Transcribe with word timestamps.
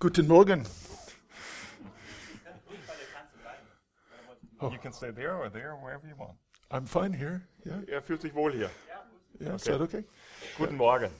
Guten 0.00 0.26
Morgen. 0.26 0.64
You 4.62 4.78
can 4.80 4.94
stay 4.94 5.10
there 5.10 5.36
or 5.36 5.50
there, 5.50 5.74
wherever 5.74 6.08
you 6.08 6.14
want. 6.18 6.38
I'm 6.70 6.86
fine 6.86 7.12
here. 7.12 7.42
Yeah. 7.66 7.82
Er 7.86 8.00
fühlt 8.00 8.22
sich 8.22 8.34
wohl 8.34 8.50
hier. 8.50 8.70
Yeah. 9.38 9.56
Is 9.56 9.64
that 9.64 9.82
okay? 9.82 10.04
Guten 10.56 10.78
Morgen. 10.78 11.10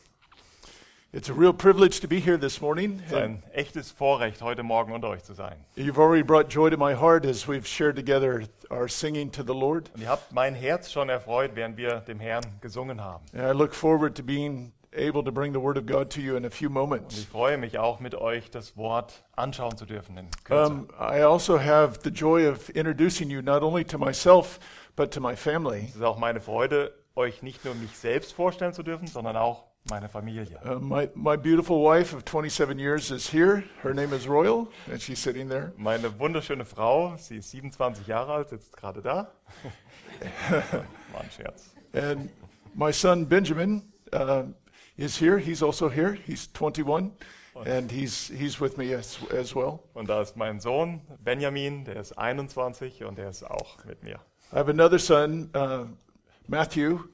It's 1.12 1.29
a 1.29 1.35
real 1.35 1.53
privilege 1.53 2.01
to 2.01 2.08
be 2.08 2.21
here 2.21 2.38
this 2.38 2.62
morning. 2.62 3.02
Es 3.04 3.12
ist 3.12 3.18
ein 3.18 3.43
echtes 3.52 3.90
Vorrecht, 3.90 4.40
heute 4.40 4.62
Morgen 4.62 4.92
unter 4.94 5.08
euch 5.08 5.24
zu 5.24 5.34
sein. 5.34 5.56
You've 5.76 5.98
already 5.98 6.22
brought 6.22 6.48
joy 6.48 6.70
to 6.70 6.78
my 6.78 6.94
heart 6.94 7.26
as 7.26 7.46
we've 7.46 7.66
shared 7.66 7.96
together 7.96 8.44
our 8.70 8.88
singing 8.88 9.30
to 9.32 9.42
the 9.42 9.52
Lord. 9.52 9.90
Und 9.94 10.00
ihr 10.00 10.08
habt 10.08 10.32
mein 10.32 10.54
Herz 10.54 10.90
schon 10.90 11.10
erfreut, 11.10 11.50
während 11.54 11.76
wir 11.76 12.00
dem 12.00 12.18
Herrn 12.18 12.46
gesungen 12.62 13.02
haben. 13.02 13.26
And 13.34 13.42
I 13.42 13.52
look 13.52 13.74
forward 13.74 14.16
to 14.16 14.22
being 14.22 14.72
able 14.93 15.22
to 15.25 15.30
bring 15.32 15.52
the 15.52 15.61
Word 15.61 15.77
of 15.79 15.86
God 15.86 16.11
to 16.11 16.20
you 16.20 16.36
in 16.36 16.45
a 16.45 16.50
few 16.50 16.68
Und 16.68 16.75
moments. 16.75 17.18
ich 17.18 17.29
freue 17.29 17.57
mich 17.59 17.79
auch, 17.79 18.00
mit 18.00 18.14
euch 18.14 18.50
das 18.50 18.76
Wort 18.76 19.25
anschauen 19.36 19.76
zu 19.76 19.86
dürfen 19.86 20.16
in 20.16 20.29
Kürze. 20.44 20.72
Um, 20.72 20.89
I 20.99 21.22
also 21.22 21.58
have 21.58 22.00
the 22.03 22.11
joy 22.11 22.49
of 22.49 22.71
introducing 22.71 23.30
you 23.30 23.40
not 23.43 23.63
only 23.63 23.85
to 23.85 23.99
myself, 23.99 24.58
but 24.96 25.13
to 25.13 25.21
my 25.21 25.36
family. 25.36 25.86
es 25.89 25.96
ist 25.96 26.03
auch 26.03 26.18
meine 26.18 26.40
Freude, 26.40 26.93
euch 27.14 27.43
nicht 27.43 27.64
nur 27.64 27.75
mich 27.75 27.96
selbst 27.96 28.32
vorstellen 28.32 28.72
zu 28.72 28.82
dürfen, 28.82 29.07
sondern 29.07 29.36
auch 29.36 29.64
meine 29.89 30.08
Familie. 30.08 30.58
Uh, 30.64 30.79
my, 30.79 31.08
my 31.14 31.36
beautiful 31.36 31.82
wife 31.82 32.14
of 32.14 32.25
27 32.25 32.78
years 32.78 33.11
is 33.11 33.33
here. 33.33 33.62
Her 33.83 33.94
name 33.94 34.14
is 34.14 34.28
Royal, 34.28 34.69
and 34.91 35.00
she's 35.00 35.22
sitting 35.22 35.48
there. 35.48 35.72
Meine 35.77 36.19
wunderschöne 36.19 36.64
Frau, 36.64 37.14
sie 37.16 37.38
ist 37.38 37.50
27 37.50 38.06
Jahre 38.06 38.33
alt, 38.33 38.48
sitzt 38.50 38.77
gerade 38.77 39.00
da. 39.00 39.30
War 41.12 41.20
ein 41.22 41.30
Scherz. 41.30 41.75
And 41.92 42.30
my 42.75 42.92
son 42.92 43.27
Benjamin 43.27 43.83
uh, 44.12 44.44
is 45.00 45.19
here. 45.19 45.39
He's 45.39 45.62
also 45.62 45.89
here. 45.89 46.12
He's 46.27 46.47
21, 46.53 47.12
and 47.67 47.91
he's 47.91 48.28
he's 48.28 48.61
with 48.61 48.77
me 48.77 48.92
as, 48.95 49.19
as 49.33 49.55
well. 49.55 49.81
Und 49.95 50.08
da 50.08 50.20
ist 50.20 50.36
mein 50.36 50.61
Sohn 50.61 51.00
Benjamin, 51.24 51.84
der 51.84 51.97
ist 51.97 52.12
21 52.12 53.05
und 53.05 53.16
der 53.16 53.30
ist 53.30 53.42
auch 53.42 53.84
mit 53.84 54.02
mir. 54.02 54.20
I 54.52 54.56
have 54.56 54.69
another 54.69 54.98
son, 54.98 55.50
uh, 55.55 55.86
Matthew, 56.47 57.05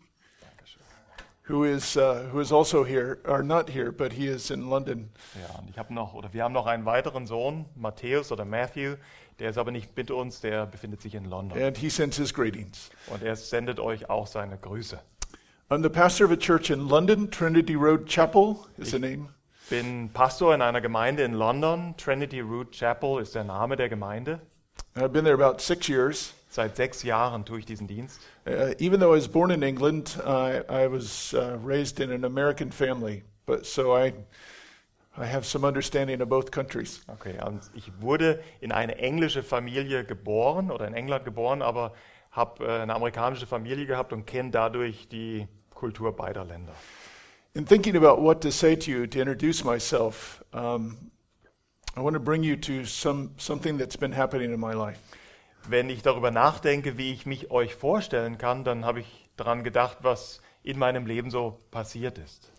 who 1.49 1.65
is 1.65 1.97
uh, 1.97 2.29
who 2.33 2.41
is 2.41 2.53
also 2.53 2.85
here, 2.85 3.19
or 3.25 3.43
not 3.43 3.71
here, 3.71 3.93
but 3.93 4.13
he 4.13 4.27
is 4.27 4.51
in 4.51 4.69
London. 4.69 5.11
Ja, 5.41 5.59
und 5.59 5.71
ich 5.71 5.79
habe 5.79 5.95
noch, 5.95 6.15
oder 6.15 6.33
wir 6.33 6.43
haben 6.43 6.55
noch 6.55 6.67
einen 6.67 6.87
weiteren 6.87 7.27
Sohn, 7.27 7.67
Matthäus 7.77 8.33
oder 8.33 8.45
Matthew, 8.45 8.97
der 9.39 9.51
ist 9.51 9.59
aber 9.59 9.71
nicht 9.71 9.97
mit 9.97 10.11
uns, 10.11 10.41
der 10.41 10.67
befindet 10.67 11.03
sich 11.03 11.15
in 11.15 11.27
London. 11.27 11.63
And 11.63 11.77
he 11.77 11.89
sends 11.89 12.17
his 12.17 12.35
greetings. 12.35 12.91
Und 13.09 13.23
er 13.23 13.37
sendet 13.37 13.79
euch 13.79 14.11
auch 14.11 14.27
seine 14.27 14.57
Grüße. 14.57 14.99
I'm 15.69 15.83
the 15.83 15.91
pastor 15.91 16.25
of 16.25 16.31
a 16.31 16.37
church 16.37 16.71
in 16.71 16.87
London. 16.87 17.27
Trinity 17.27 17.75
Road 17.75 18.07
Chapel 18.07 18.69
is 18.79 18.93
the 18.93 19.01
name. 19.01 19.31
Bin 19.69 20.09
Pastor 20.11 20.55
in 20.55 20.63
einer 20.63 20.81
Gemeinde 20.81 21.25
in 21.25 21.41
London. 21.41 21.93
Trinity 21.99 22.41
Root 22.41 22.71
Chapel 22.71 23.19
ist 23.19 23.35
der 23.35 23.43
Name 23.43 23.75
der 23.75 23.89
Gemeinde. 23.89 24.39
I've 24.95 25.13
been 25.13 25.25
there 25.25 25.35
about 25.35 25.61
six 25.61 25.89
years. 25.89 26.35
Seit 26.51 26.77
sechs 26.77 27.03
Jahren 27.03 27.45
tue 27.45 27.59
ich 27.59 27.67
diesen 27.67 27.89
Dienst. 27.89 28.21
Uh, 28.47 28.75
even 28.79 29.01
though 29.01 29.13
I 29.13 29.17
was 29.17 29.27
born 29.27 29.51
in 29.51 29.65
England, 29.65 30.17
I, 30.25 30.63
I 30.69 30.87
was 30.87 31.35
uh, 31.35 31.59
raised 31.65 31.99
in 31.99 32.13
an 32.13 32.25
American 32.25 32.71
family, 32.71 33.25
but 33.45 33.67
so 33.67 33.93
I, 33.93 34.13
I 35.19 35.27
have 35.27 35.45
some 35.45 35.65
understanding 35.65 36.23
of 36.23 36.29
both 36.29 36.53
countries. 36.53 37.01
Okay, 37.09 37.41
und 37.45 37.61
ich 37.75 37.91
wurde 37.99 38.41
in 38.61 38.71
eine 38.71 38.99
englische 38.99 39.43
Familie 39.43 40.05
geboren 40.05 40.71
oder 40.71 40.87
in 40.87 40.95
England 40.95 41.25
geboren, 41.25 41.61
aber 41.61 41.93
habe 42.31 42.65
äh, 42.65 42.83
eine 42.83 42.95
amerikanische 42.95 43.47
Familie 43.49 43.87
gehabt 43.87 44.13
und 44.13 44.27
kenne 44.27 44.53
dadurch 44.53 45.09
die 45.09 45.49
Kultur 45.77 46.13
beider 46.13 46.45
Länder. 46.45 46.75
In 47.55 47.65
thinking 47.65 47.97
about 47.97 48.21
what 48.21 48.41
to 48.43 48.51
say 48.51 48.75
to 48.77 48.91
you 48.91 49.07
to 49.07 49.21
introduce 49.21 49.65
myself, 49.65 50.43
um, 50.53 51.11
I 51.97 52.01
want 52.01 52.15
to 52.15 52.21
bring 52.21 52.43
you 52.43 52.57
to 52.57 52.85
some 52.85 53.31
something 53.39 53.79
that's 53.79 53.97
been 53.97 54.13
happening 54.13 54.53
in 54.53 54.59
my 54.59 54.75
life. 54.75 54.99
Wenn 55.69 55.89
ich 55.89 56.03
darüber 56.03 56.31
nachdenke, 56.31 56.99
wie 56.99 57.13
ich 57.13 57.25
mich 57.25 57.51
euch 57.51 57.75
vorstellen 57.75 58.39
kann, 58.39 58.65
dann 58.65 58.85
habe 58.85 59.01
ich 59.01 59.31
daran 59.37 59.65
gedacht, 59.65 59.99
was 60.03 60.41
in 60.63 60.79
meinem 60.79 61.07
Leben 61.07 61.31
so 61.31 61.59
passiert 61.71 62.19
ist. 62.19 62.51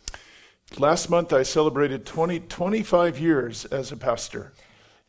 Last 0.78 1.10
month, 1.10 1.32
I 1.32 1.44
celebrated 1.44 2.06
20, 2.06 2.50
25 2.50 3.20
years 3.20 3.72
as 3.72 3.92
a 3.92 3.96
pastor. 3.96 4.52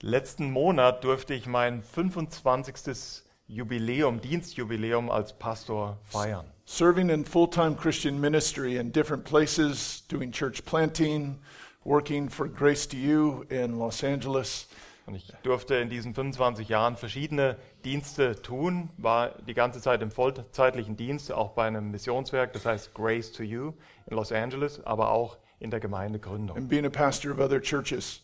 Letzten 0.01 0.53
Monat 0.53 1.03
durfte 1.03 1.35
ich 1.35 1.47
mein 1.47 1.83
25. 1.83 3.25
Jubiläum, 3.49 4.21
Dienstjubiläum 4.21 5.11
als 5.11 5.33
Pastor 5.33 5.99
feiern. 6.05 6.45
Serving 6.71 7.09
in 7.09 7.25
full 7.25 7.47
time 7.49 7.75
Christian 7.75 8.21
ministry 8.21 8.77
in 8.77 8.93
different 8.93 9.25
places, 9.25 10.03
doing 10.07 10.31
church 10.31 10.67
planting, 10.67 11.39
working 11.83 12.29
for 12.29 12.47
Grace 12.47 12.87
to 12.89 12.97
You 12.99 13.47
in 13.49 13.79
Los 13.79 14.05
Angeles. 14.05 14.67
Und 15.07 15.15
ich 15.15 15.33
durfte 15.43 15.77
in 15.77 15.89
diesen 15.89 16.13
25 16.13 16.69
Jahren 16.69 16.97
verschiedene 16.97 17.57
Dienste 17.87 18.43
tun, 18.43 18.91
war 18.99 19.31
die 19.47 19.55
ganze 19.55 19.81
Zeit 19.81 20.03
im 20.03 20.11
vollzeitlichen 20.11 20.95
Dienst, 20.95 21.33
auch 21.33 21.53
bei 21.53 21.67
einem 21.67 21.91
Missionswerk, 21.91 22.53
das 22.53 22.67
heißt 22.67 22.93
Grace 22.93 23.33
to 23.33 23.43
You 23.45 23.73
in 24.07 24.19
Los 24.19 24.31
Angeles, 24.31 24.85
aber 24.85 25.11
auch 25.11 25.39
in 25.61 25.71
der 25.71 25.81
Gemeindegründung. 25.81 26.55
and 26.59 26.69
being 26.69 26.85
a 26.85 26.91
pastor 26.91 27.33
of 27.33 27.39
other 27.39 27.63
churches. 27.63 28.21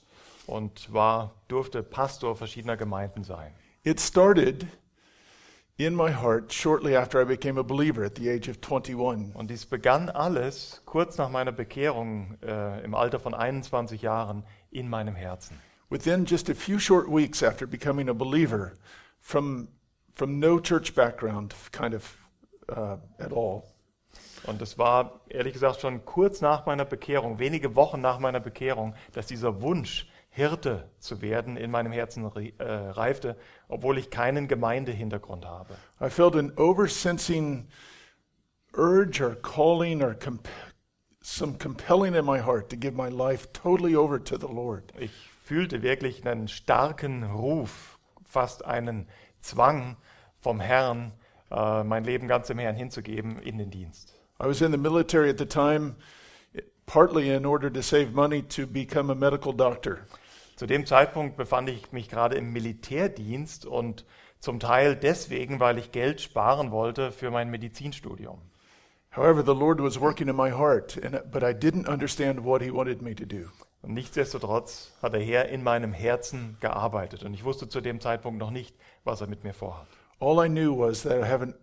Und 0.46 0.92
war, 0.92 1.34
durfte 1.48 1.82
Pastor 1.82 2.36
verschiedener 2.36 2.76
Gemeinden 2.76 3.24
sein. 3.24 3.54
It 3.84 3.98
started 3.98 4.66
in 5.76 5.94
my 5.94 6.12
heart 6.12 6.52
shortly 6.52 6.94
after 6.94 7.20
I 7.20 7.24
became 7.24 7.58
a 7.58 7.64
believer 7.64 8.04
at 8.04 8.14
the 8.14 8.28
age 8.28 8.48
of 8.48 8.60
21. 8.60 9.34
Und 9.34 9.50
dies 9.50 9.66
begann 9.66 10.08
alles 10.08 10.80
kurz 10.86 11.18
nach 11.18 11.30
meiner 11.30 11.52
Bekehrung 11.52 12.36
äh, 12.42 12.84
im 12.84 12.94
Alter 12.94 13.18
von 13.18 13.34
21 13.34 14.02
Jahren 14.02 14.44
in 14.70 14.88
meinem 14.88 15.16
Herzen. 15.16 15.58
Within 15.90 16.24
just 16.24 16.48
a 16.48 16.54
few 16.54 16.78
short 16.78 17.08
weeks 17.08 17.42
after 17.42 17.66
becoming 17.66 18.08
a 18.08 18.14
believer, 18.14 18.72
from, 19.18 19.68
from 20.14 20.38
no 20.38 20.60
church 20.60 20.94
background, 20.94 21.54
kind 21.72 21.94
of 21.94 22.16
uh, 22.68 22.96
at 23.18 23.32
all, 23.32 23.64
Und 24.46 24.60
es 24.62 24.78
war 24.78 25.20
ehrlich 25.28 25.54
gesagt 25.54 25.80
schon 25.80 26.04
kurz 26.04 26.40
nach 26.40 26.66
meiner 26.66 26.84
Bekehrung, 26.84 27.38
wenige 27.38 27.74
Wochen 27.74 28.00
nach 28.00 28.18
meiner 28.18 28.40
Bekehrung, 28.40 28.94
dass 29.12 29.26
dieser 29.26 29.60
Wunsch, 29.62 30.06
Hirte 30.34 30.90
zu 30.98 31.22
werden, 31.22 31.56
in 31.56 31.70
meinem 31.70 31.92
Herzen 31.92 32.24
äh, 32.58 32.64
reifte, 32.64 33.36
obwohl 33.74 33.98
ich 33.98 34.10
keinen 34.10 34.46
Gemeindehintergrund 34.46 35.44
habe. 35.44 35.74
I 36.00 36.08
felt 36.08 36.36
an 36.36 36.52
oversensing 36.56 37.66
urge 38.72 39.20
or 39.20 39.34
calling 39.34 40.00
or 40.00 40.14
comp- 40.14 40.48
some 41.20 41.58
compelling 41.58 42.14
in 42.14 42.24
my 42.24 42.38
heart 42.38 42.70
to 42.70 42.76
give 42.76 42.94
my 42.94 43.08
life 43.08 43.52
totally 43.52 43.96
over 43.96 44.22
to 44.22 44.38
the 44.38 44.46
Lord. 44.46 44.92
Ich 44.98 45.10
fühlte 45.44 45.82
wirklich 45.82 46.24
einen 46.24 46.46
starken 46.46 47.24
Ruf, 47.24 47.98
fast 48.24 48.64
einen 48.64 49.08
Zwang 49.40 49.96
vom 50.38 50.60
Herrn, 50.60 51.12
äh, 51.50 51.82
mein 51.82 52.04
Leben 52.04 52.28
ganz 52.28 52.46
dem 52.46 52.58
Herrn 52.58 52.76
hinzugeben 52.76 53.38
in 53.40 53.58
den 53.58 53.70
Dienst. 53.70 54.14
I 54.40 54.46
was 54.46 54.60
in 54.60 54.70
the 54.70 54.78
military 54.78 55.30
at 55.30 55.38
the 55.38 55.46
time, 55.46 55.96
partly 56.86 57.30
in 57.30 57.44
order 57.44 57.72
to 57.72 57.82
save 57.82 58.12
money 58.12 58.42
to 58.42 58.66
become 58.66 59.10
a 59.10 59.14
medical 59.14 59.52
doctor. 59.52 60.06
Zu 60.56 60.66
dem 60.66 60.86
Zeitpunkt 60.86 61.36
befand 61.36 61.68
ich 61.68 61.90
mich 61.90 62.08
gerade 62.08 62.36
im 62.36 62.52
Militärdienst 62.52 63.66
und 63.66 64.04
zum 64.38 64.60
Teil 64.60 64.94
deswegen, 64.94 65.58
weil 65.58 65.78
ich 65.78 65.90
Geld 65.90 66.20
sparen 66.20 66.70
wollte 66.70 67.10
für 67.12 67.30
mein 67.30 67.50
Medizinstudium. 67.50 68.40
However, 69.16 69.42
the 69.44 69.54
Lord 69.54 69.80
was 69.80 70.00
working 70.00 70.28
in 70.28 70.36
my 70.36 70.50
heart, 70.50 70.98
and, 71.02 71.30
but 71.30 71.42
I 71.42 71.54
didn't 71.54 71.88
understand 71.88 72.44
what 72.44 72.62
He 72.62 72.72
wanted 72.72 73.00
me 73.00 73.14
to 73.14 73.24
do. 73.24 73.48
Und 73.82 73.94
nichtsdestotrotz 73.94 74.92
hat 75.02 75.12
der 75.12 75.20
Herr 75.20 75.48
in 75.48 75.62
meinem 75.62 75.92
Herzen 75.92 76.56
gearbeitet 76.60 77.22
und 77.22 77.34
ich 77.34 77.44
wusste 77.44 77.68
zu 77.68 77.80
dem 77.80 78.00
Zeitpunkt 78.00 78.38
noch 78.38 78.50
nicht, 78.50 78.74
was 79.04 79.20
er 79.20 79.26
mit 79.26 79.44
mir 79.44 79.54
vorhat. 79.54 79.86
All 80.20 80.44
I 80.44 80.48
knew 80.48 80.76
was 80.76 81.02
that 81.02 81.22
I 81.22 81.28
have 81.28 81.42
an, 81.42 81.54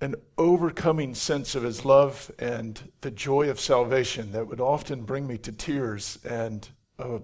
an 0.00 0.16
overcoming 0.36 1.14
sense 1.14 1.56
of 1.56 1.64
His 1.64 1.84
love 1.84 2.32
and 2.38 2.92
the 3.02 3.10
joy 3.10 3.50
of 3.50 3.58
salvation 3.60 4.32
that 4.32 4.48
would 4.48 4.60
often 4.60 5.06
bring 5.06 5.26
me 5.26 5.38
to 5.38 5.50
tears 5.50 6.20
and 6.24 6.70
a, 6.98 7.20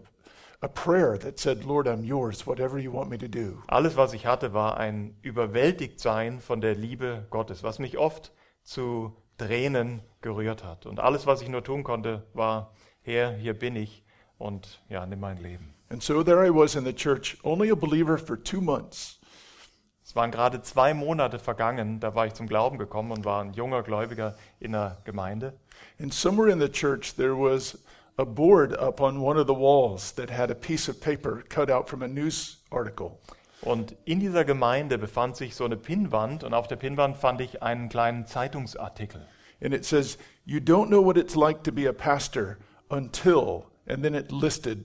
a 0.62 0.68
prayer 0.68 1.18
that 1.18 1.40
said, 1.40 1.64
Lord, 1.64 1.88
I'm 1.88 2.04
yours, 2.04 2.46
whatever 2.46 2.78
you 2.78 2.92
want 2.92 3.10
me 3.10 3.18
to 3.18 3.28
do. 3.28 3.62
Alles, 3.68 3.96
was 3.96 4.14
ich 4.14 4.26
hatte, 4.26 4.54
war 4.54 4.78
ein 4.78 5.16
Überwältigtsein 5.22 6.40
von 6.40 6.60
der 6.60 6.76
Liebe 6.76 7.26
Gottes, 7.30 7.64
was 7.64 7.80
mich 7.80 7.98
oft 7.98 8.30
zu 8.62 9.16
Tränen 9.38 10.02
gerührt 10.20 10.62
hat. 10.62 10.86
Und 10.86 11.00
alles, 11.00 11.26
was 11.26 11.42
ich 11.42 11.48
nur 11.48 11.64
tun 11.64 11.82
konnte, 11.82 12.22
war, 12.32 12.74
Herr, 13.02 13.32
hier 13.32 13.58
bin 13.58 13.74
ich 13.74 14.04
und 14.38 14.80
ja, 14.88 15.04
nimm 15.04 15.18
mein 15.20 15.38
Leben. 15.38 15.74
And 15.90 16.02
so 16.02 16.22
there 16.22 16.46
I 16.46 16.50
was 16.50 16.76
in 16.76 16.84
the 16.84 16.94
church, 16.94 17.36
only 17.42 17.70
a 17.70 17.74
believer 17.74 18.16
for 18.16 18.42
two 18.42 18.60
months. 18.60 19.18
Es 20.04 20.14
waren 20.14 20.30
gerade 20.30 20.62
zwei 20.62 20.94
Monate 20.94 21.38
vergangen, 21.38 21.98
da 21.98 22.14
war 22.14 22.26
ich 22.26 22.34
zum 22.34 22.46
Glauben 22.46 22.78
gekommen 22.78 23.12
und 23.12 23.24
war 23.24 23.42
ein 23.42 23.52
junger 23.52 23.82
Gläubiger 23.82 24.36
in 24.60 24.72
der 24.72 24.98
Gemeinde. 25.04 25.54
And 26.00 26.14
somewhere 26.14 26.50
in 26.50 26.60
the 26.60 26.68
church, 26.68 27.14
there 27.16 27.36
was 27.36 27.78
a 28.18 28.24
board 28.24 28.74
up 28.74 29.00
on 29.00 29.20
one 29.20 29.38
of 29.38 29.46
the 29.46 29.54
walls 29.54 30.12
that 30.12 30.30
had 30.30 30.50
a 30.50 30.54
piece 30.54 30.88
of 30.88 31.00
paper 31.00 31.44
cut 31.48 31.70
out 31.70 31.88
from 31.88 32.02
a 32.02 32.08
news 32.08 32.58
article. 32.70 33.18
Und 33.62 33.94
in 34.04 34.18
dieser 34.18 34.44
Gemeinde 34.44 34.98
befand 34.98 35.36
sich 35.36 35.54
so 35.54 35.64
eine 35.64 35.76
Pinnwand 35.76 36.42
und 36.42 36.52
auf 36.52 36.66
der 36.66 36.76
Pinnwand 36.76 37.16
fand 37.16 37.40
ich 37.40 37.62
einen 37.62 37.88
kleinen 37.88 38.26
Zeitungsartikel. 38.26 39.26
And 39.62 39.72
it 39.72 39.84
says, 39.84 40.18
You 40.44 40.58
don't 40.58 40.88
know 40.88 41.00
what 41.00 41.16
it's 41.16 41.36
like 41.36 41.62
to 41.64 41.72
be 41.72 41.86
a 41.86 41.92
pastor 41.92 42.58
until, 42.90 43.66
and 43.86 44.02
then 44.02 44.14
it 44.14 44.32
listed 44.32 44.84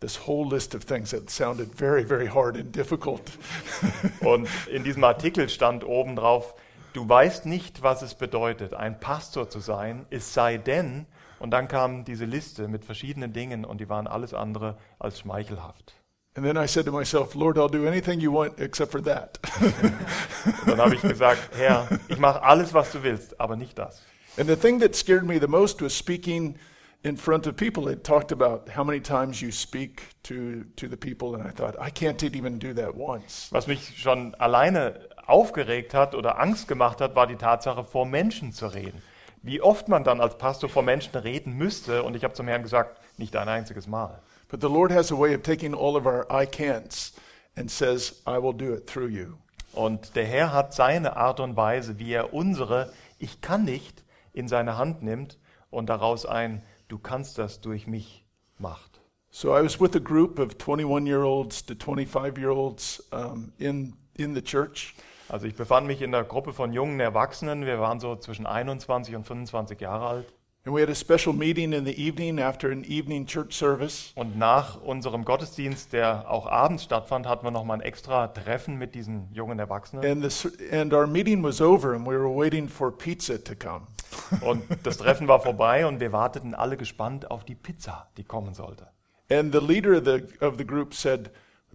this 0.00 0.26
whole 0.26 0.46
list 0.46 0.74
of 0.74 0.84
things 0.84 1.12
that 1.12 1.30
sounded 1.30 1.74
very, 1.74 2.04
very 2.04 2.26
hard 2.26 2.56
and 2.56 2.70
difficult. 2.72 3.32
Und 4.20 4.48
in 4.70 4.84
diesem 4.84 5.04
Artikel 5.04 5.48
stand 5.48 5.84
oben 5.84 6.16
drauf, 6.16 6.54
du 6.92 7.08
weißt 7.08 7.46
nicht, 7.46 7.82
was 7.82 8.02
es 8.02 8.14
bedeutet, 8.14 8.74
ein 8.74 9.00
Pastor 9.00 9.48
zu 9.48 9.60
sein, 9.60 10.04
es 10.10 10.34
sei 10.34 10.58
denn, 10.58 11.06
und 11.42 11.50
dann 11.50 11.68
kam 11.68 12.04
diese 12.04 12.24
Liste 12.24 12.68
mit 12.68 12.84
verschiedenen 12.84 13.32
Dingen 13.32 13.64
und 13.64 13.80
die 13.80 13.88
waren 13.88 14.06
alles 14.06 14.32
andere 14.32 14.78
als 14.98 15.18
schmeichelhaft. 15.18 15.94
And 16.34 16.46
then 16.46 16.56
I 16.56 16.66
said 16.66 16.86
to 16.86 16.92
myself, 16.92 17.34
Lord, 17.34 17.58
I'll 17.58 17.68
do 17.68 17.86
anything 17.86 18.20
you 18.20 18.32
want 18.32 18.58
except 18.58 18.92
for 18.92 19.02
that. 19.02 19.38
Und 19.60 20.68
dann 20.68 20.78
habe 20.78 20.94
ich 20.94 21.02
gesagt, 21.02 21.50
Herr, 21.58 21.88
ich 22.08 22.18
mache 22.18 22.42
alles, 22.42 22.72
was 22.72 22.90
du 22.92 23.02
willst, 23.02 23.38
aber 23.38 23.56
nicht 23.56 23.78
das. 23.78 24.02
and 24.38 24.48
the 24.48 24.56
thing 24.56 24.80
that 24.80 24.94
scared 24.94 25.24
me 25.24 25.38
the 25.38 25.46
most 25.46 25.82
was 25.82 25.92
speaking 25.92 26.56
in 27.04 27.16
front 27.16 27.46
of 27.46 27.56
people. 27.56 27.88
It 27.88 28.04
talked 28.04 28.32
about 28.32 28.68
how 28.74 28.84
many 28.84 29.00
times 29.00 29.42
you 29.42 29.50
speak 29.50 30.02
to, 30.22 30.64
to 30.76 30.88
the 30.88 30.96
people, 30.96 31.34
and 31.34 31.46
I 31.46 31.50
thought, 31.50 31.76
I 31.78 31.90
can't 31.90 32.22
even 32.22 32.58
do 32.58 32.72
that 32.74 32.94
once. 32.94 33.48
Was 33.50 33.66
mich 33.66 34.00
schon 34.00 34.34
alleine 34.36 35.00
aufgeregt 35.26 35.92
hat 35.92 36.14
oder 36.14 36.38
Angst 36.38 36.68
gemacht 36.68 37.00
hat, 37.00 37.14
war 37.14 37.26
die 37.26 37.36
Tatsache, 37.36 37.84
vor 37.84 38.06
Menschen 38.06 38.52
zu 38.52 38.68
reden. 38.68 39.02
Wie 39.42 39.60
oft 39.60 39.88
man 39.88 40.04
dann 40.04 40.20
als 40.20 40.38
Pastor 40.38 40.68
vor 40.70 40.82
Menschen 40.82 41.16
reden 41.16 41.54
müsste, 41.54 42.02
und 42.02 42.14
ich 42.14 42.24
habe 42.24 42.34
zum 42.34 42.46
Herrn 42.46 42.62
gesagt, 42.62 43.00
nicht 43.18 43.34
ein 43.36 43.48
einziges 43.48 43.86
Mal. 43.86 44.20
But 44.48 44.60
the 44.60 44.68
Lord 44.68 44.92
has 44.92 45.10
a 45.10 45.18
way 45.18 45.34
of 45.34 45.42
taking 45.42 45.74
all 45.74 45.96
of 45.96 46.06
our 46.06 46.26
I 46.30 46.46
can'ts 46.46 47.12
and 47.56 47.70
says, 47.70 48.22
I 48.26 48.40
will 48.40 48.54
do 48.54 48.74
it 48.74 48.86
through 48.86 49.10
you. 49.10 49.34
Und 49.72 50.14
der 50.14 50.26
Herr 50.26 50.52
hat 50.52 50.74
seine 50.74 51.16
Art 51.16 51.40
und 51.40 51.56
Weise, 51.56 51.98
wie 51.98 52.12
er 52.12 52.34
unsere 52.34 52.92
Ich 53.18 53.40
kann 53.40 53.64
nicht 53.64 54.04
in 54.32 54.48
seine 54.48 54.76
Hand 54.76 55.02
nimmt 55.02 55.38
und 55.70 55.88
daraus 55.88 56.26
ein 56.26 56.62
Du 56.88 56.98
kannst 56.98 57.38
das 57.38 57.62
durch 57.62 57.86
mich 57.86 58.26
macht. 58.58 59.00
So 59.30 59.56
I 59.56 59.64
was 59.64 59.80
with 59.80 59.96
a 59.96 59.98
group 59.98 60.38
of 60.38 60.58
21 60.58 61.06
year 61.06 61.22
olds 61.22 61.64
to 61.64 61.74
25 61.74 62.36
year 62.36 62.50
olds 62.50 63.02
um, 63.12 63.50
in, 63.58 63.94
in 64.14 64.34
the 64.34 64.42
church. 64.42 64.94
Also 65.28 65.46
ich 65.46 65.54
befand 65.54 65.86
mich 65.86 66.02
in 66.02 66.12
der 66.12 66.24
Gruppe 66.24 66.52
von 66.52 66.72
jungen 66.72 67.00
Erwachsenen, 67.00 67.66
wir 67.66 67.80
waren 67.80 68.00
so 68.00 68.16
zwischen 68.16 68.46
21 68.46 69.14
und 69.16 69.24
25 69.24 69.80
Jahre 69.80 70.06
alt. 70.06 70.32
And 70.64 70.72
we 70.72 70.80
had 70.80 70.88
a 70.88 70.94
special 70.94 71.32
meeting 71.32 71.72
in 71.72 71.84
the 71.84 71.92
evening 71.92 72.38
after 72.38 72.70
an 72.70 72.84
evening 72.84 73.26
church 73.26 73.52
service. 73.52 74.12
Und 74.14 74.38
nach 74.38 74.80
unserem 74.80 75.24
Gottesdienst, 75.24 75.92
der 75.92 76.30
auch 76.30 76.46
abends 76.46 76.84
stattfand, 76.84 77.26
hatten 77.26 77.44
wir 77.44 77.50
nochmal 77.50 77.78
ein 77.78 77.80
extra 77.80 78.28
Treffen 78.28 78.76
mit 78.76 78.94
diesen 78.94 79.28
jungen 79.32 79.58
Erwachsenen. 79.58 80.04
And, 80.04 80.22
this, 80.22 80.48
and 80.70 80.94
our 80.94 81.08
meeting 81.08 81.42
was 81.42 81.60
over, 81.60 81.94
and 81.94 82.06
we 82.06 82.12
were 82.12 82.32
waiting 82.32 82.68
for 82.68 82.96
pizza 82.96 83.42
to 83.42 83.56
come. 83.56 83.88
Und 84.40 84.62
das 84.84 84.98
Treffen 84.98 85.26
war 85.26 85.40
vorbei 85.40 85.86
und 85.86 85.98
wir 85.98 86.12
warteten 86.12 86.54
alle 86.54 86.76
gespannt 86.76 87.30
auf 87.30 87.44
die 87.44 87.54
Pizza, 87.54 88.10
die 88.16 88.24
kommen 88.24 88.54
sollte. 88.54 88.88
And 89.30 89.52
the 89.52 89.60
leader 89.60 89.96
of 89.96 90.04
the, 90.04 90.44
of 90.44 90.58
the 90.58 90.66
group 90.66 90.94
said, 90.94 91.30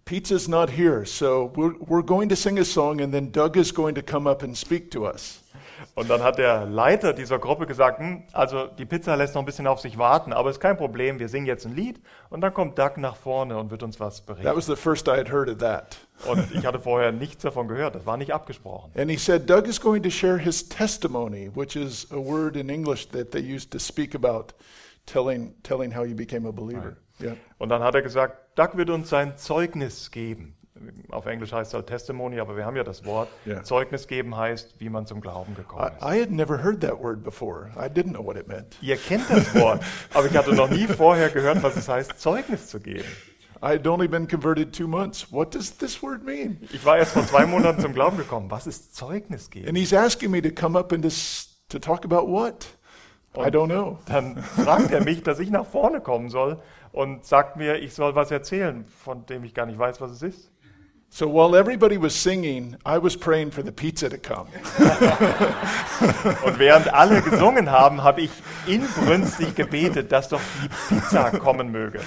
Pizza's 0.08 0.48
not 0.48 0.70
here, 0.70 1.06
so 1.06 1.52
we're, 1.56 1.76
we're 1.86 2.02
going 2.02 2.30
to 2.30 2.36
sing 2.36 2.58
a 2.60 2.64
song, 2.64 3.02
and 3.02 3.14
then 3.14 3.30
Doug 3.30 3.58
is 3.58 3.74
going 3.74 3.94
to 3.96 4.02
come 4.02 4.26
up 4.26 4.42
and 4.42 4.58
speak 4.58 4.90
to 4.92 5.06
us. 5.06 5.44
Und 5.96 6.10
dann 6.10 6.24
hat 6.24 6.38
der 6.38 6.66
Leiter 6.66 7.12
dieser 7.14 7.40
Gruppe 7.40 7.68
gesagt, 7.68 8.00
hm, 8.00 8.24
also 8.32 8.68
die 8.68 8.86
Pizza 8.86 9.16
lässt 9.16 9.36
noch 9.36 9.42
ein 9.42 9.46
bisschen 9.46 9.68
auf 9.68 9.80
sich 9.80 9.98
warten, 9.98 10.32
aber 10.32 10.50
ist 10.50 10.60
kein 10.60 10.78
Problem, 10.78 11.20
wir 11.20 11.28
singen 11.28 11.46
jetzt 11.46 11.66
ein 11.66 11.76
Lied 11.76 12.00
und 12.30 12.42
dann 12.42 12.54
kommt 12.54 12.80
Doug 12.80 12.98
nach 12.98 13.16
vorne 13.16 13.58
und 13.58 13.70
wird 13.70 13.84
uns 13.84 14.00
was 14.00 14.18
That 14.18 14.38
berichten. 14.38 14.56
was 14.56 14.66
the 14.66 14.76
first 14.76 15.08
I 15.08 15.18
had 15.18 15.30
heard 15.30 15.50
of 15.50 15.58
that. 15.58 15.98
Und 16.26 16.52
ich 16.54 16.66
hatte 16.66 16.80
vorher 16.80 17.12
nichts 17.12 17.44
davon 17.44 17.68
gehört, 17.68 17.94
das 17.96 18.06
war 18.06 18.16
nicht 18.18 18.34
abgesprochen. 18.34 18.92
And 18.98 19.12
he 19.12 19.18
said, 19.18 19.50
Doug 19.50 19.68
is 19.68 19.80
going 19.80 20.02
to 20.04 20.10
share 20.10 20.40
his 20.40 20.68
testimony, 20.68 21.52
which 21.54 21.76
is 21.76 22.08
a 22.12 22.18
word 22.18 22.56
in 22.56 22.70
English 22.70 23.10
that 23.10 23.32
they 23.32 23.42
used 23.42 23.72
to 23.72 23.78
speak 23.80 24.16
about 24.16 24.54
telling, 25.06 25.54
telling 25.64 25.96
how 25.96 26.06
you 26.06 26.16
became 26.16 26.48
a 26.48 26.52
believer. 26.52 26.96
Yeah. 27.20 27.36
Und 27.58 27.70
dann 27.70 27.84
hat 27.84 27.94
er 27.94 28.02
gesagt, 28.02 28.38
Doug 28.58 28.70
wird 28.74 28.90
uns 28.90 29.10
sein 29.10 29.38
Zeugnis 29.38 30.10
geben. 30.10 30.56
Auf 31.12 31.28
Englisch 31.28 31.54
heißt 31.54 31.70
es 31.70 31.74
halt 31.76 31.86
Testimony, 31.86 32.40
aber 32.40 32.58
wir 32.58 32.66
haben 32.66 32.76
ja 32.76 32.84
das 32.84 33.06
Wort. 33.06 33.30
Ja. 33.46 33.62
Zeugnis 33.62 34.08
geben 34.08 34.36
heißt, 34.36 34.80
wie 34.80 34.90
man 34.90 35.06
zum 35.06 35.22
Glauben 35.22 35.54
gekommen 35.56 35.84
I, 35.84 35.96
ist. 35.96 36.02
I 36.02 36.22
had 36.22 36.32
never 36.32 36.64
heard 36.64 36.82
that 36.82 37.00
word 37.00 37.24
before. 37.24 37.70
I 37.76 37.88
didn't 37.88 38.14
know 38.14 38.26
what 38.26 38.36
it 38.36 38.48
meant. 38.48 38.76
Ihr 38.82 38.98
kennt 38.98 39.30
das 39.30 39.54
Wort, 39.54 39.84
aber 40.12 40.26
ich 40.26 40.36
hatte 40.36 40.56
noch 40.56 40.72
nie 40.72 40.88
vorher 40.88 41.30
gehört, 41.30 41.62
was 41.62 41.76
es 41.76 41.88
heißt, 41.88 42.20
Zeugnis 42.20 42.68
zu 42.68 42.80
geben. 42.80 43.06
I 43.62 43.74
had 43.74 43.86
only 43.86 44.08
been 44.08 44.28
converted 44.28 44.74
two 44.74 44.88
months. 44.88 45.32
What 45.32 45.54
does 45.54 45.78
this 45.78 46.02
word 46.02 46.24
mean? 46.24 46.60
Ich 46.72 46.84
war 46.84 46.98
erst 46.98 47.14
vor 47.14 47.26
zwei 47.28 47.46
Monaten 47.46 47.80
zum 47.80 47.94
Glauben 47.94 48.18
gekommen. 48.18 48.50
Was 48.50 48.66
ist 48.66 48.96
Zeugnis 48.96 49.52
geben? 49.52 49.68
And 49.68 49.78
he's 49.78 49.94
asking 49.94 50.32
me 50.32 50.42
to 50.42 50.50
come 50.50 50.78
up 50.78 50.92
and 50.92 51.04
to, 51.04 51.10
to 51.70 51.78
talk 51.78 52.06
about 52.06 52.28
what? 52.28 52.66
I 53.36 53.52
don't 53.52 53.68
know. 53.68 54.00
Dann 54.08 54.38
fragt 54.38 54.92
er 54.92 55.04
mich, 55.04 55.22
dass 55.22 55.40
ich 55.40 55.52
nach 55.52 55.66
vorne 55.66 56.02
kommen 56.02 56.30
soll 56.30 56.60
und 56.98 57.26
sagt 57.26 57.58
mir, 57.58 57.76
ich 57.76 57.94
soll 57.94 58.16
was 58.16 58.32
erzählen, 58.32 58.84
von 59.04 59.24
dem 59.28 59.44
ich 59.44 59.54
gar 59.54 59.68
nicht 59.68 59.78
weiß, 59.78 60.02
was 60.02 60.10
es 60.10 60.24
ist. 60.24 60.52
So 61.10 61.32
while 61.32 61.56
everybody 61.58 62.02
was 62.02 62.14
singing, 62.14 62.76
I 62.86 62.98
was 63.02 63.16
praying 63.16 63.52
for 63.52 63.64
the 63.64 63.72
pizza 63.72 64.10
to 64.10 64.18
come. 64.18 64.48
Und 66.44 66.60
während 66.60 66.94
alle 66.94 67.22
gesungen 67.22 67.72
haben, 67.72 68.04
habe 68.04 68.22
ich 68.22 68.32
inbrünstig 68.66 69.56
gebetet, 69.56 70.12
dass 70.12 70.28
doch 70.30 70.42
die 70.62 70.96
Pizza 70.96 71.32
kommen 71.38 71.72
möge. 71.72 72.02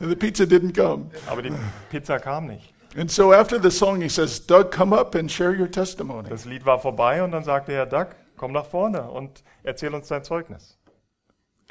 And 0.00 0.08
the 0.08 0.16
pizza 0.16 0.44
didn't 0.44 0.74
come. 0.74 1.10
Aber 1.26 1.42
die 1.42 1.52
Pizza 1.90 2.18
kam 2.20 2.46
nicht. 2.46 2.72
And 2.96 3.10
so 3.10 3.32
after 3.32 3.60
the 3.60 3.70
song, 3.70 4.00
he 4.00 4.08
says, 4.08 4.46
Doug, 4.46 4.70
come 4.70 4.96
up 4.96 5.14
and 5.14 5.30
share 5.30 5.52
your 5.52 5.70
testimony. 5.70 6.28
Das 6.30 6.44
Lied 6.44 6.64
war 6.64 6.78
vorbei 6.78 7.22
und 7.22 7.32
dann 7.32 7.44
sagte 7.44 7.72
er, 7.72 7.86
Doug, 7.86 8.06
komm 8.36 8.52
nach 8.52 8.66
vorne 8.66 9.10
und 9.10 9.42
erzähl 9.62 9.92
uns 9.94 10.08
dein 10.08 10.22
Zeugnis. 10.24 10.78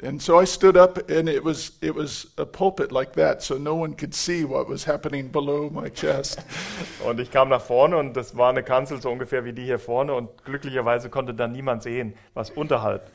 And 0.04 0.20
so 0.20 0.40
I 0.40 0.46
stood 0.46 0.76
up, 0.76 0.98
and 1.08 1.28
it 1.28 1.44
was 1.44 1.78
it 1.80 1.94
was 1.94 2.26
a 2.36 2.44
pulpit 2.44 2.90
like 2.90 3.12
that, 3.12 3.40
so 3.40 3.56
no 3.56 3.76
one 3.76 3.94
could 3.94 4.14
see 4.14 4.44
what 4.44 4.68
was 4.68 4.84
happening 4.84 5.30
below 5.30 5.70
my 5.70 5.88
chest. 5.88 6.42
Und 7.06 7.20
ich 7.20 7.30
kam 7.30 7.48
nach 7.50 7.60
vorne 7.62 7.96
und 7.96 8.16
das 8.16 8.36
war 8.36 8.50
eine 8.50 8.64
Kanzel 8.64 9.00
so 9.00 9.10
ungefähr 9.10 9.44
wie 9.44 9.52
die 9.52 9.64
hier 9.64 9.78
vorne 9.78 10.14
und 10.14 10.44
glücklicherweise 10.44 11.08
konnte 11.08 11.34
dann 11.34 11.52
niemand 11.52 11.84
sehen, 11.84 12.14
was 12.34 12.50
unterhalb 12.50 13.10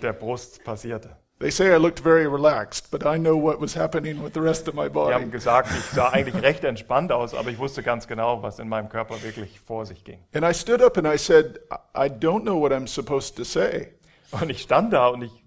der 0.00 0.14
Brust 0.14 0.64
passierte. 0.64 1.14
They 1.40 1.50
say 1.50 1.74
I 1.74 1.78
looked 1.78 2.00
very 2.00 2.26
relaxed, 2.26 2.90
but 2.90 3.02
I 3.04 3.18
know 3.18 3.34
what 3.34 3.60
was 3.60 3.74
happening 3.74 4.22
with 4.22 4.32
the 4.34 4.40
rest 4.40 4.66
of 4.68 4.74
my 4.74 4.84
Die 4.84 4.88
body. 4.90 5.14
haben 5.14 5.30
gesagt, 5.30 5.70
ich 5.70 5.84
sah 5.94 6.08
eigentlich 6.08 6.42
recht 6.42 6.64
entspannt 6.64 7.12
aus, 7.12 7.34
aber 7.34 7.50
ich 7.50 7.58
wusste 7.58 7.82
ganz 7.82 8.06
genau, 8.06 8.42
was 8.42 8.58
in 8.58 8.68
meinem 8.68 8.88
Körper 8.90 9.22
wirklich 9.22 9.58
vor 9.60 9.84
sich 9.86 10.04
ging. 10.04 10.18
And 10.34 10.44
I 10.44 10.52
stood 10.54 10.82
up 10.82 10.96
and 10.96 11.06
I 11.06 11.18
said, 11.18 11.60
I 11.70 12.06
I 12.06 12.08
don't 12.08 12.42
know 12.42 12.58
what 12.58 12.72
I'm 12.72 12.86
supposed 12.86 13.36
to 13.36 13.44
say. 13.44 13.88
Und 14.32 14.50
ich 14.50 14.62
stand 14.62 14.92
da 14.92 15.08
und 15.08 15.22
ich 15.22 15.39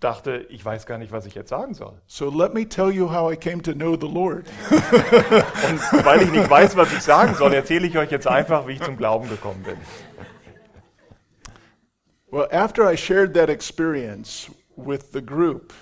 dachte, 0.00 0.46
ich 0.48 0.64
weiß 0.64 0.86
gar 0.86 0.98
nicht, 0.98 1.12
was 1.12 1.26
ich 1.26 1.34
jetzt 1.34 1.50
sagen 1.50 1.74
soll. 1.74 2.00
So 2.06 2.30
let 2.30 2.54
me 2.54 2.68
tell 2.68 2.90
you 2.90 3.12
how 3.12 3.30
I 3.32 3.36
came 3.36 3.62
to 3.62 3.72
know 3.72 3.96
the 3.96 4.08
Lord. 4.08 4.46
Und 4.70 6.04
weil 6.04 6.22
ich 6.22 6.32
nicht 6.32 6.48
weiß, 6.48 6.76
was 6.76 6.92
ich 6.92 7.02
sagen 7.02 7.34
soll, 7.34 7.52
erzähle 7.52 7.86
ich 7.86 7.96
euch 7.96 8.10
jetzt 8.10 8.26
einfach, 8.26 8.66
wie 8.66 8.72
ich 8.72 8.82
zum 8.82 8.96
Glauben 8.96 9.28
gekommen 9.28 9.62
bin. 9.62 9.76
Well, 12.32 12.48
after 12.52 12.90
I 12.90 12.96
shared 12.96 13.34
that 13.34 13.48
experience 13.48 14.50
with 14.76 15.12
the 15.12 15.20
group, 15.20 15.72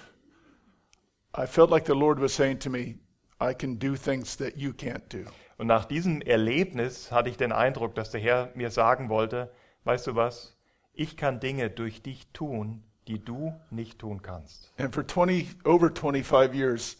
I 1.37 1.47
felt 1.47 1.71
like 1.71 1.87
the 1.87 1.95
Lord 1.95 2.21
was 2.21 2.35
saying 2.35 2.59
to 2.61 2.71
me, 2.71 2.97
I 3.41 3.55
can 3.55 3.79
do 3.79 3.95
things 3.95 4.37
that 4.39 4.57
you 4.57 4.73
can't 4.73 5.09
do. 5.11 5.31
Und 5.59 5.67
nach 5.67 5.85
diesem 5.85 6.23
Erlebnis 6.23 7.13
hatte 7.13 7.29
ich 7.29 7.37
den 7.37 7.53
Eindruck, 7.53 7.95
dass 7.95 8.11
der 8.11 8.21
Herr 8.21 8.51
mir 8.55 8.71
sagen 8.71 9.09
wollte, 9.09 9.53
weißt 9.85 10.07
du 10.07 10.15
was, 10.15 10.57
ich 10.93 11.17
kann 11.17 11.39
Dinge 11.39 11.69
durch 11.69 12.03
dich 12.03 12.33
tun, 12.33 12.83
die 13.09 13.19
du 13.25 13.55
nicht 13.71 13.99
tun 13.99 14.23
kannst. 14.23 14.71
And 14.79 14.95
for 14.95 15.05
20, 15.07 15.57
over 15.65 15.91
25 15.91 16.55
years, 16.55 16.97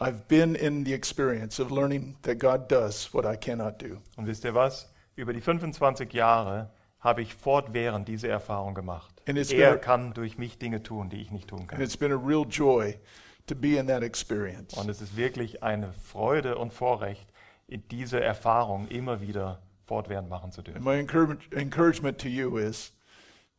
I've 0.00 0.26
been 0.28 0.54
in 0.54 0.84
the 0.84 0.92
experience 0.94 1.60
of 1.60 1.70
learning 1.70 2.16
that 2.22 2.38
God 2.38 2.68
does 2.70 3.12
what 3.14 3.24
I 3.24 3.36
cannot 3.36 3.80
do. 3.80 3.98
Und 4.16 4.26
wisst 4.26 4.44
ihr 4.44 4.54
was? 4.54 4.92
Über 5.14 5.32
die 5.32 5.40
25 5.40 6.12
Jahre 6.12 6.70
habe 6.98 7.22
ich 7.22 7.34
fortwährend 7.34 8.08
diese 8.08 8.28
Erfahrung 8.28 8.74
gemacht. 8.74 9.22
And 9.28 9.38
it's 9.38 9.52
Er 9.52 9.72
been- 9.72 9.80
kann 9.80 10.12
durch 10.14 10.38
mich 10.38 10.58
Dinge 10.58 10.82
tun, 10.82 11.08
die 11.10 11.20
ich 11.20 11.30
nicht 11.30 11.48
tun 11.48 11.60
And 11.60 11.68
kann. 11.68 11.80
it's 11.80 11.96
been 11.96 12.12
a 12.12 12.16
real 12.16 12.44
joy 12.48 12.98
to 13.46 13.54
be 13.54 13.76
in 13.76 13.86
that 13.88 14.02
experience. 14.02 14.74
Und 14.74 14.88
es 14.88 15.00
ist 15.00 15.16
wirklich 15.16 15.62
eine 15.62 15.92
Freude 15.92 16.58
und 16.58 16.72
Vorrecht, 16.72 17.28
diese 17.68 18.20
Erfahrung 18.20 18.88
immer 18.88 19.20
wieder 19.20 19.62
fortwährend 19.86 20.28
machen 20.28 20.50
zu 20.52 20.60
And 20.60 20.68
dürfen. 20.68 20.84
my 20.84 20.98
encourage, 20.98 21.38
encouragement 21.52 22.20
to 22.20 22.28
you 22.28 22.56
is 22.58 22.92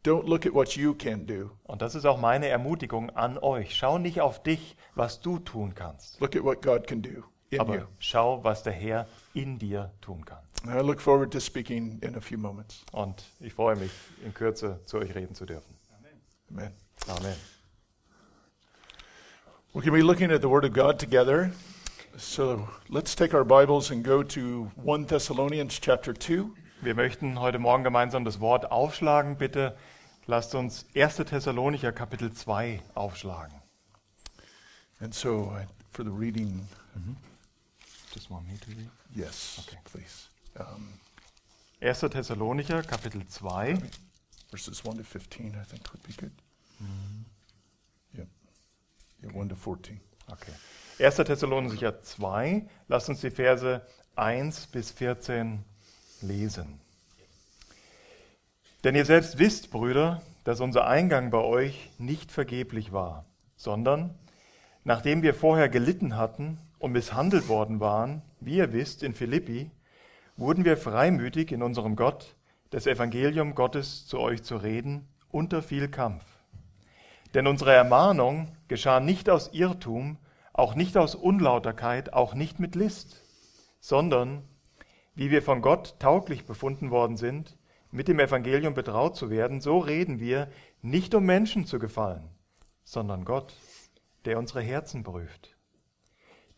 don't 0.03 0.25
look 0.27 0.45
at 0.45 0.53
what 0.53 0.75
you 0.75 0.93
can 0.93 1.25
do, 1.25 1.51
Und 1.63 1.81
das 1.81 1.95
ist 1.95 2.05
auch 2.05 2.19
meine 2.19 2.48
Ermutigung 2.48 3.10
an 3.12 3.38
euch. 3.38 3.75
Schau 3.75 3.98
nicht 3.98 4.22
auf 4.22 4.41
dich, 4.43 4.75
was 4.95 5.22
du 5.22 5.39
tun 5.39 5.74
kannst, 5.75 6.19
look 6.22 6.36
at 6.36 6.43
what 6.43 6.62
God 6.62 6.86
can 6.88 7.01
do 7.01 7.24
in 7.50 7.57
you. 7.57 7.62
aber 7.62 7.88
schau, 8.00 8.43
was 8.43 8.63
der 8.63 8.74
Herr 8.74 9.07
in 9.33 9.60
dir 9.60 9.91
tun 10.01 10.24
kann. 10.25 10.39
I 10.65 10.79
look 10.81 11.01
forward 11.01 11.31
to 11.33 11.39
speaking 11.39 12.00
in 12.01 12.15
a 12.15 12.22
few 12.22 12.38
moments. 12.38 12.83
Und 12.91 13.24
ich 13.39 13.53
freue 13.53 13.75
mich, 13.75 13.91
in 14.24 14.33
Kürze 14.33 14.79
zu 14.86 14.98
euch 14.98 15.13
reden 15.13 15.36
zu 15.36 15.45
dürfen. 15.45 15.75
Amen. 16.50 16.72
Amen. 17.10 17.36
We're 19.74 19.81
going 19.81 19.86
to 19.86 19.91
be 19.91 20.01
looking 20.01 20.31
at 20.31 20.41
the 20.41 20.50
Word 20.50 20.63
of 20.65 20.74
God 20.74 21.00
together. 21.00 21.51
So 22.15 22.67
let's 22.89 23.15
take 23.15 23.33
our 23.36 23.43
Bibles 23.43 23.89
and 23.91 24.03
go 24.05 24.22
to 24.24 24.72
1 24.75 25.07
Thessalonians 25.07 25.79
chapter 25.81 26.13
2. 26.13 26.45
Wir 26.81 26.93
möchten 26.95 27.39
heute 27.39 27.57
Morgen 27.60 27.83
gemeinsam 27.83 28.24
das 28.24 28.39
Wort 28.39 28.72
aufschlagen. 28.72 29.38
Bitte 29.38 29.75
lasst 30.27 30.56
uns 30.56 30.86
1. 30.96 31.18
Thessalonicher 31.25 31.92
Kapitel 31.92 32.32
2 32.34 32.80
aufschlagen. 32.96 33.60
And 35.00 35.13
so, 35.13 35.51
I, 35.51 35.65
for 35.92 36.03
the 36.06 36.12
reading, 36.12 36.68
Just 38.13 38.30
want 38.30 38.48
me 38.48 38.58
to 38.58 38.70
read. 38.72 38.89
yes, 39.15 39.63
Okay. 39.68 39.77
please. 39.86 40.30
Um, 40.56 40.94
1. 41.82 42.10
Thessalonicher, 42.12 42.84
Kapitel 42.84 43.22
2, 43.27 43.77
verses 44.51 44.84
1 44.86 44.98
to 44.98 45.03
15, 45.03 45.56
I 45.60 45.63
think 45.65 45.92
would 45.92 46.03
be 46.03 46.13
good. 46.13 46.32
Yep. 48.15 48.27
Yeah, 49.24 49.30
1 49.32 49.50
to 49.50 49.56
14. 49.56 50.00
Okay. 50.32 50.53
1. 51.00 51.25
Thessalonicher 51.25 52.01
2, 52.01 52.70
lasst 52.88 53.10
uns 53.10 53.22
die 53.22 53.32
Verse 53.32 53.82
1 54.15 54.68
bis 54.72 54.92
14 54.92 55.65
lesen. 56.22 56.80
Denn 58.84 58.96
ihr 58.96 59.06
selbst 59.06 59.40
wisst, 59.40 59.72
Brüder, 59.72 60.22
dass 60.44 60.60
unser 60.60 60.88
Eingang 60.88 61.32
bei 61.32 61.40
euch 61.40 61.90
nicht 61.98 62.34
vergeblich 62.34 62.92
war, 62.92 63.25
sondern 63.56 64.13
nachdem 64.84 65.22
wir 65.22 65.34
vorher 65.34 65.70
gelitten 65.70 66.18
hatten 66.18 66.60
und 66.80 66.92
misshandelt 66.92 67.48
worden 67.48 67.80
waren, 67.80 68.22
wie 68.42 68.58
ihr 68.58 68.74
wisst, 68.74 69.02
in 69.02 69.13
Philippi, 69.13 69.72
wurden 70.36 70.66
wir 70.66 70.75
freimütig 70.75 71.54
in 71.54 71.63
unserem 71.63 71.96
Gott, 71.96 72.36
das 72.72 72.86
Evangelium 72.86 73.56
Gottes 73.56 74.06
zu 74.06 74.20
euch 74.20 74.44
zu 74.44 74.58
reden, 74.58 75.08
unter 75.30 75.62
viel 75.62 75.88
Kampf. 75.88 76.25
Denn 77.34 77.48
unsere 77.48 77.74
Ermahnung 77.74 78.50
geschah 78.68 79.00
nicht 79.00 79.30
aus 79.30 79.54
Irrtum, 79.54 80.18
auch 80.52 80.75
nicht 80.75 80.98
aus 80.98 81.16
Unlauterkeit, 81.16 82.12
auch 82.12 82.34
nicht 82.34 82.60
mit 82.60 82.75
List, 82.75 83.24
sondern 83.80 84.44
wie 85.16 85.32
wir 85.32 85.42
von 85.42 85.62
Gott 85.62 85.96
tauglich 86.00 86.46
befunden 86.46 86.92
worden 86.92 87.16
sind, 87.16 87.56
mit 87.94 88.08
dem 88.08 88.20
Evangelium 88.20 88.74
betraut 88.74 89.16
zu 89.16 89.30
werden, 89.30 89.62
so 89.62 89.78
reden 89.78 90.20
wir, 90.20 90.50
nicht 90.82 91.14
um 91.14 91.26
Menschen 91.26 91.68
zu 91.68 91.78
gefallen, 91.78 92.28
sondern 92.84 93.24
Gott, 93.24 93.54
der 94.26 94.40
unsere 94.40 94.62
Herzen 94.62 95.04
prüft. 95.04 95.56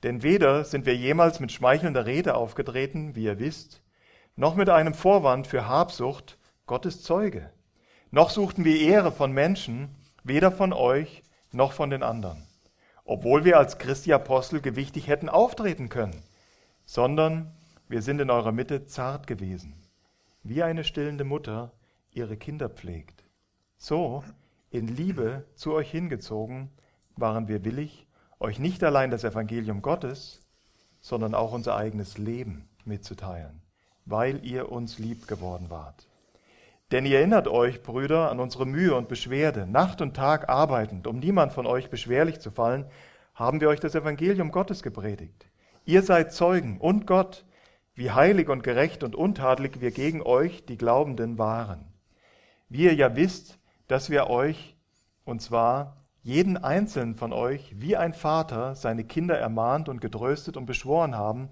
Denn 0.04 0.24
weder 0.24 0.64
sind 0.64 0.86
wir 0.86 0.96
jemals 0.96 1.42
mit 1.42 1.52
schmeichelnder 1.52 2.06
Rede 2.06 2.36
aufgetreten, 2.36 3.16
wie 3.16 3.26
ihr 3.26 3.38
wisst, 3.38 3.82
noch 4.38 4.56
mit 4.56 4.70
einem 4.70 4.94
Vorwand 4.94 5.46
für 5.46 5.68
Habsucht, 5.68 6.38
Gottes 6.68 7.04
Zeuge, 7.04 7.52
noch 8.12 8.30
suchten 8.30 8.64
wir 8.64 8.80
Ehre 8.80 9.12
von 9.12 9.34
Menschen, 9.34 9.94
weder 10.24 10.54
von 10.54 10.72
euch 10.72 11.22
noch 11.52 11.74
von 11.74 11.90
den 11.90 12.02
anderen, 12.02 12.48
obwohl 13.04 13.44
wir 13.44 13.58
als 13.58 13.78
Christi 13.78 14.14
Apostel 14.14 14.62
gewichtig 14.62 15.10
hätten 15.10 15.28
auftreten 15.28 15.90
können, 15.90 16.24
sondern 16.86 17.52
wir 17.90 18.02
sind 18.02 18.22
in 18.22 18.30
eurer 18.30 18.54
Mitte 18.54 18.86
zart 18.86 19.28
gewesen, 19.28 19.85
wie 20.46 20.62
eine 20.62 20.84
stillende 20.84 21.24
Mutter 21.24 21.74
ihre 22.12 22.38
Kinder 22.38 22.70
pflegt. 22.70 23.26
So, 23.78 24.24
in 24.70 24.88
Liebe 24.88 25.46
zu 25.56 25.74
euch 25.74 25.90
hingezogen, 25.90 26.70
waren 27.16 27.48
wir 27.48 27.66
willig, 27.66 28.08
euch 28.40 28.60
nicht 28.60 28.84
allein 28.84 29.10
das 29.10 29.24
Evangelium 29.24 29.82
Gottes, 29.82 30.42
sondern 31.02 31.34
auch 31.34 31.52
unser 31.52 31.76
eigenes 31.76 32.20
Leben 32.20 32.70
mitzuteilen, 32.86 33.64
weil 34.06 34.46
ihr 34.46 34.72
uns 34.72 35.00
lieb 35.00 35.28
geworden 35.28 35.72
wart. 35.72 36.08
Denn 36.92 37.08
ihr 37.08 37.18
erinnert 37.18 37.48
euch, 37.48 37.82
Brüder, 37.82 38.30
an 38.30 38.40
unsere 38.40 38.68
Mühe 38.68 38.94
und 38.96 39.08
Beschwerde, 39.08 39.66
Nacht 39.66 40.00
und 40.00 40.16
Tag 40.16 40.48
arbeitend, 40.48 41.08
um 41.08 41.18
niemand 41.18 41.54
von 41.54 41.66
euch 41.66 41.90
beschwerlich 41.90 42.40
zu 42.40 42.52
fallen, 42.52 42.86
haben 43.34 43.62
wir 43.62 43.70
euch 43.70 43.80
das 43.80 43.96
Evangelium 43.96 44.52
Gottes 44.52 44.84
gepredigt. 44.84 45.48
Ihr 45.86 46.04
seid 46.04 46.34
Zeugen 46.34 46.78
und 46.80 47.08
Gott, 47.08 47.45
wie 47.96 48.12
heilig 48.12 48.50
und 48.50 48.64
gerecht 48.64 49.04
und 49.04 49.16
untadelig 49.16 49.82
wir 49.82 49.92
gegen 49.92 50.22
euch, 50.22 50.66
die 50.66 50.78
Glaubenden, 50.78 51.38
waren. 51.38 51.86
Wie 52.70 52.84
ihr 52.84 52.94
ja 52.94 53.16
wisst, 53.16 53.58
dass 53.88 54.10
wir 54.10 54.30
euch, 54.30 54.76
und 55.24 55.42
zwar 55.42 56.06
jeden 56.22 56.58
einzelnen 56.58 57.16
von 57.16 57.32
euch, 57.34 57.74
wie 57.80 57.96
ein 57.96 58.14
Vater 58.14 58.76
seine 58.76 59.04
Kinder 59.04 59.38
ermahnt 59.38 59.90
und 59.90 60.02
getröstet 60.02 60.58
und 60.58 60.66
beschworen 60.66 61.16
haben, 61.16 61.50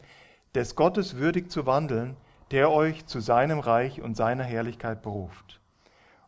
des 0.56 0.76
Gottes 0.76 1.18
würdig 1.18 1.50
zu 1.50 1.66
wandeln, 1.66 2.18
der 2.52 2.72
euch 2.72 3.06
zu 3.06 3.20
seinem 3.20 3.60
Reich 3.60 4.02
und 4.02 4.16
seiner 4.16 4.44
Herrlichkeit 4.44 5.02
beruft. 5.02 5.62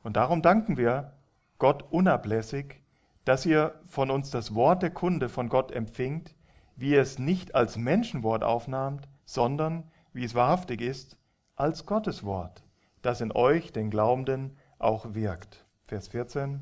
Und 0.04 0.16
darum 0.16 0.42
danken 0.42 0.78
wir 0.78 1.14
Gott 1.58 1.84
unablässig, 1.92 2.82
dass 3.26 3.46
ihr 3.46 3.80
von 3.88 4.12
uns 4.12 4.30
das 4.30 4.54
Wort 4.54 4.84
der 4.84 4.92
Kunde 4.92 5.30
von 5.30 5.50
Gott 5.50 5.72
empfingt, 5.72 6.36
wie 6.76 6.92
ihr 6.92 7.02
es 7.02 7.18
nicht 7.18 7.56
als 7.56 7.78
Menschenwort 7.78 8.44
aufnahmt, 8.44 9.08
sondern, 9.26 9.90
wie 10.16 10.24
es 10.24 10.34
wahrhaftig 10.34 10.82
ist, 10.82 11.18
als 11.58 11.86
Gottes 11.86 12.24
Wort, 12.24 12.64
das 13.02 13.20
in 13.20 13.34
euch, 13.34 13.74
den 13.74 13.90
Glaubenden, 13.90 14.58
auch 14.80 15.14
wirkt. 15.14 15.66
Vers 15.86 16.08
14. 16.08 16.62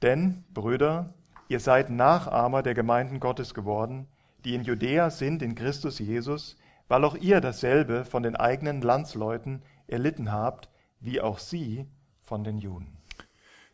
Denn, 0.00 0.42
Brüder, 0.54 1.12
ihr 1.48 1.60
seid 1.60 1.90
Nachahmer 1.90 2.62
der 2.62 2.72
Gemeinden 2.72 3.20
Gottes 3.20 3.52
geworden, 3.52 4.08
die 4.44 4.54
in 4.54 4.64
Judäa 4.64 5.10
sind 5.10 5.42
in 5.42 5.54
Christus 5.54 5.98
Jesus, 5.98 6.56
weil 6.88 7.04
auch 7.04 7.14
ihr 7.16 7.42
dasselbe 7.42 8.06
von 8.06 8.22
den 8.22 8.36
eigenen 8.36 8.80
Landsleuten 8.80 9.62
erlitten 9.86 10.32
habt, 10.32 10.70
wie 10.98 11.20
auch 11.20 11.38
sie 11.38 11.86
von 12.22 12.42
den 12.42 12.56
Juden. 12.56 12.96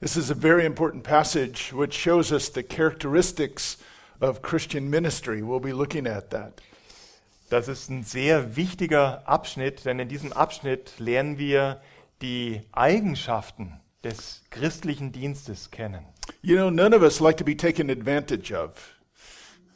This 0.00 0.16
is 0.16 0.28
a 0.28 0.34
very 0.34 0.66
important 0.66 1.04
passage 1.04 1.72
which 1.72 1.94
shows 1.94 2.32
us 2.32 2.52
the 2.52 2.64
characteristics 2.64 3.78
of 4.20 4.42
Christian 4.42 4.90
ministry. 4.90 5.40
We'll 5.40 5.60
be 5.60 5.72
looking 5.72 6.08
at 6.08 6.30
that. 6.30 6.60
Das 7.52 7.68
ist 7.68 7.90
ein 7.90 8.02
sehr 8.02 8.56
wichtiger 8.56 9.28
Abschnitt, 9.28 9.84
denn 9.84 9.98
in 9.98 10.08
diesem 10.08 10.32
Abschnitt 10.32 10.98
lernen 10.98 11.36
wir 11.36 11.82
die 12.22 12.62
Eigenschaften 12.72 13.78
des 14.02 14.42
christlichen 14.48 15.12
Dienstes 15.12 15.70
kennen. 15.70 16.06
You 16.40 16.56
know, 16.56 16.70
none 16.70 16.96
of 16.96 17.02
us 17.02 17.20
like 17.20 17.36
to 17.36 17.44
be 17.44 17.54
taken 17.54 17.90
advantage 17.90 18.54
of. 18.54 18.70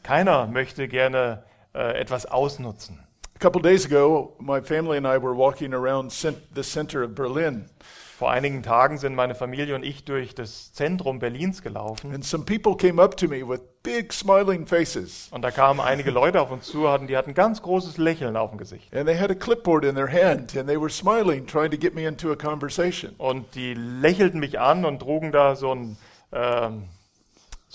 Keiner 0.02 0.47
möchte 0.47 0.88
gerne 0.88 1.45
äh, 1.75 2.00
etwas 2.00 2.25
ausnutzen. 2.25 3.06
A 3.35 3.38
couple 3.38 3.61
days 3.61 3.85
ago, 3.85 4.35
my 4.40 4.62
family 4.62 4.97
and 4.97 5.06
I 5.06 5.23
were 5.23 5.37
walking 5.37 5.75
around 5.75 6.11
the 6.11 6.62
center 6.62 7.02
of 7.02 7.14
Berlin, 7.14 7.68
Vor 8.16 8.30
einigen 8.30 8.62
Tagen 8.62 8.96
sind 8.96 9.14
meine 9.14 9.35
Familie 9.35 9.75
und 9.75 9.85
ich 9.85 10.06
durch 10.06 10.35
das 10.35 10.73
Zentrum 10.73 11.18
Berlins 11.18 11.61
gelaufen 11.61 12.14
and 12.14 12.25
some 12.25 12.46
people 12.46 12.75
came 12.75 13.02
up 13.02 13.14
to 13.18 13.28
me 13.28 13.46
with 13.46 13.61
big 13.82 14.11
smiling 14.11 14.66
faces. 14.66 15.28
und 15.32 15.42
da 15.42 15.50
kamen 15.50 15.80
einige 15.80 16.11
Leute 16.11 16.40
auf 16.40 16.50
uns 16.50 16.64
zu, 16.64 16.88
hatten, 16.88 17.08
die 17.08 17.16
hatten 17.18 17.35
ganz 17.35 17.61
großes 17.61 17.99
Lächeln 17.99 18.38
auf 18.38 18.49
dem 18.49 18.58
Gesicht. 18.58 18.96
And 18.96 19.06
they 19.06 19.18
had 19.18 19.30
a 19.30 19.35
clipboard 19.35 19.85
in 19.85 19.94
their 19.96 20.11
hand, 20.11 20.56
and 20.56 20.66
they 20.66 20.80
were 20.80 20.88
smiling, 20.88 21.46
trying 21.46 21.70
to 21.70 21.76
get 21.76 21.94
me 21.94 22.06
into 22.06 22.32
a 22.32 22.37
conversation. 22.37 23.14
Und 23.18 23.54
die 23.54 23.75
lächelten 23.75 24.40
mich 24.40 24.58
an 24.58 24.87
und 24.87 25.00
trugen 25.00 25.30
da 25.30 25.54
so, 25.54 25.75
ein, 25.75 25.99
ähm, 26.32 26.85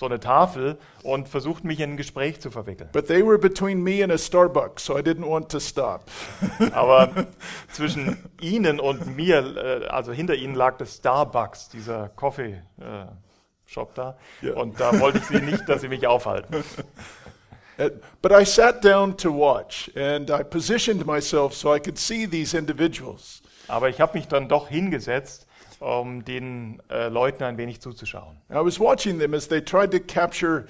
so 0.02 0.08
eine 0.08 0.20
Tafel 0.20 0.78
und 1.04 1.30
versuchten 1.30 1.68
mich 1.68 1.80
in 1.80 1.92
ein 1.92 1.98
Gespräch 1.98 2.42
zu 2.42 2.50
verwickeln. 2.50 2.90
But 2.92 3.06
they 3.06 3.24
were 3.24 3.38
between 3.38 3.84
me 3.84 4.04
and 4.04 4.12
a 4.12 4.18
Starbucks, 4.18 4.80
so 4.84 4.98
I 4.98 5.02
didn't 5.02 5.30
want 5.30 5.50
to 5.50 5.60
stop. 5.60 6.06
Aber 6.74 7.28
zwischen 7.72 8.18
ihnen 8.42 8.80
und 8.80 9.16
mir, 9.16 9.56
äh, 9.56 9.86
also 9.86 10.12
hinter 10.12 10.34
ihnen 10.34 10.56
lag 10.56 10.78
das 10.78 10.98
Starbucks, 10.98 11.70
dieser 11.70 12.10
Coffee-Shop 12.10 13.94
da. 13.94 14.18
Ja. 14.42 14.54
Und 14.56 14.80
da 14.80 15.00
wollte 15.00 15.20
ich 15.20 15.26
sie 15.26 15.40
nicht, 15.40 15.70
dass 15.70 15.82
sie 15.82 15.88
mich 15.88 16.08
aufhalten. 16.08 16.64
But 18.22 18.32
I 18.32 18.44
sat 18.44 18.84
down 18.84 19.16
to 19.18 19.32
watch, 19.32 19.92
and 19.96 20.30
I 20.30 20.44
positioned 20.44 21.06
myself 21.06 21.54
so 21.54 21.74
I 21.74 21.80
could 21.80 21.98
see 21.98 22.28
these 22.28 22.58
individuals. 22.58 23.42
Aber 23.68 23.90
ich 23.90 24.02
habe 24.02 24.18
mich 24.18 24.28
dann 24.28 24.50
doch 24.50 24.68
hingesetzt, 24.68 25.48
um 25.82 26.24
den 26.24 26.82
äh, 26.90 27.10
Leuten 27.10 27.44
ein 27.44 27.58
wenig 27.58 27.82
zuzuschauen. 27.82 28.38
I 28.50 28.56
was 28.56 28.80
watching 28.80 29.20
them 29.20 29.34
as 29.34 29.48
they 29.48 29.62
tried 29.62 29.92
to 29.92 30.00
capture 30.00 30.66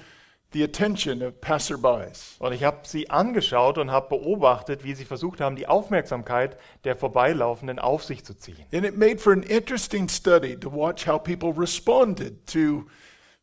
the 0.52 0.62
attention 0.62 1.22
of 1.22 1.40
passerbys. 1.40 2.36
Und 2.38 2.52
ich 2.52 2.64
habe 2.64 2.78
sie 2.84 3.10
angeschaut 3.10 3.78
und 3.78 3.90
habe 3.90 4.08
beobachtet, 4.18 4.84
wie 4.84 4.94
sie 4.94 5.04
versucht 5.04 5.40
haben, 5.40 5.56
die 5.56 5.66
Aufmerksamkeit 5.66 6.56
der 6.84 6.96
Vorbeilaufenden 6.96 7.78
auf 7.78 8.04
sich 8.04 8.24
zu 8.24 8.34
ziehen. 8.34 8.64
And 8.72 8.84
it 8.84 8.96
made 8.96 9.18
for 9.18 9.32
an 9.32 9.42
interesting 9.42 10.08
study 10.08 10.58
to 10.58 10.70
watch 10.70 11.06
how 11.06 11.22
people 11.22 11.52
responded 11.56 12.46
to 12.52 12.86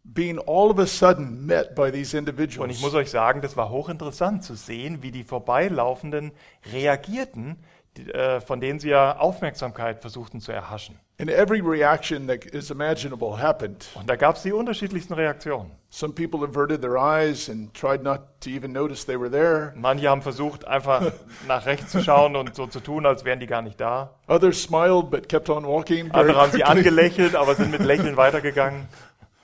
being 0.03 0.39
all 0.39 0.71
of 0.71 0.79
a 0.79 0.87
sudden 0.87 1.45
met 1.45 1.75
by 1.75 1.91
these 1.91 2.17
Und 2.17 2.27
ich 2.27 2.29
individuals. 2.29 2.81
muss 2.81 2.93
euch 2.93 3.09
sagen, 3.09 3.41
das 3.41 3.57
war 3.57 3.69
hochinteressant 3.69 4.43
zu 4.43 4.55
sehen, 4.55 5.03
wie 5.03 5.11
die 5.11 5.23
Vorbeilaufenden 5.23 6.31
reagierten, 6.71 7.57
die, 7.97 8.11
äh, 8.11 8.39
von 8.41 8.59
denen 8.59 8.79
sie 8.79 8.89
ja 8.89 9.17
Aufmerksamkeit 9.17 10.01
versuchten 10.01 10.41
zu 10.41 10.51
erhaschen. 10.51 10.99
And 11.19 11.29
every 11.29 11.59
reaction 11.59 12.27
that 12.27 12.45
is 12.45 12.71
imaginable 12.71 13.41
happened. 13.41 13.87
Und 13.95 14.09
da 14.09 14.15
gab 14.15 14.37
es 14.37 14.43
die 14.43 14.53
unterschiedlichsten 14.53 15.13
Reaktionen. 15.13 15.71
Some 15.89 16.13
people 16.13 16.45
averted 16.47 16.81
their 16.81 16.97
eyes 16.97 17.49
and 17.49 17.73
tried 17.73 18.03
not 18.03 18.21
to 18.41 18.49
even 18.49 18.71
notice 18.71 19.05
they 19.05 19.19
were 19.19 19.29
there. 19.29 19.73
Manche 19.75 20.07
haben 20.07 20.21
versucht, 20.21 20.65
einfach 20.65 21.11
nach 21.47 21.65
rechts 21.65 21.91
zu 21.91 22.01
schauen 22.01 22.37
und 22.37 22.55
so 22.55 22.67
zu 22.67 22.79
tun, 22.79 23.05
als 23.05 23.25
wären 23.25 23.39
die 23.39 23.47
gar 23.47 23.61
nicht 23.61 23.81
da. 23.81 24.15
Others 24.27 24.63
smiled 24.63 25.09
but 25.09 25.27
kept 25.27 25.49
on 25.49 25.65
walking. 25.65 26.09
Andere 26.11 26.39
haben 26.39 26.51
sie 26.53 26.63
angelächelt, 26.63 27.35
aber 27.35 27.55
sind 27.55 27.71
mit 27.71 27.81
Lächeln 27.81 28.15
weitergegangen. 28.17 28.87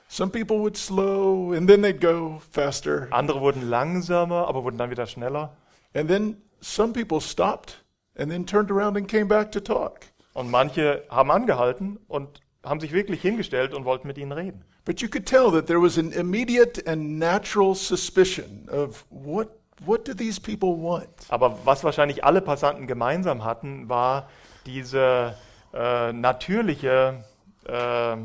Some 0.08 0.32
people 0.32 0.60
would 0.60 0.78
slow 0.78 1.52
and 1.52 1.68
then 1.68 1.82
they'd 1.82 2.00
go 2.00 2.40
faster. 2.52 3.08
Andere 3.12 3.42
wurden 3.42 3.68
langsamer, 3.68 4.48
aber 4.48 4.64
wurden 4.64 4.78
dann 4.78 4.92
wieder 4.92 5.08
schneller. 5.08 5.58
And 5.94 6.08
then 6.08 6.38
some 6.62 6.94
people 6.94 7.20
stopped 7.20 7.84
and 8.18 8.32
then 8.32 8.46
turned 8.46 8.72
around 8.72 8.98
and 8.98 9.08
came 9.08 9.28
back 9.28 9.52
to 9.52 9.60
talk. 9.60 10.02
Und 10.34 10.52
manche 10.52 11.04
haben 11.10 11.32
angehalten 11.32 11.98
und 12.08 12.42
haben 12.64 12.80
sich 12.80 12.92
wirklich 12.92 13.22
hingestellt 13.22 13.74
und 13.74 13.86
wollten 13.86 14.08
mit 14.08 14.18
ihnen 14.18 14.32
reden. 14.32 14.66
But 14.84 15.02
you 15.02 15.08
could 15.08 15.26
tell 15.26 15.52
that 15.52 15.68
there 15.68 15.82
was 15.82 15.98
an 15.98 16.12
immediate 16.12 16.86
and 16.88 17.18
natural 17.18 17.74
suspicion 17.74 18.68
of 18.70 19.06
what, 19.10 19.50
what 19.84 20.08
do 20.08 20.14
these 20.14 20.40
people 20.40 20.78
want? 20.78 21.10
Aber 21.30 21.58
was 21.66 21.84
wahrscheinlich 21.84 22.24
alle 22.24 22.42
Passanten 22.42 22.86
gemeinsam 22.86 23.44
hatten, 23.44 23.90
war 23.90 24.30
diese 24.66 25.36
äh, 25.74 26.14
natürliche, 26.14 27.24
äh, 27.68 28.16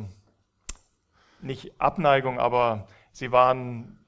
nicht 1.40 1.72
Abneigung, 1.80 2.38
aber 2.38 2.86
sie 3.12 3.32
waren 3.32 3.99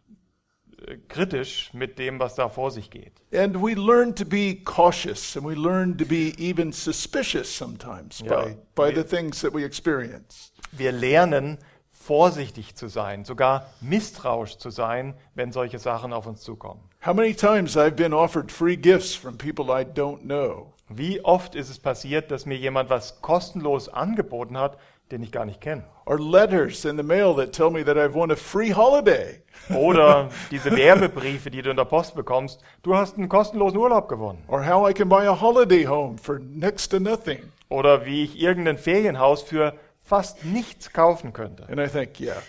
kritisch 1.09 1.71
mit 1.73 1.99
dem, 1.99 2.19
was 2.19 2.35
da 2.35 2.49
vor 2.49 2.71
sich 2.71 2.91
geht. 2.91 3.12
And 3.35 3.62
we 3.62 3.75
learn 3.75 4.15
to 4.17 4.25
be 4.25 4.57
cautious 4.65 5.37
and 5.37 5.47
we 5.47 5.55
learn 5.55 5.97
to 5.99 6.05
be 6.05 6.35
even 6.39 6.73
suspicious 6.73 7.55
sometimes 7.57 8.21
Yeah. 8.21 8.55
by, 8.75 8.91
by 8.91 8.95
the 8.95 9.05
things 9.05 9.41
that 9.41 9.55
we 9.55 9.65
experience. 9.65 10.53
Wir 10.73 10.93
lernen, 10.93 11.59
vorsichtig 11.91 12.75
zu 12.75 12.89
sein, 12.89 13.25
sogar 13.25 13.67
misstrauisch 13.81 14.59
zu 14.59 14.71
sein, 14.71 15.15
wenn 15.35 15.53
solche 15.53 15.79
Sachen 15.79 16.12
auf 16.12 16.27
uns 16.27 16.43
zukommen. 16.43 16.83
How 17.05 17.15
many 17.15 17.35
times 17.35 17.77
I've 17.77 17.97
been 17.97 18.12
offered 18.12 18.51
free 18.51 18.77
gifts 18.77 19.15
from 19.15 19.37
people 19.39 19.67
I 19.67 19.85
don't 19.85 20.23
know. 20.23 20.75
Wie 20.89 21.25
oft 21.25 21.55
ist 21.55 21.71
es 21.71 21.79
passiert, 21.79 22.31
dass 22.31 22.45
mir 22.45 22.57
jemand 22.57 22.91
was 22.91 23.21
kostenlos 23.23 23.89
angeboten 23.89 24.59
hat, 24.59 24.79
den 25.12 25.23
ich 25.23 25.31
gar 25.31 25.45
nicht 25.45 25.61
kenne? 25.61 25.85
Or 26.07 26.19
letters 26.19 26.85
in 26.85 26.97
the 26.97 27.02
mail 27.04 27.35
that 27.37 27.52
tell 27.52 27.71
me 27.71 27.85
that 27.85 27.97
I've 27.97 28.14
won 28.14 28.31
a 28.33 28.37
free 28.37 28.71
holiday. 28.73 29.42
Oder 29.75 30.31
diese 30.50 30.75
Werbebriefe, 30.75 31.50
die 31.50 31.62
du 31.62 31.71
in 31.71 31.76
der 31.76 31.85
Post 31.85 32.16
bekommst, 32.16 32.61
du 32.83 32.97
hast 32.97 33.16
einen 33.16 33.28
kostenlosen 33.28 33.78
Urlaub 33.78 34.09
gewonnen. 34.09 34.42
Or 34.49 34.66
how 34.66 34.88
I 34.90 34.92
can 34.92 35.09
buy 35.09 35.26
a 35.28 35.40
holiday 35.40 35.85
home 35.87 36.19
for 36.19 36.40
next 36.40 36.88
to 36.88 36.99
nothing. 36.99 37.52
Oder 37.69 38.04
wie 38.04 38.25
ich 38.25 38.40
irgendein 38.40 38.78
Ferienhaus 38.78 39.42
für 39.42 39.75
fast 40.02 40.45
nichts 40.45 40.92
kaufen 40.92 41.33
könnte. 41.33 41.69
And 41.69 41.78
I 41.78 41.87
think, 41.87 42.19
yeah, 42.21 42.42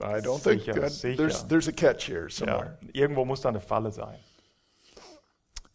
I 0.00 0.20
don't 0.20 0.42
think 0.42 0.60
Sicher, 0.62 0.74
that 0.80 0.90
sicher. 0.92 1.16
there's, 1.16 1.46
there's 1.48 1.68
a 1.68 1.72
catch 1.72 2.06
here 2.06 2.24
Ja, 2.24 2.30
somewhere. 2.30 2.78
irgendwo 2.92 3.24
muss 3.24 3.40
da 3.40 3.48
eine 3.48 3.60
Falle 3.60 3.90
sein. 3.90 4.18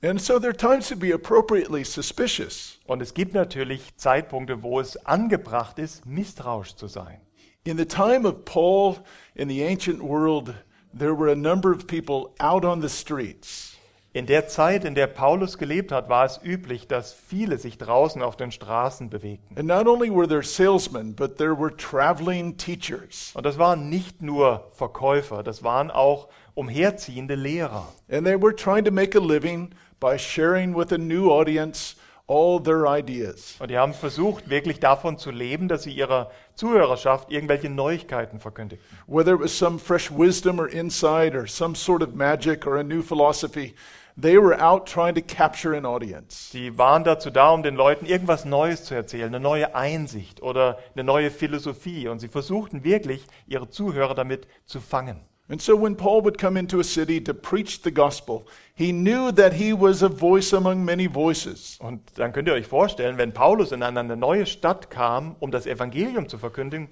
And 0.04 0.20
so 0.20 0.38
there 0.38 0.50
are 0.50 0.54
times 0.54 0.90
to 0.90 0.98
be 0.98 1.12
appropriately 1.12 1.86
suspicious. 1.86 2.78
Und 2.86 3.02
es 3.02 3.14
gibt 3.14 3.34
natürlich 3.34 3.96
Zeitpunkte, 3.96 4.62
wo 4.62 4.82
es 4.82 4.98
angebracht 5.06 5.80
ist, 5.80 6.06
misstrauisch 6.06 6.76
zu 6.76 6.88
sein. 6.88 7.22
In 7.64 7.78
the 7.78 7.86
time 7.86 8.28
of 8.28 8.44
Paul 8.44 8.98
in 9.34 9.48
the 9.48 9.64
ancient 9.64 10.02
world, 10.02 10.54
there 10.94 11.18
were 11.18 11.32
a 11.32 11.36
number 11.36 11.72
of 11.72 11.88
people 11.88 12.34
out 12.40 12.66
on 12.66 12.82
the 12.82 12.90
streets. 12.90 13.78
In 14.12 14.26
der 14.26 14.48
Zeit, 14.48 14.84
in 14.84 14.94
der 14.94 15.08
Paulus 15.08 15.58
gelebt 15.58 15.94
hat, 15.94 16.10
war 16.10 16.26
es 16.26 16.40
üblich, 16.44 16.88
dass 16.88 17.14
viele 17.14 17.58
sich 17.58 17.78
draußen 17.78 18.22
auf 18.22 18.36
den 18.36 18.52
Straßen 18.52 19.10
bewegten. 19.10 19.58
And 19.58 19.68
not 19.68 19.88
only 19.88 20.14
were 20.14 20.28
there 20.28 20.44
salesmen, 20.44 21.16
but 21.16 21.38
there 21.38 21.58
were 21.58 21.76
traveling 21.78 22.58
teachers. 22.58 23.32
Und 23.36 23.46
das 23.46 23.58
waren 23.58 23.90
nicht 23.90 24.22
nur 24.22 24.70
Verkäufer, 24.74 25.44
das 25.44 25.64
waren 25.64 25.90
auch 25.90 26.28
umherziehende 26.56 27.36
Lehrer. 27.36 27.88
And 28.12 28.26
they 28.26 28.40
were 28.40 28.54
trying 28.54 28.84
to 28.84 28.92
make 28.92 29.18
a 29.18 29.22
living 29.22 29.74
by 30.04 30.18
sharing 30.18 30.76
with 30.76 30.92
a 30.92 30.98
new 30.98 31.30
audience 31.30 31.96
all 32.28 32.62
their 32.62 32.86
ideas. 32.86 33.56
Und 33.60 33.72
die 33.72 33.78
haben 33.78 33.94
versucht, 33.94 34.50
wirklich 34.50 34.82
davon 34.82 35.18
zu 35.18 35.32
leben, 35.32 35.70
dass 35.70 35.84
sie 35.84 35.94
ihrer 35.94 36.30
Zuhörerschaft 36.56 37.32
irgendwelche 37.32 37.70
Neuigkeiten 37.70 38.40
verkündigten. 38.40 38.86
Whether 39.08 39.36
it 39.36 39.40
was 39.40 39.58
some 39.58 39.80
fresh 39.80 40.12
wisdom 40.12 40.60
or 40.60 40.68
insight 40.68 41.36
or 41.36 41.48
some 41.48 41.74
sort 41.74 42.04
of 42.04 42.16
magic 42.16 42.68
or 42.68 42.78
a 42.78 42.84
new 42.84 43.02
philosophy, 43.02 43.76
they 44.22 44.38
were 44.38 44.62
out 44.62 44.86
trying 44.86 45.16
to 45.16 45.22
capture 45.22 45.74
an 45.74 45.86
audience. 45.86 46.52
Sie 46.52 46.78
waren 46.78 47.06
dazu 47.06 47.30
da, 47.30 47.52
um 47.52 47.64
den 47.64 47.76
Leuten 47.76 48.06
irgendwas 48.06 48.44
Neues 48.44 48.84
zu 48.84 48.96
erzählen, 48.96 49.28
eine 49.28 49.40
neue 49.40 49.74
Einsicht 49.74 50.42
oder 50.42 50.80
eine 50.96 51.06
neue 51.06 51.32
Philosophie. 51.32 52.10
Und 52.10 52.20
sie 52.20 52.28
versuchten 52.28 52.84
wirklich, 52.84 53.26
ihre 53.48 53.70
Zuhörer 53.70 54.16
damit 54.16 54.48
zu 54.66 54.82
fangen. 54.82 55.22
And 55.50 55.62
so 55.62 55.76
when 55.76 55.98
Paul 55.98 56.24
would 56.24 56.38
come 56.38 56.58
into 56.58 56.80
a 56.80 56.84
city 56.84 57.22
to 57.22 57.34
preach 57.34 57.82
the 57.84 57.92
gospel, 57.92 58.46
he 58.76 58.92
knew 58.94 59.32
that 59.34 59.54
he 59.54 59.74
was 59.74 60.02
a 60.02 60.08
voice 60.08 60.54
among 60.54 60.86
many 60.86 61.08
voices. 61.08 61.78
Und 61.82 62.02
dann 62.18 62.32
könnt 62.32 62.48
ihr 62.48 62.54
euch 62.54 62.68
vorstellen, 62.68 63.18
wenn 63.18 63.34
Paulus 63.34 63.72
in 63.72 63.84
eine 63.84 64.16
neue 64.16 64.46
Stadt 64.46 64.90
kam, 64.90 65.36
um 65.40 65.52
das 65.52 65.66
Evangelium 65.66 66.30
zu 66.30 66.38
verkündigen, 66.38 66.90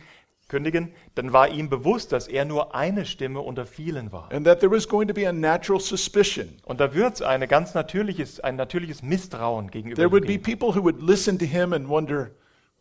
kündigen, 0.50 0.92
dann 1.16 1.32
war 1.32 1.48
ihm 1.48 1.70
bewusst, 1.70 2.12
dass 2.12 2.28
er 2.28 2.44
nur 2.44 2.76
eine 2.76 3.06
Stimme 3.06 3.40
unter 3.40 3.66
vielen 3.66 4.12
war. 4.12 4.30
And 4.34 4.46
that 4.46 4.60
there 4.60 4.72
was 4.72 4.86
going 4.88 5.08
to 5.08 5.14
be 5.14 5.26
a 5.28 5.32
natural 5.32 5.80
suspicion. 5.80 6.58
Und 6.66 6.82
da 6.82 6.94
wird 6.94 7.16
es 7.16 7.22
eine 7.22 7.48
ganz 7.48 7.74
natürliches, 7.74 8.42
ein 8.42 8.58
natürliches 8.58 9.02
Misstrauen 9.02 9.72
gegenüber 9.72 9.96
There 9.96 10.10
ihm 10.10 10.12
would 10.12 10.28
be 10.28 10.38
geben. 10.38 10.44
people 10.44 10.76
who 10.76 10.84
would 10.84 11.02
listen 11.02 11.40
to 11.40 11.46
him 11.46 11.72
and 11.72 11.88
wonder, 11.88 12.32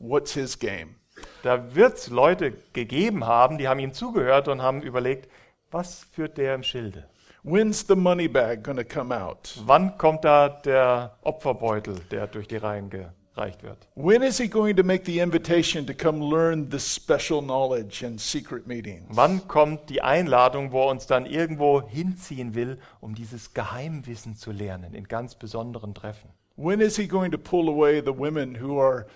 what's 0.01 0.35
his 0.35 0.59
game? 0.59 0.97
Da 1.43 1.75
wird 1.75 1.97
es 1.97 2.09
Leute 2.11 2.55
gegeben 2.73 3.27
haben, 3.27 3.57
die 3.59 3.69
haben 3.69 3.79
ihm 3.79 3.93
zugehört 3.93 4.49
und 4.49 4.63
haben 4.63 4.83
überlegt, 4.83 5.29
was 5.71 6.05
führt 6.13 6.37
der 6.39 6.55
im 6.55 6.63
Schilde? 6.63 7.05
When's 7.43 7.87
the 7.87 7.97
money 7.97 8.29
bag 8.29 8.65
to 8.65 8.85
come 8.85 9.15
out? 9.15 9.59
Wann 9.65 9.97
kommt 9.97 10.25
da 10.25 10.49
der 10.49 11.17
Opferbeutel, 11.23 12.01
der 12.11 12.27
durch 12.27 12.49
die 12.49 12.59
Reihen 12.59 12.91
gereicht 12.91 13.63
wird? 13.63 13.89
When 13.95 14.23
is 14.23 14.37
he 14.37 14.47
going 14.47 14.77
to 14.77 14.83
make 14.83 15.07
the 15.07 15.21
invitation 15.21 15.87
to 15.87 15.95
come 15.95 16.23
learn 16.23 16.71
the 16.71 16.79
special 16.79 17.41
knowledge 17.41 18.05
and 18.05 18.21
secret 18.21 18.67
meetings? 18.67 19.07
Wann 19.09 19.49
kommt 19.49 19.89
die 19.89 20.03
Einladung, 20.03 20.73
wo 20.73 20.83
er 20.83 20.91
uns 20.91 21.07
dann 21.07 21.25
irgendwo 21.25 21.81
hinziehen 21.89 22.55
will, 22.55 22.79
um 23.01 23.15
dieses 23.15 23.55
Geheimwissen 23.55 24.37
zu 24.37 24.53
lernen 24.53 24.93
in 24.93 25.09
ganz 25.09 25.35
besonderen 25.35 25.95
Treffen? 25.95 26.29
When 26.57 26.81
is 26.81 26.97
he 26.97 27.07
going 27.07 27.31
to 27.31 27.39
pull 27.39 27.71
away 27.71 28.03
the 28.05 28.15
women 28.15 28.61
who 28.61 28.79
are 28.79 29.07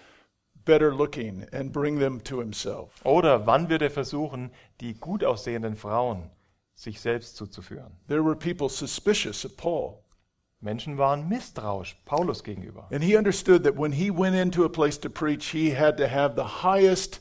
better 0.64 0.90
looking 0.90 1.44
and 1.52 1.74
bring 1.74 1.98
them 1.98 2.24
to 2.24 2.38
himself? 2.38 3.04
Oder 3.04 3.46
wann 3.46 3.68
wird 3.68 3.82
er 3.82 3.90
versuchen, 3.90 4.50
die 4.80 4.94
gut 4.94 5.22
aussehenden 5.22 5.76
Frauen 5.76 6.30
sich 6.74 7.00
selbst 7.00 7.36
zuzuführen? 7.36 7.92
There 8.08 8.24
were 8.24 8.36
people 8.36 8.68
suspicious 8.68 9.44
of 9.44 9.56
Paul. 9.56 10.04
Menschen 10.60 10.96
waren 10.96 11.28
misstrauisch 11.28 11.96
Paulus 12.06 12.42
gegenüber. 12.42 12.88
And 12.90 13.04
he 13.04 13.16
understood 13.16 13.64
that 13.64 13.76
when 13.76 13.92
he 13.92 14.10
went 14.10 14.34
into 14.34 14.64
a 14.64 14.68
place 14.68 14.98
to 15.00 15.10
preach, 15.10 15.50
he 15.50 15.76
had 15.76 15.98
to 15.98 16.08
have 16.08 16.34
the 16.36 16.62
highest 16.62 17.20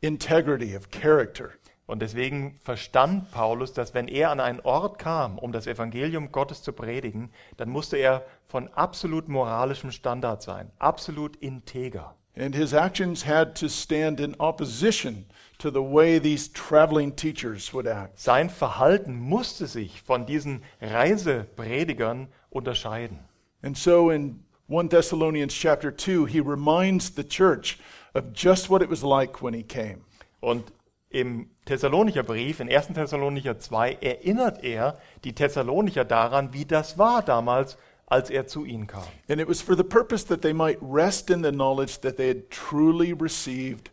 integrity 0.00 0.76
of 0.76 0.90
character. 0.90 1.50
Und 1.86 2.00
deswegen 2.00 2.58
verstand 2.62 3.30
Paulus, 3.30 3.72
dass 3.74 3.92
wenn 3.92 4.08
er 4.08 4.30
an 4.30 4.40
einen 4.40 4.60
Ort 4.60 4.98
kam, 4.98 5.38
um 5.38 5.52
das 5.52 5.66
Evangelium 5.66 6.32
Gottes 6.32 6.62
zu 6.62 6.72
predigen, 6.72 7.30
dann 7.58 7.68
musste 7.68 7.98
er 7.98 8.24
von 8.46 8.68
absolut 8.68 9.28
moralischem 9.28 9.90
Standard 9.90 10.40
sein, 10.40 10.70
absolut 10.78 11.36
integer. 11.36 12.14
And 12.36 12.54
his 12.54 12.72
actions 12.72 13.26
had 13.26 13.58
to 13.60 13.68
stand 13.68 14.18
in 14.18 14.34
opposition 14.40 15.26
to 15.64 15.70
the 15.70 15.82
way 15.82 16.18
these 16.18 16.48
traveling 16.48 17.10
teachers 17.10 17.72
would 17.72 17.86
act. 17.86 18.20
Sein 18.20 18.50
Verhalten 18.50 19.18
musste 19.18 19.66
sich 19.66 20.02
von 20.02 20.26
diesen 20.26 20.60
Reisepredigern 20.82 22.28
unterscheiden. 22.50 23.20
And 23.62 23.74
so 23.74 24.10
in 24.10 24.44
1 24.68 24.90
Thessalonians 24.90 25.54
chapter 25.54 25.90
2, 25.90 26.26
he 26.26 26.40
reminds 26.40 27.14
the 27.14 27.24
church 27.24 27.78
of 28.12 28.34
just 28.34 28.68
what 28.68 28.82
it 28.82 28.90
was 28.90 29.02
like 29.02 29.40
when 29.40 29.54
he 29.54 29.62
came. 29.62 30.04
Und 30.40 30.70
im 31.08 31.48
Thessalonicher 31.64 32.24
Brief, 32.24 32.60
in 32.60 32.68
1. 32.68 32.88
Thessalonicher 32.88 33.58
2, 33.58 34.00
erinnert 34.02 34.62
er 34.62 34.98
die 35.24 35.32
Thessalonicher 35.32 36.04
daran, 36.04 36.52
wie 36.52 36.66
das 36.66 36.98
war 36.98 37.22
damals, 37.22 37.78
als 38.04 38.28
er 38.28 38.46
zu 38.46 38.66
ihnen 38.66 38.86
kam. 38.86 39.04
And 39.30 39.40
it 39.40 39.48
was 39.48 39.62
for 39.62 39.74
the 39.74 39.82
purpose 39.82 40.26
that 40.26 40.42
they 40.42 40.52
might 40.52 40.76
rest 40.82 41.30
in 41.30 41.42
the 41.42 41.52
knowledge 41.52 42.02
that 42.02 42.18
they 42.18 42.28
had 42.28 42.50
truly 42.50 43.14
received 43.14 43.88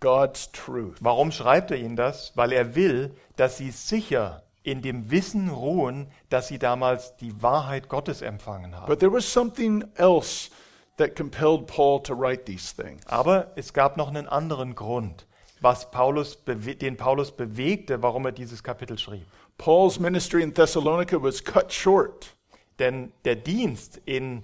God's 0.00 0.52
truth. 0.52 0.96
Warum 1.00 1.32
schreibt 1.32 1.70
er 1.70 1.78
ihnen 1.78 1.96
das? 1.96 2.32
Weil 2.34 2.52
er 2.52 2.74
will, 2.74 3.14
dass 3.36 3.56
sie 3.56 3.70
sicher 3.70 4.42
in 4.62 4.82
dem 4.82 5.10
Wissen 5.10 5.48
ruhen, 5.48 6.08
dass 6.28 6.48
sie 6.48 6.58
damals 6.58 7.16
die 7.16 7.42
Wahrheit 7.42 7.88
Gottes 7.88 8.20
empfangen 8.20 8.74
haben. 8.74 8.88
But 8.88 8.98
there 8.98 9.12
was 9.12 9.30
something 9.30 9.84
else 9.94 10.50
that 10.96 11.14
compelled 11.14 11.66
Paul 11.66 12.02
to 12.02 12.14
write 12.14 12.44
these 12.46 12.74
things. 12.74 13.06
Aber 13.06 13.52
es 13.54 13.72
gab 13.72 13.96
noch 13.96 14.08
einen 14.08 14.26
anderen 14.26 14.74
Grund, 14.74 15.26
was 15.60 15.90
Paulus 15.90 16.38
den 16.44 16.96
Paulus 16.96 17.30
bewegte, 17.30 18.02
warum 18.02 18.26
er 18.26 18.32
dieses 18.32 18.62
Kapitel 18.62 18.98
schrieb. 18.98 19.26
Paul's 19.56 20.00
ministry 20.00 20.42
in 20.42 20.52
Thessalonica 20.52 21.22
was 21.22 21.42
cut 21.42 21.72
short. 21.72 22.34
Denn 22.78 23.12
der 23.24 23.36
Dienst 23.36 24.00
in, 24.04 24.42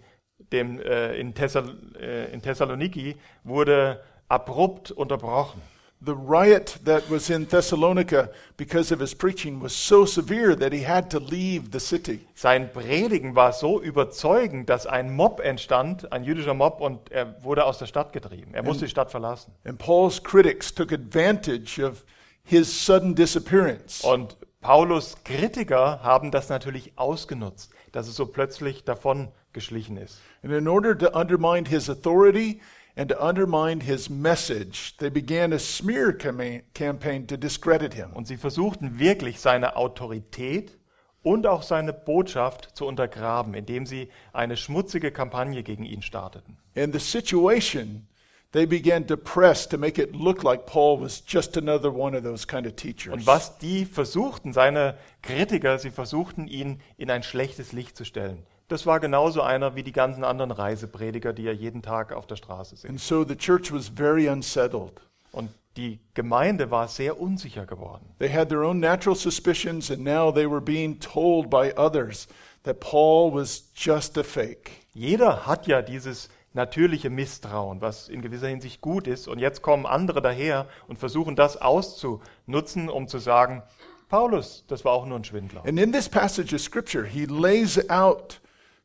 dem, 0.52 0.80
äh, 0.80 1.16
in, 1.16 1.34
Thessal 1.34 1.76
äh, 2.00 2.32
in 2.32 2.40
Thessaloniki 2.40 3.16
wurde 3.44 4.02
abrupt 4.32 4.90
unterbrochen. 4.90 5.60
The 6.04 6.14
riot 6.14 6.80
that 6.84 7.08
was 7.08 7.30
in 7.30 7.46
Thessalonica 7.46 8.30
because 8.56 8.92
of 8.92 8.98
his 8.98 9.14
preaching 9.14 9.62
was 9.62 9.72
so 9.72 10.04
severe 10.04 10.56
that 10.56 10.72
he 10.72 10.84
had 10.84 11.10
to 11.10 11.20
leave 11.20 11.70
the 11.70 11.78
city. 11.78 12.26
Sein 12.34 12.72
Predigen 12.72 13.36
war 13.36 13.52
so 13.52 13.80
überzeugend, 13.80 14.68
dass 14.68 14.86
ein 14.86 15.14
Mob 15.14 15.38
entstand, 15.38 16.10
ein 16.10 16.24
jüdischer 16.24 16.54
Mob, 16.54 16.80
und 16.80 17.12
er 17.12 17.44
wurde 17.44 17.64
aus 17.64 17.78
der 17.78 17.86
Stadt 17.86 18.12
getrieben. 18.12 18.52
Er 18.52 18.64
musste 18.64 18.86
die 18.86 18.90
Stadt 18.90 19.12
verlassen. 19.12 19.52
And 19.64 19.78
Paul's 19.78 20.20
critics 20.20 20.74
took 20.74 20.92
advantage 20.92 21.78
of 21.78 22.04
his 22.42 22.84
sudden 22.84 23.14
disappearance. 23.14 24.02
Und 24.02 24.36
Paulus 24.60 25.14
Kritiker 25.24 26.02
haben 26.02 26.32
das 26.32 26.48
natürlich 26.48 26.92
ausgenutzt, 26.96 27.70
dass 27.92 28.08
es 28.08 28.16
so 28.16 28.26
plötzlich 28.26 28.82
davon 28.82 29.28
geschlichen 29.52 29.96
ist. 29.98 30.20
And 30.42 30.52
in 30.52 30.66
order 30.66 30.98
to 30.98 31.10
undermine 31.10 31.68
his 31.68 31.88
authority 31.88 32.60
and 32.96 33.08
to 33.08 33.22
undermine 33.22 33.80
his 33.80 34.10
message, 34.10 34.96
they 34.98 35.10
began 35.10 35.52
a 35.52 35.58
smear 35.58 36.12
campaign 36.12 37.26
to 37.26 37.36
discredit 37.36 37.94
him. 37.94 38.12
Und 38.12 38.26
sie 38.26 38.36
versuchten 38.36 38.98
wirklich 38.98 39.40
seine 39.40 39.76
Autorität 39.76 40.76
und 41.22 41.46
auch 41.46 41.62
seine 41.62 41.92
Botschaft 41.92 42.76
zu 42.76 42.86
untergraben, 42.86 43.54
indem 43.54 43.86
sie 43.86 44.08
eine 44.32 44.56
schmutzige 44.56 45.10
Kampagne 45.10 45.62
gegen 45.62 45.84
ihn 45.84 46.02
starteten. 46.02 46.58
And 46.74 46.92
the 46.92 47.00
situation 47.00 48.06
they 48.52 48.66
began 48.66 49.06
to 49.06 49.16
press 49.16 49.66
to 49.66 49.78
make 49.78 49.98
it 49.98 50.14
look 50.14 50.42
like 50.42 50.66
Paul 50.66 51.00
was 51.00 51.22
just 51.26 51.56
another 51.56 51.90
one 51.90 52.14
of 52.14 52.22
those 52.22 52.46
kind 52.46 52.66
of 52.66 52.76
teachers. 52.76 53.14
Und 53.14 53.26
was 53.26 53.58
die 53.58 53.86
versuchten, 53.86 54.52
seine 54.52 54.98
Kritiker, 55.22 55.78
sie 55.78 55.90
versuchten 55.90 56.46
ihn 56.46 56.80
in 56.98 57.10
ein 57.10 57.22
schlechtes 57.22 57.72
Licht 57.72 57.96
zu 57.96 58.04
stellen. 58.04 58.44
Das 58.72 58.86
war 58.86 59.00
genauso 59.00 59.42
einer 59.42 59.74
wie 59.74 59.82
die 59.82 59.92
ganzen 59.92 60.24
anderen 60.24 60.50
Reiseprediger, 60.50 61.34
die 61.34 61.46
er 61.46 61.52
jeden 61.52 61.82
Tag 61.82 62.10
auf 62.10 62.26
der 62.26 62.36
Straße 62.36 62.74
sehen. 62.74 62.92
And 62.92 62.98
so 62.98 63.22
the 63.22 63.36
church 63.36 63.70
was 63.70 63.88
very 63.94 64.30
unsettled. 64.30 65.02
Und 65.30 65.50
die 65.76 66.00
Gemeinde 66.14 66.70
war 66.70 66.88
sehr 66.88 67.20
unsicher 67.20 67.66
geworden. 67.66 68.14
They 68.18 68.32
had 68.32 68.48
their 68.48 68.62
own 68.62 68.80
natural 68.80 69.14
suspicions, 69.14 69.90
and 69.90 70.02
now 70.02 70.32
they 70.32 70.50
were 70.50 70.62
being 70.62 70.98
told 70.98 71.50
by 71.50 71.74
others 71.76 72.28
that 72.62 72.80
Paul 72.80 73.34
was 73.34 73.70
just 73.74 74.16
a 74.16 74.22
fake. 74.22 74.70
Jeder 74.94 75.46
hat 75.46 75.66
ja 75.66 75.82
dieses 75.82 76.30
natürliche 76.54 77.10
Misstrauen, 77.10 77.82
was 77.82 78.08
in 78.08 78.22
gewisser 78.22 78.48
Hinsicht 78.48 78.80
gut 78.80 79.06
ist. 79.06 79.28
Und 79.28 79.38
jetzt 79.38 79.60
kommen 79.60 79.84
andere 79.84 80.22
daher 80.22 80.66
und 80.88 80.98
versuchen 80.98 81.36
das 81.36 81.60
auszunutzen, 81.60 82.88
um 82.88 83.06
zu 83.06 83.18
sagen, 83.18 83.62
Paulus, 84.08 84.64
das 84.66 84.82
war 84.86 84.92
auch 84.92 85.04
nur 85.04 85.18
ein 85.18 85.24
Schwindler. 85.24 85.62
And 85.66 85.78
in 85.78 85.92
this 85.92 86.08
passage 86.08 86.54
of 86.54 86.62
Scripture, 86.62 87.04
he 87.04 87.26
lays 87.26 87.78
out 87.90 88.40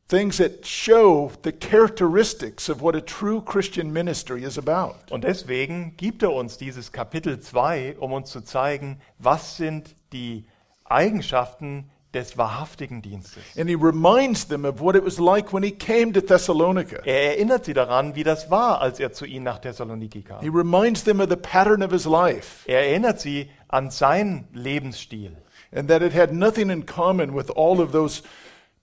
things 0.08 0.38
that 0.38 0.64
show 0.66 1.30
the 1.42 1.52
characteristics 1.52 2.68
of 2.68 2.80
what 2.80 2.96
a 2.96 3.00
true 3.00 3.42
Christian 3.42 3.92
ministry 3.92 4.42
is 4.42 4.56
about. 4.58 4.94
Und 5.10 5.24
deswegen 5.24 5.94
gibt 5.96 6.22
er 6.22 6.32
uns 6.32 6.56
dieses 6.56 6.92
Kapitel 6.92 7.40
2, 7.40 7.96
um 7.98 8.12
uns 8.12 8.30
zu 8.30 8.40
zeigen, 8.40 9.00
was 9.18 9.56
sind 9.56 9.94
die 10.12 10.46
Eigenschaften 10.84 11.90
des 12.14 12.38
wahrhaftigen 12.38 13.02
Dienstes. 13.02 13.42
And 13.58 13.68
he 13.68 13.74
reminds 13.74 14.48
them 14.48 14.64
of 14.64 14.80
what 14.80 14.96
it 14.96 15.04
was 15.04 15.18
like 15.18 15.52
when 15.52 15.62
he 15.62 15.70
came 15.70 16.12
to 16.14 16.22
Thessalonica. 16.22 17.02
Er 17.04 17.34
erinnert 17.36 17.66
sie 17.66 17.74
daran, 17.74 18.14
wie 18.14 18.24
das 18.24 18.50
war, 18.50 18.80
als 18.80 18.98
er 18.98 19.12
zu 19.12 19.26
ihnen 19.26 19.44
nach 19.44 19.58
Thessaloniki 19.58 20.20
He 20.20 20.24
kam. 20.24 20.56
reminds 20.56 21.04
them 21.04 21.20
of 21.20 21.28
the 21.28 21.36
pattern 21.36 21.82
of 21.82 21.92
his 21.92 22.06
life 22.06 22.64
Er 22.66 22.80
erinnert 22.88 23.20
sie 23.20 23.50
an 23.68 23.90
seinen 23.90 24.48
Lebensstil 24.54 25.36
and 25.70 25.88
that 25.90 26.00
it 26.00 26.14
had 26.14 26.32
nothing 26.32 26.70
in 26.70 26.86
common 26.86 27.34
with 27.36 27.50
all 27.50 27.78
of 27.78 27.92
those 27.92 28.22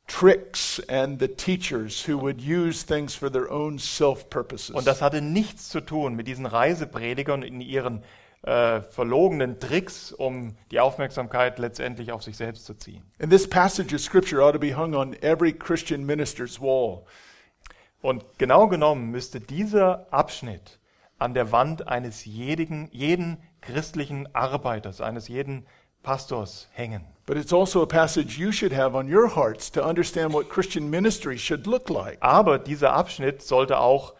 tricks 0.07 0.79
and 0.87 1.19
the 1.19 1.27
teachers 1.27 2.07
who 2.07 2.17
would 2.17 2.41
use 2.41 2.83
things 2.83 3.15
for 3.15 3.31
their 3.31 3.51
own 3.51 3.79
self 3.79 4.29
purposes. 4.29 4.75
Und 4.75 4.85
das 4.85 5.01
hatte 5.01 5.21
nichts 5.21 5.69
zu 5.69 5.81
tun 5.81 6.15
mit 6.15 6.27
diesen 6.27 6.45
Reisepredigern 6.45 7.43
in 7.43 7.61
ihren 7.61 8.03
äh, 8.43 8.81
verlogenen 8.81 9.59
Tricks, 9.59 10.11
um 10.11 10.55
die 10.71 10.79
Aufmerksamkeit 10.79 11.57
letztendlich 11.57 12.11
auf 12.11 12.23
sich 12.23 12.37
selbst 12.37 12.65
zu 12.65 12.75
ziehen. 12.75 13.03
And 13.19 13.31
this 13.31 13.49
passage 13.49 13.93
of 13.93 14.01
scripture 14.01 14.43
ought 14.43 14.53
to 14.53 14.59
be 14.59 14.77
hung 14.77 14.93
on 14.93 15.15
every 15.21 15.51
Christian 15.51 16.05
minister's 16.05 16.61
wall. 16.61 17.05
Und 18.01 18.23
genau 18.37 18.67
genommen 18.67 19.09
müsste 19.09 19.39
dieser 19.39 20.13
Abschnitt 20.13 20.79
an 21.17 21.33
der 21.33 21.51
Wand 21.51 21.87
eines 21.87 22.25
jeden, 22.25 22.87
jeden 22.91 23.37
christlichen 23.61 24.33
Arbeiters, 24.35 25.01
eines 25.01 25.27
jeden 25.27 25.65
Pastors 26.05 26.69
hängen. 26.73 27.01
But 27.25 27.37
it's 27.37 27.51
also 27.51 27.81
a 27.81 27.87
passage 27.87 28.37
you 28.37 28.51
should 28.51 28.71
have 28.71 28.95
on 28.95 29.11
your 29.11 29.35
hearts 29.35 29.71
to 29.71 29.83
understand 29.83 30.31
what 30.31 30.47
Christian 30.47 30.89
ministry 30.89 31.37
should 31.39 31.65
look 31.65 31.89
like. 31.89 32.17
Aber 32.21 32.59
dieser 32.59 32.93
Abschnitt 32.93 33.41
sollte 33.41 33.79
auch 33.79 34.13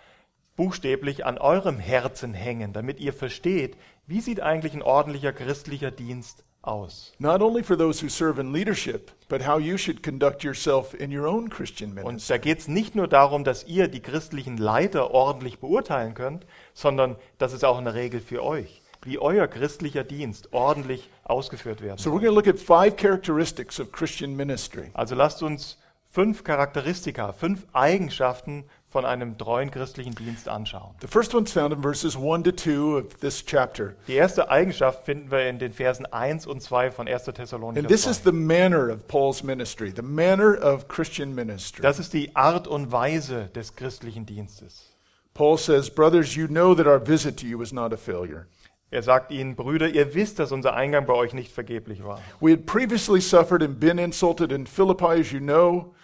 buchstäblich 0.56 1.26
an 1.26 1.38
eurem 1.38 1.78
Herzen 1.78 2.34
hängen, 2.34 2.74
damit 2.74 3.00
ihr 3.00 3.14
versteht, 3.14 3.78
wie 4.08 4.22
sieht 4.22 4.42
eigentlich 4.42 4.74
ein 4.74 4.82
ordentlicher 4.82 5.34
christlicher 5.34 5.92
Dienst 5.92 6.44
aus. 6.64 7.14
Not 7.20 7.42
only 7.42 7.62
for 7.62 7.78
those 7.78 8.02
who 8.04 8.10
serve 8.10 8.42
in 8.42 8.52
leadership, 8.52 9.12
but 9.30 9.46
how 9.46 9.60
you 9.60 9.78
should 9.78 10.02
conduct 10.02 10.44
yourself 10.44 10.94
in 10.96 11.16
your 11.16 11.28
own 11.28 11.50
Christian 11.50 11.92
Und 11.92 12.04
ministry. 12.06 12.34
da 12.34 12.38
geht 12.40 12.60
es 12.60 12.68
nicht 12.68 12.96
nur 12.96 13.08
darum, 13.08 13.44
dass 13.44 13.66
ihr 13.66 13.88
die 13.88 14.00
christlichen 14.02 14.58
Leiter 14.58 15.12
ordentlich 15.12 15.60
beurteilen 15.60 16.16
könnt, 16.16 16.48
sondern 16.74 17.18
das 17.38 17.54
ist 17.54 17.64
auch 17.64 17.78
eine 17.78 17.94
Regel 17.94 18.20
für 18.20 18.44
euch, 18.44 18.82
wie 19.06 19.20
euer 19.20 19.48
christlicher 19.48 20.04
Dienst 20.04 20.54
ordentlich 20.54 21.10
ausgeführt 21.24 21.82
werden 21.82 21.98
So 21.98 22.10
we're 22.10 22.20
going 22.20 22.26
to 22.26 22.34
look 22.34 22.48
at 22.48 22.60
five 22.60 22.98
characteristics 22.98 23.80
of 23.80 23.92
Christian 23.92 24.36
ministry. 24.36 24.92
Also 24.94 25.16
lasst 25.16 25.42
uns 25.44 25.78
fünf 26.12 26.44
Charakteristika, 26.44 27.34
fünf 27.34 27.66
Eigenschaften 27.74 28.66
von 28.96 29.04
einem 29.04 29.38
treuen 29.38 29.72
christlichen 29.72 30.16
Dienst 30.16 30.48
anschauen. 30.48 30.96
The 31.02 31.08
first 31.08 31.36
one's 31.36 31.52
found 31.52 31.74
in 31.74 31.82
verses 31.82 32.16
1 32.16 32.46
to 32.46 32.52
2 32.54 32.98
of 32.98 33.18
this 33.20 33.46
chapter. 33.46 33.96
Die 34.08 34.14
erste 34.14 34.50
Eigenschaft 34.50 35.04
finden 35.04 35.30
wir 35.32 35.50
in 35.50 35.60
den 35.60 35.74
Versen 35.74 36.06
1 36.06 36.48
und 36.48 36.62
2 36.62 36.92
von 36.92 37.06
1. 37.06 37.26
Thessalonicher 37.26 37.82
And 37.82 37.90
this 37.90 38.08
is 38.08 38.22
2. 38.22 38.32
the 38.32 38.38
manner 38.38 38.90
of 38.90 39.06
Paul's 39.10 39.44
ministry, 39.44 39.92
the 39.94 40.02
manner 40.02 40.58
of 40.64 40.88
Christian 40.88 41.36
ministry. 41.36 41.82
Das 41.82 42.00
ist 42.00 42.14
die 42.14 42.34
Art 42.38 42.70
und 42.70 42.94
Weise 42.94 43.50
des 43.54 43.76
christlichen 43.76 44.26
Dienstes. 44.26 44.96
Paul 45.34 45.58
says, 45.58 45.90
Brothers, 45.90 46.38
you 46.38 46.48
know 46.48 46.74
that 46.74 46.88
our 46.88 47.06
visit 47.06 47.36
to 47.42 47.46
you 47.46 47.60
was 47.60 47.74
not 47.74 47.92
a 47.92 47.98
failure. 47.98 48.48
Er 48.92 49.02
sagt 49.02 49.32
ihnen, 49.32 49.56
Brüder, 49.56 49.90
ihr 49.90 50.14
wisst, 50.14 50.40
dass 50.40 50.52
unser 50.52 50.76
Eingang 50.76 51.06
bei 51.06 51.14
euch 51.14 51.34
nicht 51.34 51.52
vergeblich 51.52 52.04
war. 52.04 52.22
We 52.40 52.52
had 52.52 52.66
previously 52.66 53.20
suffered 53.20 53.64
and 53.64 53.80
been 53.80 53.98
insulted 53.98 54.52
in 54.52 54.68
Philippi, 54.68 55.20
as 55.20 55.32
you 55.32 55.40
know, 55.40 55.96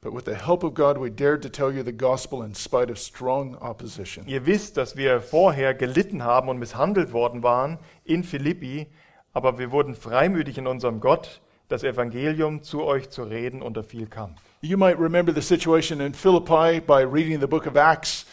but 0.00 0.14
with 0.14 0.24
the 0.24 0.34
help 0.34 0.64
of 0.64 0.74
God, 0.74 0.98
we 0.98 1.10
dared 1.10 1.42
to 1.42 1.50
tell 1.50 1.70
you 1.70 1.84
the 1.84 1.96
gospel 1.96 2.42
in 2.42 2.54
spite 2.54 2.90
of 2.90 2.98
strong 2.98 3.54
opposition. 3.56 4.26
Ihr 4.26 4.46
wisst, 4.46 4.78
dass 4.78 4.96
wir 4.96 5.20
vorher 5.20 5.74
gelitten 5.74 6.24
haben 6.24 6.48
und 6.48 6.58
misshandelt 6.58 7.12
worden 7.12 7.42
waren 7.42 7.78
in 8.04 8.24
Philippi, 8.24 8.88
aber 9.34 9.58
wir 9.58 9.70
wurden 9.70 9.94
freimütig 9.94 10.56
in 10.56 10.66
unserem 10.66 11.00
Gott, 11.00 11.42
das 11.68 11.84
Evangelium 11.84 12.62
zu 12.62 12.82
euch 12.84 13.10
zu 13.10 13.24
reden 13.24 13.62
unter 13.62 13.84
viel 13.84 14.06
Kampf. 14.06 14.40
You 14.62 14.78
might 14.78 14.98
remember 14.98 15.34
the 15.34 15.42
situation 15.42 16.00
in 16.00 16.14
Philippi 16.14 16.80
by 16.80 17.02
reading 17.02 17.40
the 17.40 17.46
book 17.46 17.66
of 17.66 17.76
Acts 17.76 18.26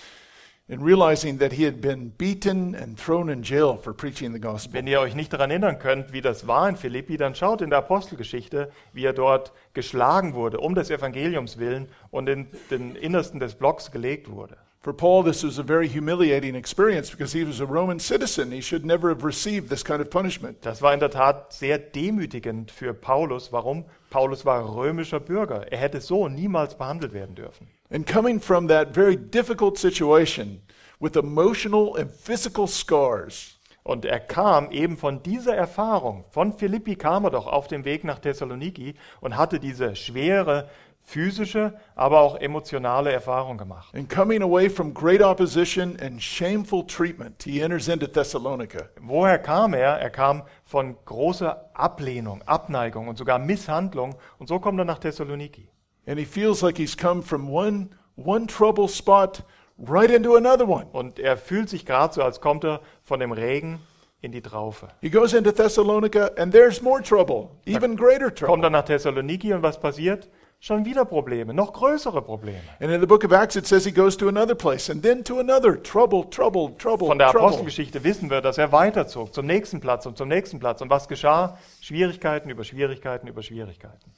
and 0.69 0.83
realizing 0.83 1.39
that 1.39 1.53
he 1.53 1.65
had 1.65 1.81
been 1.81 2.09
beaten 2.17 2.75
and 2.75 2.97
thrown 2.97 3.29
in 3.29 3.41
jail 3.41 3.75
for 3.77 3.93
preaching 3.93 4.33
the 4.33 4.39
gospel. 4.39 4.73
Wenn 4.73 4.87
ihr 4.87 4.99
euch 4.99 5.15
nicht 5.15 5.33
daran 5.33 5.49
erinnern 5.49 5.79
könnt, 5.79 6.13
wie 6.13 6.21
das 6.21 6.47
war 6.47 6.69
in 6.69 6.75
Philippi, 6.75 7.17
dann 7.17 7.33
schaut 7.33 7.61
in 7.61 7.71
der 7.71 7.79
Apostelgeschichte, 7.79 8.71
wie 8.93 9.05
er 9.05 9.13
dort 9.13 9.51
geschlagen 9.73 10.33
wurde, 10.35 10.59
um 10.59 10.75
des 10.75 10.89
Evangeliums 10.91 11.57
willen 11.57 11.87
und 12.11 12.29
in 12.29 12.47
den 12.69 12.95
Innersten 12.95 13.39
des 13.39 13.55
Blocks 13.55 13.91
gelegt 13.91 14.29
wurde. 14.29 14.57
For 14.81 14.93
Paul, 14.93 15.25
this 15.25 15.43
was 15.43 15.59
a 15.59 15.63
very 15.63 15.89
humiliating 15.89 16.55
experience 16.55 17.11
because 17.11 17.33
he 17.33 17.43
was 17.43 17.59
a 17.59 17.65
Roman 17.65 17.99
citizen. 17.99 18.49
He 18.51 18.61
should 18.61 18.85
never 18.85 19.09
have 19.09 19.25
received 19.25 19.69
this 19.69 19.83
kind 19.83 19.99
of 19.99 20.09
punishment. 20.09 20.65
Das 20.65 20.81
war 20.81 20.93
in 20.93 21.01
der 21.01 21.09
Tat 21.09 21.51
sehr 21.51 21.77
demütigend 21.77 22.71
für 22.71 22.93
Paulus. 22.93 23.51
Warum? 23.51 23.83
Paulus 24.09 24.45
war 24.45 24.75
römischer 24.75 25.19
Bürger. 25.19 25.69
Er 25.69 25.79
hätte 25.79 25.99
so 25.99 26.29
niemals 26.29 26.77
behandelt 26.77 27.11
werden 27.11 27.35
dürfen. 27.35 27.67
And 27.91 28.05
coming 28.05 28.39
from 28.39 28.67
that 28.67 28.93
very 28.93 29.15
difficult 29.15 29.77
situation 29.77 30.61
with 30.99 31.15
emotional 31.15 31.95
and 31.97 32.11
physical 32.11 32.67
scars, 32.67 33.55
Und 33.83 34.05
er 34.05 34.19
kam 34.19 34.69
eben 34.71 34.97
von 34.97 35.23
dieser 35.23 35.55
Erfahrung, 35.55 36.25
von 36.31 36.53
Philippi 36.53 36.95
kam 36.95 37.23
er 37.25 37.31
doch 37.31 37.47
auf 37.47 37.67
dem 37.67 37.85
Weg 37.85 38.03
nach 38.03 38.19
Thessaloniki 38.19 38.93
und 39.21 39.35
hatte 39.37 39.59
diese 39.59 39.95
schwere 39.95 40.69
physische, 41.01 41.73
aber 41.95 42.19
auch 42.19 42.35
emotionale 42.35 43.11
Erfahrung 43.11 43.57
gemacht. 43.57 43.95
and 43.95 44.07
coming 44.07 44.43
away 44.43 44.69
from 44.69 44.93
great 44.93 45.23
opposition 45.23 45.97
and 46.01 46.21
shameful 46.21 46.85
treatment, 46.85 47.41
he 47.41 47.61
enters 47.61 47.87
into 47.87 48.05
Thessalonica. 48.05 48.89
Woher 49.01 49.39
kam 49.39 49.73
er? 49.73 49.97
Er 49.99 50.11
kam 50.11 50.43
von 50.65 50.95
großer 51.05 51.71
Ablehnung, 51.73 52.43
Abneigung 52.45 53.07
und 53.07 53.17
sogar 53.17 53.39
Misshandlung 53.39 54.15
und 54.37 54.47
so 54.47 54.59
kommt 54.59 54.77
er 54.77 54.85
nach 54.85 54.99
Thessaloniki. 54.99 55.68
And 56.09 56.17
he 56.17 56.25
feels 56.25 56.63
like 56.63 56.77
he's 56.77 56.95
come 56.95 57.21
from 57.21 57.49
one, 57.49 57.89
one 58.15 58.47
trouble 58.47 58.87
spot 58.87 59.43
right 59.77 60.09
into 60.09 60.35
another 60.35 60.65
one. 60.65 60.87
Und 60.91 61.19
er 61.19 61.37
fühlt 61.37 61.69
sich 61.69 61.85
gerade 61.85 62.15
so, 62.15 62.23
als 62.23 62.41
kommt 62.41 62.63
er 62.63 62.81
von 63.03 63.19
dem 63.19 63.31
Regen 63.31 63.79
in 64.21 64.31
die 64.31 64.41
Traufe. 64.41 64.87
He 65.01 65.11
goes 65.11 65.33
into 65.33 65.51
Thessalonica, 65.51 66.31
and 66.35 66.51
there's 66.51 66.81
more 66.81 67.03
trouble, 67.03 67.51
even 67.67 67.95
greater 67.95 68.31
Kommt 68.31 68.37
trouble. 68.39 68.63
er 68.63 68.69
nach 68.71 68.85
Thessaloniki 68.85 69.53
und 69.53 69.61
was 69.61 69.79
passiert? 69.79 70.27
Schon 70.61 70.83
wieder 70.83 71.05
Probleme, 71.05 71.53
noch 71.53 71.71
größere 71.71 72.21
Probleme. 72.21 72.59
And 72.81 72.91
in 72.91 72.99
the 72.99 73.07
book 73.07 73.23
of 73.23 73.31
Acts, 73.31 73.55
it 73.55 73.65
says 73.65 73.85
he 73.85 73.93
goes 73.93 74.17
to 74.17 74.27
another 74.27 74.55
place, 74.55 74.89
and 74.89 75.01
then 75.01 75.23
to 75.23 75.39
another. 75.39 75.81
Trouble, 75.81 76.25
trouble, 76.29 76.75
trouble, 76.77 77.07
Von 77.07 77.17
der. 77.17 77.29
Apostelgeschichte 77.29 78.03
wissen 78.03 78.29
wir, 78.29 78.41
dass 78.41 78.57
er 78.57 78.71
weiterzog 78.73 79.33
zum 79.33 79.45
nächsten 79.45 79.79
Platz 79.79 80.05
und 80.05 80.17
zum 80.17 80.27
nächsten 80.27 80.59
Platz. 80.59 80.81
Und 80.81 80.89
was 80.89 81.07
geschah? 81.07 81.57
Schwierigkeiten 81.79 82.49
über 82.49 82.65
Schwierigkeiten 82.65 83.27
über 83.27 83.41
Schwierigkeiten. 83.41 84.11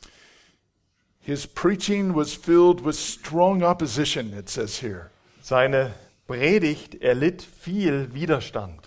His 1.21 1.45
preaching 1.45 2.13
was 2.13 2.33
filled 2.33 2.81
with 2.81 2.95
strong 2.95 3.63
opposition, 3.63 4.33
it 4.33 4.49
says 4.49 4.79
here. 4.79 5.11
Seine 5.41 5.93
Predigt 6.27 7.01
erlitt 7.01 7.41
viel 7.41 8.13
Widerstand. 8.13 8.79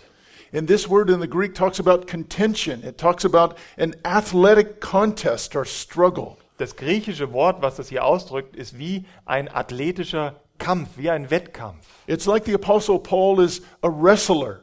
And 0.51 0.67
this 0.67 0.87
word 0.89 1.09
in 1.09 1.19
the 1.19 1.27
Greek 1.27 1.53
talks 1.53 1.79
about 1.79 2.07
contention, 2.07 2.83
it 2.83 2.97
talks 2.97 3.25
about 3.25 3.57
an 3.77 3.95
athletic 4.03 4.79
contest 4.81 5.55
or 5.55 5.65
struggle. 5.65 6.37
Das 6.57 6.75
griechische 6.75 7.31
Wort, 7.33 7.61
was 7.61 7.75
das 7.75 7.89
hier 7.89 8.03
ausdrückt, 8.03 8.55
ist 8.55 8.77
wie 8.77 9.05
ein 9.25 9.49
athletischer 9.53 10.35
Kampf, 10.57 10.91
wie 10.97 11.09
ein 11.09 11.29
Wettkampf. 11.29 11.85
It's 12.07 12.25
like 12.25 12.45
the 12.45 12.53
Apostle 12.53 12.99
Paul 12.99 13.41
is 13.41 13.61
a 13.81 13.89
wrestler. 13.89 14.61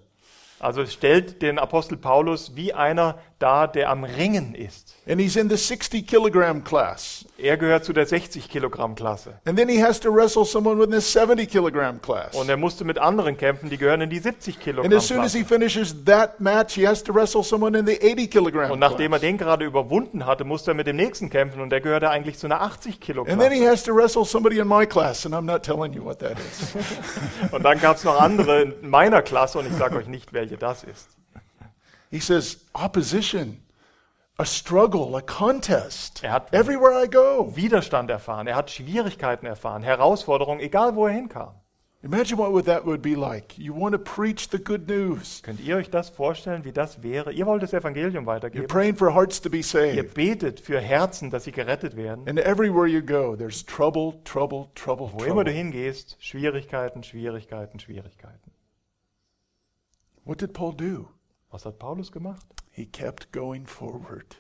Also 0.59 0.83
es 0.83 0.93
stellt 0.93 1.43
den 1.43 1.59
Apostel 1.59 1.97
Paulus 1.97 2.55
wie 2.55 2.73
einer 2.73 3.19
dar, 3.39 3.69
der 3.69 3.91
am 3.91 4.05
Ringen 4.05 4.55
ist. 4.55 4.92
And 5.05 5.21
he's 5.21 5.35
in 5.35 5.51
the 5.51 5.57
60 5.57 6.07
kilogram 6.07 6.63
class. 6.63 7.25
Er 7.37 7.57
gehört 7.57 7.85
zu 7.85 7.93
der 7.93 8.07
60 8.07 8.49
Kilogramm 8.49 8.95
Klasse. 8.95 9.35
And 9.45 9.59
then 9.59 9.69
he 9.69 9.83
has 9.83 9.99
to 9.99 10.15
wrestle 10.15 10.45
someone 10.45 10.79
within 10.79 10.93
the 10.93 11.01
70 11.01 11.49
kilogram 11.51 12.01
class. 12.01 12.37
Und 12.37 12.49
er 12.49 12.57
musste 12.57 12.85
mit 12.85 12.99
anderen 12.99 13.37
kämpfen, 13.37 13.69
die 13.69 13.79
gehören 13.79 14.01
in 14.03 14.11
die 14.11 14.21
70 14.21 14.61
Kilogramm 14.61 14.85
And 14.85 14.95
as 14.95 15.09
soon 15.09 15.19
as 15.23 15.33
he 15.33 15.41
Klasse. 15.41 15.55
finishes 15.55 16.05
that 16.05 16.39
match, 16.39 16.75
he 16.75 16.87
has 16.87 17.03
to 17.03 17.13
wrestle 17.13 17.43
someone 17.43 17.77
in 17.77 17.85
the 17.85 17.99
80 18.01 18.31
kilogram 18.31 18.71
Und 18.71 18.79
nachdem 18.79 19.13
er 19.13 19.19
class. 19.19 19.21
den 19.23 19.39
gerade 19.39 19.65
überwunden 19.65 20.25
hatte, 20.25 20.45
musste 20.45 20.71
er 20.71 20.75
mit 20.75 20.87
dem 20.87 20.95
nächsten 20.95 21.31
kämpfen 21.31 21.61
und 21.61 21.71
der 21.71 21.81
gehörte 21.81 22.09
eigentlich 22.09 22.39
zu 22.39 22.47
einer 22.47 22.61
80 22.61 23.01
Kilo 23.01 23.23
And 23.25 23.41
then 23.41 23.51
he 23.51 23.59
Klasse. 23.59 23.71
has 23.73 23.83
to 23.83 23.93
wrestle 23.97 24.25
somebody 24.25 24.61
in 24.61 24.69
my 24.69 24.87
class, 24.87 25.27
and 25.27 25.35
I'm 25.35 25.43
not 25.47 25.65
telling 25.65 25.93
you 25.95 26.05
what 26.05 26.21
that 26.21 26.37
is. 26.39 26.77
Und 27.51 27.65
dann 27.65 27.81
gab 27.81 27.97
es 27.97 28.05
noch 28.05 28.21
andere 28.21 28.63
in 28.63 28.89
meiner 28.89 29.21
Klasse 29.23 29.59
und 29.59 29.67
ich 29.67 29.75
sage 29.77 29.97
euch 29.97 30.07
nicht, 30.07 30.33
welche 30.33 30.57
das 30.59 30.85
ist. 30.85 31.09
He 32.13 32.21
says, 32.21 32.61
opposition, 32.73 33.62
a 34.39 34.45
struggle, 34.45 35.15
a 35.17 35.21
contest. 35.21 36.23
Er 36.25 36.33
hat- 36.33 36.53
Everywhere 36.55 37.03
I 37.05 37.09
go. 37.09 37.55
Widerstand 37.55 38.11
erfahren, 38.11 38.47
er 38.47 38.57
hat 38.57 38.71
Schwierigkeiten 38.71 39.47
erfahren, 39.47 39.83
Herausforderungen, 39.83 40.61
egal 40.61 40.95
wo 40.97 41.07
er 41.07 41.13
hinkam. 41.13 41.55
Imagine 42.05 42.37
what 42.39 42.65
that 42.65 42.85
would 42.85 43.01
be 43.01 43.15
like. 43.15 43.57
You 43.57 43.73
want 43.79 43.93
to 43.95 43.99
preach 43.99 44.49
the 44.51 44.59
good 44.59 44.89
news. 44.89 45.41
Könnt 45.45 45.61
ihr 45.61 45.77
euch 45.77 45.89
das 45.89 46.11
vorstellen, 46.11 46.65
wie 46.65 46.73
das 46.73 47.01
wäre? 47.05 47.33
Ihr 47.33 47.47
wollt 47.47 47.63
das 47.63 47.73
Evangelium 47.73 48.25
You're 48.25 48.27
weitergeben. 48.27 48.67
praying 48.67 48.97
for 48.97 49.15
hearts 49.15 49.41
to 49.41 49.49
be 49.49 49.59
Ihr 49.59 49.63
saved. 49.63 50.15
betet 50.15 50.59
für 50.59 50.81
Herzen, 50.81 51.31
dass 51.31 51.45
sie 51.45 51.53
gerettet 51.53 51.95
werden. 51.95 52.29
And 52.29 52.41
everywhere 52.41 52.89
you 52.89 53.03
go, 53.03 53.37
there's 53.37 53.65
trouble, 53.65 54.15
trouble, 54.25 54.67
trouble, 54.75 55.11
Wo 55.13 55.23
immer 55.25 55.45
du 55.45 55.53
hingehst, 55.53 56.17
Schwierigkeiten, 56.19 57.05
Schwierigkeiten, 57.05 57.79
Schwierigkeiten. 57.79 58.51
What 60.25 60.41
did 60.41 60.53
Paul 60.55 60.75
do? 60.75 61.09
Was 61.53 61.65
hat 61.67 61.79
Paulus 61.79 62.11
gemacht? 62.11 62.45
He 62.73 62.87
kept 62.87 63.33
going 63.33 63.67
forward. 63.67 64.37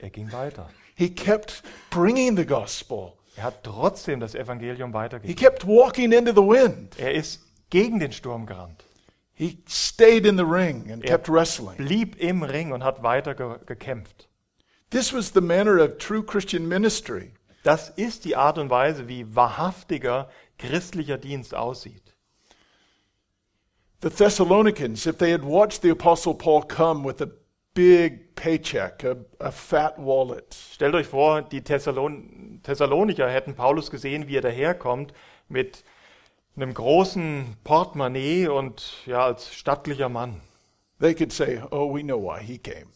Er 0.00 0.10
ging 0.10 0.30
weiter. 0.32 0.68
He 0.94 1.08
kept 1.08 1.62
bringing 1.90 2.36
the 2.36 2.44
gospel. 2.44 3.14
Er 3.36 3.44
hat 3.44 3.62
trotzdem 3.62 4.18
das 4.20 4.34
Evangelium 4.34 4.90
He 4.90 4.94
weitergegeben. 4.94 5.36
kept 5.36 5.66
walking 5.66 6.12
into 6.12 6.32
the 6.32 6.42
wind. 6.46 6.98
Er 6.98 7.14
ist 7.14 7.40
gegen 7.70 7.98
den 8.00 8.12
Sturm 8.12 8.46
gerannt, 8.46 8.84
He 9.34 9.58
stayed 9.68 10.26
in 10.26 10.36
the 10.36 10.42
ring 10.44 10.90
and 10.90 11.04
Yeah. 11.04 11.12
kept 11.16 11.28
wrestling. 11.28 11.76
blieb 11.76 12.16
im 12.20 12.42
Ring 12.42 12.72
und 12.72 12.82
hat 12.82 13.02
weiter 13.04 13.34
ge 13.36 13.58
gekämpft. 13.66 14.28
This 14.90 15.12
was 15.12 15.32
the 15.32 15.40
manner 15.40 15.78
of 15.80 15.98
true 15.98 16.24
Christian 16.24 16.66
ministry. 16.66 17.32
Das 17.62 17.90
ist 17.90 18.24
die 18.24 18.34
Art 18.34 18.58
und 18.58 18.70
Weise, 18.70 19.06
wie 19.06 19.34
wahrhaftiger 19.36 20.28
christlicher 20.58 21.18
Dienst 21.18 21.54
aussieht. 21.54 22.14
The 24.00 24.10
Thessalonians, 24.10 25.06
if 25.06 25.18
they 25.18 25.32
had 25.32 25.44
watched 25.44 25.82
the 25.82 25.90
Apostle 25.90 26.34
Paul 26.34 26.62
come 26.62 27.04
with 27.04 27.20
a 27.20 27.28
big 27.78 28.34
paycheck, 28.34 29.04
a, 29.04 29.16
a 29.38 29.52
fat 29.52 29.96
wallet, 29.98 30.52
Stellt 30.52 30.96
euch 30.96 31.06
vor, 31.06 31.42
die 31.42 31.62
Thessalon 31.62 32.58
Thessalonicher 32.64 33.30
hätten 33.30 33.54
Paulus 33.54 33.88
gesehen, 33.88 34.26
wie 34.26 34.34
er 34.34 34.40
daherkommt 34.40 35.12
mit 35.48 35.84
einem 36.56 36.74
großen 36.74 37.56
Portemonnaie 37.62 38.48
und 38.48 39.06
ja, 39.06 39.24
als 39.24 39.54
stattlicher 39.54 40.08
Mann. 40.08 40.40
they 40.98 41.14
could 41.14 41.30
say, 41.30 41.62
Oh, 41.70 41.94
we 41.94 42.02
know 42.02 42.20
why 42.20 42.42
he 42.42 42.58
came. 42.58 42.86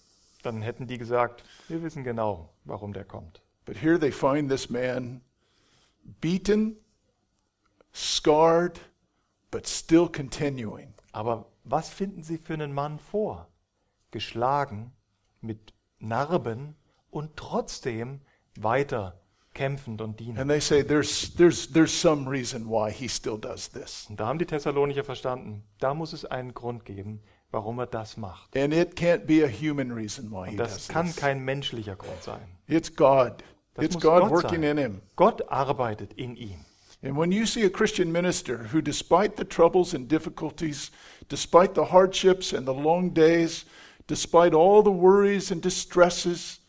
Dann 0.43 0.63
hätten 0.63 0.89
die 0.89 0.99
gesagt, 0.99 1.45
wir 1.69 1.81
wissen 1.85 2.03
genau, 2.03 2.49
warum 2.65 2.93
der 2.93 3.05
kommt. 3.05 3.41
But 3.65 3.77
here 3.77 4.01
they 4.01 4.11
find 4.11 4.51
this 4.51 4.69
man 4.69 5.21
beaten, 6.21 6.77
scarred, 7.95 8.81
but 9.53 9.69
still 9.69 10.09
continuing. 10.09 10.93
Aber 11.13 11.47
was 11.63 11.89
finden 11.89 12.25
sie 12.25 12.37
für 12.37 12.55
einen 12.55 12.75
Mann 12.75 12.99
vor? 12.99 13.47
Geschlagen, 14.13 14.93
mit 15.41 15.75
Narben 15.99 16.77
und 17.11 17.37
trotzdem 17.37 18.21
weiter 18.57 19.21
kämpfend 19.55 20.01
und 20.01 20.19
dienend. 20.21 20.39
And 20.39 20.49
they 20.49 20.61
say, 20.61 20.83
there's, 20.83 21.35
there's, 21.35 21.71
there's 21.73 21.93
some 21.93 22.29
reason 22.31 22.69
why 22.69 22.91
he 22.91 23.09
still 23.09 23.37
does 23.39 23.69
this. 23.71 24.07
Und 24.09 24.21
da 24.21 24.27
haben 24.27 24.39
die 24.39 24.47
Thessalonicher 24.47 25.05
verstanden, 25.05 25.65
da 25.79 25.95
muss 25.95 26.13
es 26.13 26.25
einen 26.25 26.55
Grund 26.55 26.85
geben, 26.85 27.21
warum 27.51 27.79
er 27.79 27.87
das 27.87 28.17
macht. 28.17 28.57
And 28.57 28.73
it 28.73 28.97
can't 28.97 29.27
be 29.27 29.45
a 29.45 29.49
human 29.49 29.91
reason 29.93 30.31
why 30.31 30.47
he 30.47 30.51
Und 30.53 30.57
does 30.59 30.75
das 30.75 30.89
kann 30.89 31.07
this. 31.07 31.17
kein 31.17 31.45
menschlicher 31.45 31.97
Grund 31.97 32.23
sein. 32.23 32.41
It's 32.67 32.95
God. 32.95 33.43
Das 33.75 33.87
It's 33.87 33.95
muss 33.95 34.03
God 34.03 34.21
Gott 34.23 34.31
working 34.31 34.63
sein. 34.63 34.77
in 34.77 34.79
him. 34.79 35.03
Gott 35.17 35.51
arbeitet 35.51 36.13
in 36.15 36.37
ihm. 36.37 36.65
And 37.05 37.17
when 37.17 37.33
you 37.33 37.47
see 37.47 37.65
a 37.65 37.69
Christian 37.71 38.13
minister 38.13 38.69
who, 38.73 38.81
despite 38.81 39.37
the 39.37 39.45
troubles 39.45 39.93
and 39.93 40.09
difficulties, 40.09 40.93
despite 41.29 41.75
the 41.75 41.91
hardships 41.91 42.53
and 42.53 42.65
the 42.67 42.73
long 42.73 43.13
days, 43.13 43.65
despite 44.07 44.55
all 44.55 44.83
the 44.83 44.91
worries 44.91 45.51
and 45.51 45.65
distresses, 45.65 46.61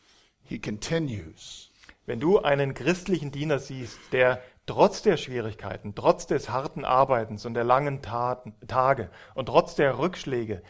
he 0.43 0.59
continues. 0.59 1.71
Wenn 2.05 2.19
du 2.19 2.39
einen 2.39 2.73
christlichen 2.73 3.31
Diener 3.31 3.59
siehst, 3.59 3.97
der 4.11 4.41
trotz 4.65 5.01
der 5.01 5.17
Schwierigkeiten, 5.17 5.95
trotz 5.95 6.27
des 6.27 6.49
harten 6.49 6.85
Arbeitens 6.85 7.45
und 7.45 7.53
der 7.53 7.63
langen 7.63 8.01
Taten, 8.01 8.53
Tage 8.67 9.09
und 9.35 9.47
trotz 9.47 9.75
der 9.75 9.99
Rückschläge 9.99 10.61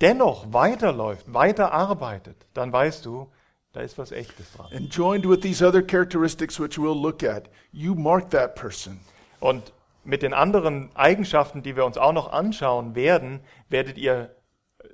dennoch 0.00 0.52
weiterläuft, 0.52 1.32
weiter 1.32 1.72
arbeitet, 1.72 2.46
dann 2.54 2.72
weißt 2.72 3.04
du, 3.04 3.30
da 3.72 3.80
ist 3.80 3.98
was 3.98 4.12
Echtes 4.12 4.52
dran. 4.52 4.72
And 4.72 4.94
joined 4.94 5.28
with 5.28 5.40
these 5.40 5.64
other 5.64 5.82
characteristics, 5.82 6.58
which 6.58 6.78
we'll 6.78 7.00
look 7.00 7.22
at, 7.22 7.50
you 7.72 7.94
mark 7.94 8.30
that 8.30 8.54
person. 8.54 9.00
Und 9.40 9.72
mit 10.04 10.22
den 10.22 10.32
anderen 10.32 10.90
Eigenschaften, 10.94 11.62
die 11.62 11.76
wir 11.76 11.84
uns 11.84 11.98
auch 11.98 12.12
noch 12.12 12.32
anschauen 12.32 12.94
werden, 12.94 13.40
werdet 13.68 13.98
ihr 13.98 14.34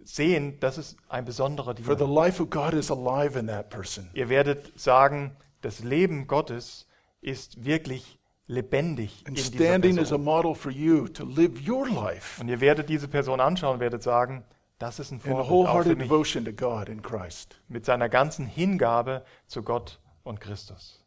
sehen, 0.04 0.58
das 0.60 0.78
ist 0.78 0.96
ein 1.08 1.24
besonderer 1.24 1.74
For 1.76 1.96
the 1.98 2.04
Diener. 2.04 2.14
life 2.24 2.42
of 2.42 2.50
God 2.50 2.72
is 2.74 2.90
alive 2.90 3.38
in 3.38 3.46
that 3.48 3.70
person. 3.70 4.10
Ihr 4.14 4.28
werdet 4.28 4.78
sagen, 4.78 5.36
das 5.62 5.80
Leben 5.80 6.26
Gottes 6.26 6.86
ist 7.20 7.64
wirklich 7.64 8.18
lebendig 8.46 9.22
in 9.22 9.28
And 9.28 9.38
dieser 9.38 9.54
standing 9.54 9.98
as 9.98 10.12
a 10.12 10.16
Person. 10.18 10.24
model 10.24 10.54
for 10.54 10.70
you 10.70 11.08
to 11.08 11.24
live 11.24 11.66
your 11.66 11.88
life 11.88 12.40
Und 12.40 12.48
ihr 12.48 12.60
werdet 12.60 12.88
diese 12.88 13.08
Person 13.08 13.40
anschauen, 13.40 13.80
werdet 13.80 14.02
sagen, 14.02 14.44
das 14.78 14.98
ist 14.98 15.10
ein 15.12 15.14
in 15.14 15.20
Vorbild 15.20 15.38
auch 15.40 15.46
für 15.46 15.50
wholehearted 15.54 15.98
mich 15.98 16.08
devotion 16.08 16.44
to 16.44 16.52
God 16.52 16.88
in 16.88 17.00
Christ. 17.00 17.60
mit 17.68 17.86
seiner 17.86 18.08
ganzen 18.10 18.44
Hingabe 18.46 19.24
zu 19.46 19.62
Gott 19.62 19.98
und 20.24 20.40
Christus. 20.40 21.00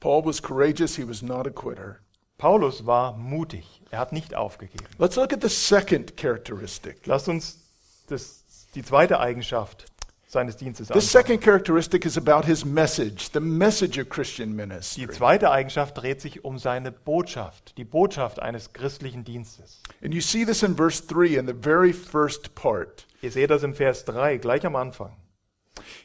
Paul 0.00 0.24
was 0.24 0.42
courageous, 0.42 0.96
he 0.96 1.08
was 1.08 1.22
not 1.22 1.46
a 1.46 1.50
quitter. 1.50 2.00
Paulus 2.38 2.84
war 2.84 3.16
mutig, 3.16 3.80
er 3.90 3.98
hat 4.00 4.12
nicht 4.12 4.34
aufgegeben. 4.34 4.84
Let's 4.98 5.16
look 5.16 5.32
at 5.32 5.40
the 5.42 5.48
second 5.48 6.16
characteristic. 6.16 7.06
Lasst 7.06 7.28
uns 7.28 7.65
das, 8.06 8.44
die 8.74 8.82
zweite 8.82 9.20
Eigenschaft 9.20 9.86
seines 10.28 10.56
Dienstes 10.56 10.88
The 10.88 10.94
anschauen. 10.94 11.08
second 11.08 11.40
characteristic 11.42 12.04
is 12.04 12.18
about 12.18 12.46
his 12.46 12.64
message, 12.64 13.30
the 13.32 13.40
message 13.40 13.98
of 13.98 14.08
Christian 14.08 14.50
Die 14.50 14.56
ministry. 14.56 15.08
zweite 15.08 15.50
Eigenschaft 15.50 15.96
dreht 15.96 16.20
sich 16.20 16.44
um 16.44 16.58
seine 16.58 16.90
Botschaft, 16.92 17.76
die 17.78 17.84
Botschaft 17.84 18.40
eines 18.40 18.72
christlichen 18.72 19.24
Dienstes. 19.24 19.80
And 20.02 20.12
you 20.12 20.20
see 20.20 20.44
this 20.44 20.62
in 20.62 20.76
verse 20.76 21.06
3 21.06 21.36
in 21.38 21.46
the 21.46 21.54
very 21.54 21.92
first 21.92 22.54
part. 22.54 23.06
Ihr 23.22 23.30
seht 23.30 23.50
das 23.50 23.62
im 23.62 23.74
Vers 23.74 24.04
3, 24.04 24.38
gleich 24.38 24.66
am 24.66 24.76
Anfang. 24.76 25.16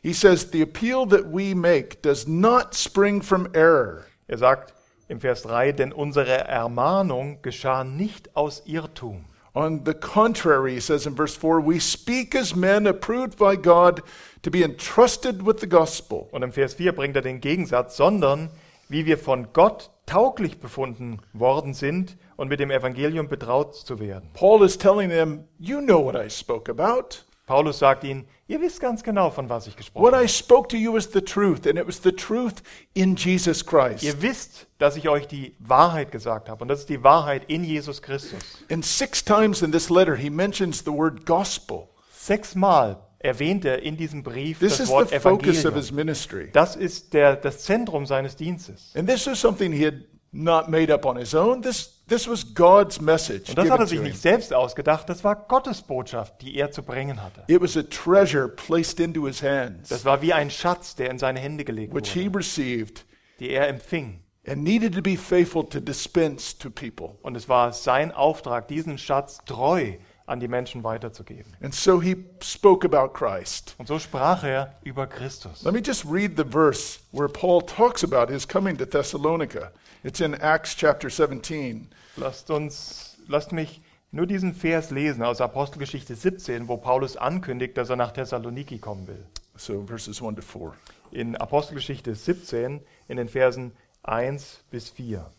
He 0.01 0.13
says, 0.13 0.51
The 0.51 0.61
appeal 0.61 1.07
that 1.07 1.25
we 1.31 1.55
make 1.55 2.01
does 2.01 2.27
not 2.27 2.73
spring 2.75 3.21
from 3.21 3.49
error. 3.53 4.05
Er 4.27 4.37
sagt 4.37 4.73
im 5.07 5.19
Vers 5.19 5.41
3, 5.43 5.71
denn 5.73 5.91
unsere 5.91 6.47
Ermahnung 6.47 7.41
geschah 7.41 7.83
nicht 7.83 8.35
aus 8.35 8.63
Irrtum. 8.65 9.25
On 9.53 9.83
the 9.83 9.93
contrary, 9.93 10.75
he 10.75 10.79
says 10.79 11.05
in 11.05 11.13
verse 11.13 11.35
4, 11.35 11.59
we 11.59 11.79
speak 11.79 12.35
as 12.35 12.55
men 12.55 12.87
approved 12.87 13.37
by 13.37 13.57
God 13.57 14.01
to 14.43 14.49
be 14.49 14.63
entrusted 14.63 15.45
with 15.45 15.59
the 15.59 15.67
gospel. 15.67 16.29
Und 16.31 16.43
im 16.43 16.53
Vers 16.53 16.75
4 16.75 16.93
bringt 16.93 17.15
er 17.17 17.21
den 17.21 17.41
Gegensatz, 17.41 17.97
sondern 17.97 18.49
wie 18.87 19.05
wir 19.05 19.17
von 19.17 19.51
Gott 19.51 19.89
tauglich 20.05 20.59
befunden 20.59 21.19
worden 21.33 21.73
sind 21.73 22.17
und 22.37 22.47
mit 22.47 22.59
dem 22.59 22.71
Evangelium 22.71 23.27
betraut 23.27 23.75
zu 23.75 23.99
werden. 23.99 24.29
Paul 24.33 24.63
is 24.63 24.77
telling 24.77 25.09
them, 25.09 25.45
You 25.59 25.81
know 25.81 26.03
what 26.03 26.15
I 26.15 26.29
spoke 26.29 26.71
about. 26.71 27.23
Paulus 27.45 27.79
sagt 27.79 28.05
ihnen, 28.05 28.27
ihr 28.51 28.61
wisst 28.61 28.79
ganz 28.79 29.01
genau, 29.03 29.29
von 29.29 29.49
was 29.49 29.67
ich 29.67 29.75
gesprochen 29.75 30.03
What 30.03 30.13
habe. 30.13 30.25
I 30.25 30.27
spoke 30.27 30.67
to 30.69 30.77
you 30.77 30.97
is 30.97 31.09
the 31.11 31.21
truth, 31.21 31.65
and 31.65 31.77
it 31.77 31.87
was 31.87 32.01
the 32.03 32.11
truth 32.11 32.55
in 32.93 33.15
Jesus 33.15 33.65
Christ. 33.65 34.03
Ihr 34.03 34.21
wisst, 34.21 34.67
dass 34.77 34.97
ich 34.97 35.07
euch 35.07 35.27
die 35.27 35.55
Wahrheit 35.59 36.11
gesagt 36.11 36.49
habe 36.49 36.63
und 36.63 36.67
das 36.67 36.81
ist 36.81 36.89
die 36.89 37.03
Wahrheit 37.03 37.43
in 37.47 37.63
Jesus 37.63 38.01
Christus. 38.01 38.63
And 38.69 38.85
six 38.85 39.23
times 39.23 39.61
in 39.61 39.71
this 39.71 39.89
letter, 39.89 40.15
he 40.15 40.29
mentions 40.29 40.79
the 40.79 40.91
word 40.91 41.25
gospel. 41.25 41.87
Sechsmal 42.11 43.01
erwähnt 43.19 43.65
er 43.65 43.81
in 43.81 43.97
diesem 43.97 44.23
Brief 44.23 44.59
This 44.59 44.77
das 44.77 44.79
is 44.81 44.87
the 44.87 44.93
Wort 44.93 45.09
focus 45.11 45.65
of 45.65 45.75
his 45.75 45.89
Evangelium. 45.89 45.95
ministry. 45.95 46.49
Das 46.51 46.75
ist 46.75 47.13
der, 47.13 47.35
das 47.35 47.63
Zentrum 47.63 48.05
seines 48.05 48.35
Dienstes. 48.35 48.91
And 48.95 49.07
this 49.07 49.25
was 49.27 49.39
something 49.39 49.71
he 49.71 49.85
had 49.85 50.03
not 50.31 50.69
made 50.69 50.93
up 50.93 51.05
on 51.05 51.17
his 51.17 51.33
own. 51.33 51.61
This, 51.61 52.00
this 52.11 52.27
was 52.27 52.53
God's 52.53 52.99
message. 52.99 53.49
Und 53.49 53.57
das 53.57 53.69
hat 53.69 53.79
er 53.79 53.87
sich 53.87 54.01
nicht 54.01 54.21
selbst 54.21 54.53
ausgedacht, 54.53 55.09
das 55.09 55.23
war 55.23 55.35
Gottes 55.35 55.81
Botschaft, 55.81 56.41
die 56.41 56.55
er 56.55 56.69
zu 56.69 56.83
bringen 56.83 57.23
hatte. 57.23 57.43
It 57.47 57.61
was 57.61 57.77
a 57.77 57.83
treasure 57.83 58.49
placed 58.49 58.99
into 58.99 59.25
his 59.25 59.41
hands, 59.41 59.89
Das 59.89 60.03
war 60.03 60.21
wie 60.21 60.33
ein 60.33 60.51
Schatz, 60.51 60.95
der 60.95 61.09
in 61.09 61.17
seine 61.17 61.39
Hände 61.39 61.63
gelegt 61.63 61.93
which 61.95 62.11
he 62.11 62.25
wurde, 62.25 62.39
received 62.39 63.05
die 63.39 63.49
er 63.51 63.69
empfing 63.69 64.19
and 64.45 64.63
needed 64.63 64.93
to 64.93 65.01
be 65.01 65.15
faithful 65.15 65.63
to 65.63 65.79
dispense 65.79 66.53
to 66.59 66.69
people. 66.69 67.17
Und 67.21 67.37
es 67.37 67.47
war 67.47 67.71
sein 67.71 68.11
Auftrag, 68.11 68.67
diesen 68.67 68.97
Schatz 68.97 69.39
treu 69.45 69.93
an 70.25 70.39
die 70.39 70.47
Menschen 70.47 70.83
weiterzugeben. 70.83 71.55
And 71.61 71.73
so 71.73 72.01
he 72.01 72.25
spoke 72.43 72.85
about 72.85 73.13
Christ. 73.13 73.75
Und 73.77 73.87
so 73.87 73.99
sprach 73.99 74.43
er 74.43 74.75
über 74.83 75.07
Christus. 75.07 75.63
Let 75.63 75.73
me 75.73 75.81
just 75.81 76.05
read 76.05 76.37
the 76.37 76.45
verse 76.45 76.99
where 77.11 77.29
Paul 77.29 77.61
talks 77.61 78.03
about 78.03 78.31
his 78.31 78.45
coming 78.45 78.77
to 78.77 78.85
Thessalonica. 78.85 79.71
It's 80.03 80.19
in 80.19 80.33
Acts 80.33 80.75
chapter 80.75 81.09
17. 81.09 81.89
Lasst 82.17 82.51
uns, 82.51 83.17
lasst 83.27 83.51
mich 83.51 83.81
nur 84.11 84.27
diesen 84.27 84.53
Vers 84.53 84.91
lesen 84.91 85.23
aus 85.23 85.39
Apostelgeschichte 85.39 86.15
17, 86.15 86.67
wo 86.67 86.77
Paulus 86.77 87.15
ankündigt, 87.15 87.77
dass 87.77 87.89
er 87.89 87.95
nach 87.95 88.11
Thessaloniki 88.11 88.79
kommen 88.79 89.07
will. 89.07 89.25
So 89.55 89.85
verses 89.85 90.21
1 90.21 90.35
to 90.35 90.41
4. 90.41 90.73
In 91.11 91.37
Apostelgeschichte 91.37 92.13
17, 92.13 92.81
in 93.07 93.17
den 93.17 93.29
Versen 93.29 93.71
1 94.03 94.65
bis 94.69 94.89
4. 94.89 95.31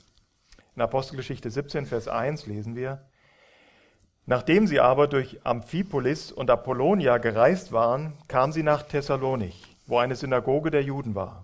In 0.74 0.82
Apostelgeschichte 0.82 1.50
17, 1.50 1.86
Vers 1.86 2.08
1 2.08 2.46
lesen 2.46 2.74
wir, 2.74 3.04
Nachdem 4.24 4.68
sie 4.68 4.78
aber 4.78 5.08
durch 5.08 5.44
Amphipolis 5.44 6.30
und 6.30 6.48
Apollonia 6.48 7.18
gereist 7.18 7.72
waren, 7.72 8.14
kam 8.28 8.52
sie 8.52 8.62
nach 8.62 8.84
Thessalonich, 8.84 9.76
wo 9.86 9.98
eine 9.98 10.14
Synagoge 10.14 10.70
der 10.70 10.84
Juden 10.84 11.16
war. 11.16 11.42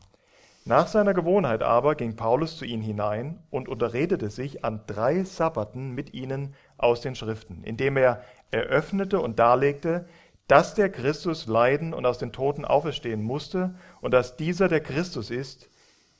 Nach 0.64 0.86
seiner 0.86 1.14
Gewohnheit 1.14 1.62
aber 1.62 1.94
ging 1.94 2.16
Paulus 2.16 2.58
zu 2.58 2.64
ihnen 2.64 2.82
hinein 2.82 3.38
und 3.50 3.68
unterredete 3.68 4.28
sich 4.28 4.64
an 4.64 4.82
drei 4.86 5.24
Sabbaten 5.24 5.94
mit 5.94 6.12
ihnen 6.12 6.54
aus 6.76 7.00
den 7.00 7.14
Schriften, 7.14 7.64
indem 7.64 7.96
er 7.96 8.22
eröffnete 8.50 9.20
und 9.20 9.38
darlegte, 9.38 10.06
dass 10.46 10.74
der 10.74 10.90
Christus 10.90 11.46
leiden 11.46 11.94
und 11.94 12.06
aus 12.06 12.18
den 12.18 12.32
Toten 12.32 12.64
auferstehen 12.64 13.22
musste 13.22 13.74
und 14.00 14.12
dass 14.12 14.36
dieser 14.36 14.68
der 14.68 14.80
Christus 14.80 15.30
ist, 15.30 15.68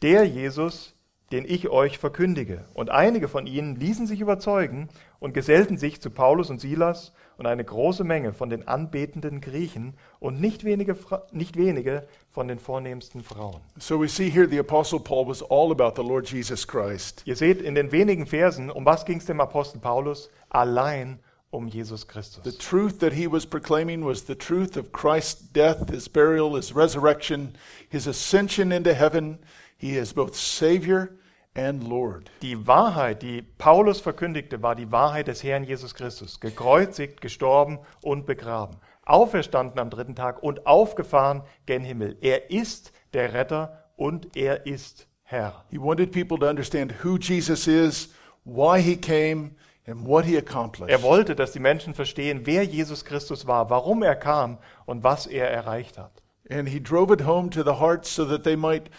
der 0.02 0.24
Jesus, 0.24 0.94
den 1.32 1.44
ich 1.46 1.68
euch 1.68 1.98
verkündige. 1.98 2.64
Und 2.74 2.90
einige 2.90 3.28
von 3.28 3.46
ihnen 3.46 3.76
ließen 3.76 4.06
sich 4.06 4.20
überzeugen 4.20 4.88
und 5.18 5.34
gesellten 5.34 5.76
sich 5.76 6.00
zu 6.00 6.10
Paulus 6.10 6.50
und 6.50 6.60
Silas 6.60 7.12
und 7.38 7.46
eine 7.46 7.64
große 7.64 8.04
Menge 8.04 8.32
von 8.34 8.50
den 8.50 8.68
anbetenden 8.68 9.40
Griechen 9.40 9.94
und 10.20 10.40
nicht 10.40 10.64
wenige, 10.64 10.96
nicht 11.32 11.56
wenige 11.56 12.06
von 12.30 12.48
den 12.48 12.58
vornehmsten 12.58 13.22
Frauen. 13.22 13.60
So 13.78 13.98
we 13.98 14.08
see 14.08 14.28
here 14.28 14.46
the 14.46 14.58
apostle 14.58 15.00
Paul 15.00 15.26
was 15.26 15.42
all 15.42 15.70
about 15.70 16.00
the 16.00 16.06
Lord 16.06 16.28
Jesus 16.30 16.66
Christ. 16.66 17.22
Ihr 17.24 17.36
seht 17.36 17.62
in 17.62 17.74
den 17.74 17.92
wenigen 17.92 18.26
Versen, 18.26 18.70
um 18.70 18.84
was 18.84 19.04
ging 19.06 19.18
es 19.18 19.24
dem 19.24 19.40
Apostel 19.40 19.80
Paulus? 19.80 20.28
Allein 20.50 21.20
um 21.50 21.68
Jesus 21.68 22.02
The 22.02 22.06
Christus. 22.08 22.58
truth 22.58 22.98
that 22.98 23.12
he 23.12 23.26
was 23.30 23.46
proclaiming 23.46 24.04
was 24.04 24.26
the 24.26 24.34
truth 24.34 24.76
of 24.76 24.92
Christ's 24.92 25.50
death, 25.52 25.88
his 25.90 26.08
burial, 26.08 26.56
his 26.56 26.74
resurrection, 26.74 27.54
his 27.88 28.06
ascension 28.06 28.72
into 28.72 28.92
heaven. 28.94 29.38
He 29.76 29.96
is 29.96 30.12
both 30.12 30.34
Savior 30.34 31.12
and 31.58 31.82
Lord. 31.88 32.30
Die 32.42 32.66
Wahrheit, 32.66 33.22
die 33.22 33.42
Paulus 33.42 34.00
verkündigte, 34.00 34.62
war 34.62 34.76
die 34.76 34.92
Wahrheit 34.92 35.26
des 35.26 35.42
Herrn 35.42 35.64
Jesus 35.64 35.94
Christus. 35.94 36.38
Gekreuzigt, 36.38 37.20
gestorben 37.20 37.80
und 38.00 38.26
begraben. 38.26 38.76
Auferstanden 39.04 39.78
am 39.80 39.90
dritten 39.90 40.14
Tag 40.14 40.42
und 40.42 40.66
aufgefahren 40.66 41.42
gen 41.66 41.82
Himmel. 41.82 42.16
Er 42.20 42.50
ist 42.50 42.92
der 43.12 43.34
Retter 43.34 43.84
und 43.96 44.36
er 44.36 44.66
ist 44.66 45.08
Herr. 45.24 45.64
He 45.70 45.78
wanted 45.78 46.12
people 46.12 46.38
to 46.38 46.48
understand 46.48 47.04
who 47.04 47.18
Jesus 47.18 47.66
is, 47.66 48.14
why 48.44 48.80
he 48.80 48.96
came, 48.96 49.56
and 49.86 50.06
what 50.06 50.24
he 50.24 50.36
accomplished. 50.36 50.90
Er 50.90 51.02
wollte, 51.02 51.34
dass 51.34 51.52
die 51.52 51.58
Menschen 51.58 51.94
verstehen, 51.94 52.42
wer 52.44 52.62
Jesus 52.64 53.04
Christus 53.04 53.46
war, 53.46 53.68
warum 53.68 54.02
er 54.02 54.16
kam 54.16 54.58
und 54.86 55.02
was 55.02 55.26
er 55.26 55.50
erreicht 55.50 55.98
hat. 55.98 56.22
And 56.50 56.68
he 56.68 56.80
drove 56.80 57.12
it 57.12 57.26
home 57.26 57.50
to 57.50 57.62
the 57.62 57.78
hearts 57.80 58.14
so 58.14 58.24
that 58.26 58.44
they 58.44 58.56
might 58.56 58.90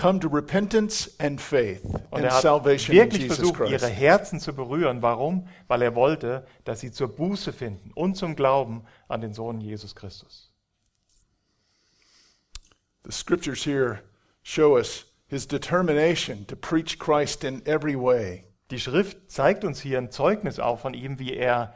come 0.00 0.18
to 0.20 0.28
repentance 0.28 1.10
and 1.18 1.40
faith 1.40 1.84
Und 1.84 2.12
and 2.12 2.24
er 2.24 2.34
hat 2.34 2.42
salvation 2.42 2.96
in 2.96 3.02
wirklich 3.02 3.22
Jesus 3.22 3.36
versucht, 3.36 3.60
ihre 3.60 3.78
Christ. 3.78 3.92
Herzen 4.00 4.40
zu 4.40 4.54
berühren. 4.54 5.02
Warum? 5.02 5.46
Weil 5.68 5.82
er 5.82 5.94
wollte, 5.94 6.46
dass 6.64 6.80
sie 6.80 6.90
zur 6.90 7.08
Buße 7.14 7.52
finden 7.52 7.92
und 7.94 8.16
zum 8.16 8.34
Glauben 8.34 8.84
an 9.08 9.20
den 9.20 9.34
Sohn 9.34 9.60
Jesus 9.60 9.94
Christus. 9.94 10.52
The 13.04 13.12
scriptures 13.12 13.64
here 13.64 14.00
show 14.42 14.76
us 14.76 15.06
his 15.26 15.46
determination 15.46 16.46
to 16.46 16.56
preach 16.56 16.98
Christ 16.98 17.44
in 17.44 17.64
every 17.66 17.94
way. 17.96 18.44
Die 18.70 18.78
Schrift 18.80 19.30
zeigt 19.30 19.64
uns 19.64 19.80
hier 19.80 19.98
ein 19.98 20.10
Zeugnis 20.10 20.58
auch 20.60 20.78
von 20.78 20.94
ihm, 20.94 21.18
wie 21.18 21.34
er 21.34 21.74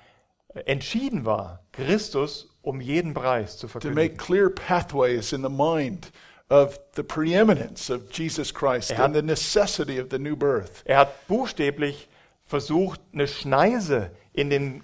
entschieden 0.67 1.25
war, 1.25 1.65
Christus 1.73 2.51
um 2.63 2.81
jeden 2.81 3.13
Preis 3.15 3.59
zu 3.59 3.67
to 3.67 3.79
make 3.91 4.15
verkündigen. 4.15 4.17
clear 4.17 4.49
pathways 4.51 5.33
in 5.33 5.43
the 5.43 5.49
mind 5.49 6.11
of 6.51 6.79
the 6.95 7.03
preeminence 7.03 7.91
of 7.91 8.11
Jesus 8.13 8.53
Christ 8.53 8.91
hat- 8.97 9.01
and 9.07 9.15
the 9.15 9.23
necessity 9.23 9.99
of 10.01 10.09
the 10.11 10.19
new 10.19 10.37
birth. 10.37 10.83
Er 10.85 10.99
hat 10.99 11.27
buchstäblich 11.29 12.09
versucht, 12.47 13.01
eine 13.13 13.27
Schneise 13.27 14.11
in 14.33 14.51
den 14.51 14.83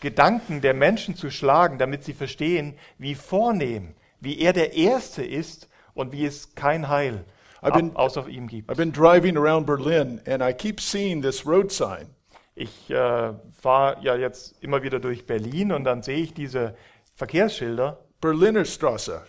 Gedanken 0.00 0.60
der 0.60 0.74
Menschen 0.74 1.14
zu 1.14 1.30
schlagen, 1.30 1.78
damit 1.78 2.04
sie 2.04 2.12
verstehen, 2.14 2.74
wie 2.98 3.14
vornehm, 3.14 3.94
wie 4.20 4.38
er 4.40 4.52
der 4.52 4.72
Erste 4.74 5.24
ist 5.24 5.68
und 5.94 6.12
wie 6.12 6.24
es 6.26 6.54
kein 6.54 6.88
Heil 6.88 7.24
I've 7.60 7.72
been- 7.74 7.94
außer 7.94 8.26
ihm 8.28 8.48
gibt. 8.48 8.70
I've 8.70 8.76
been 8.76 8.92
driving 8.92 9.36
around 9.36 9.66
Berlin 9.66 10.20
and 10.26 10.42
I 10.42 10.52
keep 10.52 10.80
seeing 10.80 11.22
this 11.22 11.46
road 11.46 11.70
sign. 11.70 12.08
Ich 12.54 12.90
äh, 12.90 13.32
fahre 13.60 13.96
ja 14.02 14.16
jetzt 14.16 14.56
immer 14.60 14.82
wieder 14.82 14.98
durch 14.98 15.26
Berlin 15.26 15.70
und 15.72 15.84
dann 15.84 16.02
sehe 16.02 16.18
ich 16.18 16.34
diese 16.34 16.74
Verkehrsschilder, 17.14 17.98
Berliner 18.20 18.64
Straße. 18.64 19.22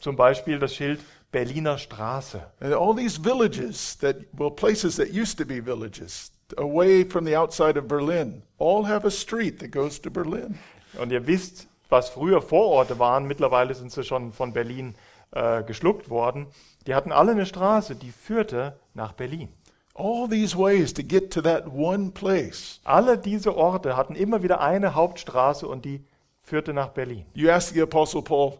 Zum 0.00 0.16
Beispiel 0.16 0.58
das 0.58 0.74
Schild 0.74 1.00
Berliner 1.32 1.78
Straße. 1.78 2.40
And 2.60 2.74
all 2.74 2.94
these 2.94 3.16
villages 3.22 3.96
that, 3.98 4.16
well, 4.32 4.50
places 4.50 4.96
that 4.96 5.08
used 5.12 5.38
to 5.38 5.44
be 5.44 5.60
villages 5.64 6.32
away 6.56 7.04
from 7.04 7.24
the 7.24 7.36
outside 7.36 7.78
of 7.78 7.86
Berlin, 7.86 8.42
all 8.58 8.86
have 8.86 9.06
a 9.06 9.10
street 9.10 9.60
that 9.60 9.70
goes 9.70 10.00
to 10.00 10.10
Berlin. 10.10 10.58
Und 10.98 11.12
ihr 11.12 11.26
wisst, 11.26 11.68
was 11.88 12.08
früher 12.08 12.42
Vororte 12.42 12.98
waren, 12.98 13.26
mittlerweile 13.26 13.74
sind 13.74 13.92
sie 13.92 14.02
schon 14.02 14.32
von 14.32 14.52
Berlin 14.52 14.94
äh, 15.32 15.62
geschluckt 15.62 16.10
worden. 16.10 16.46
Die 16.86 16.94
hatten 16.94 17.12
alle 17.12 17.32
eine 17.32 17.46
Straße, 17.46 17.94
die 17.94 18.10
führte 18.10 18.76
nach 18.94 19.12
Berlin. 19.12 19.48
All 19.94 20.28
these 20.28 20.56
ways 20.56 20.94
to 20.94 21.02
get 21.02 21.32
to 21.32 21.42
that 21.42 21.66
one 21.66 22.10
place. 22.10 22.80
Alle 22.84 23.18
diese 23.18 23.54
Orte 23.56 23.96
hatten 23.96 24.14
immer 24.14 24.42
wieder 24.42 24.60
eine 24.60 24.94
Hauptstraße 24.94 25.66
und 25.68 25.84
die 25.84 26.04
führte 26.42 26.72
nach 26.72 26.88
Berlin. 26.88 27.26
You 27.34 27.50
ask 27.50 27.74
the 27.74 27.82
Apostle 27.82 28.22
Paul, 28.22 28.58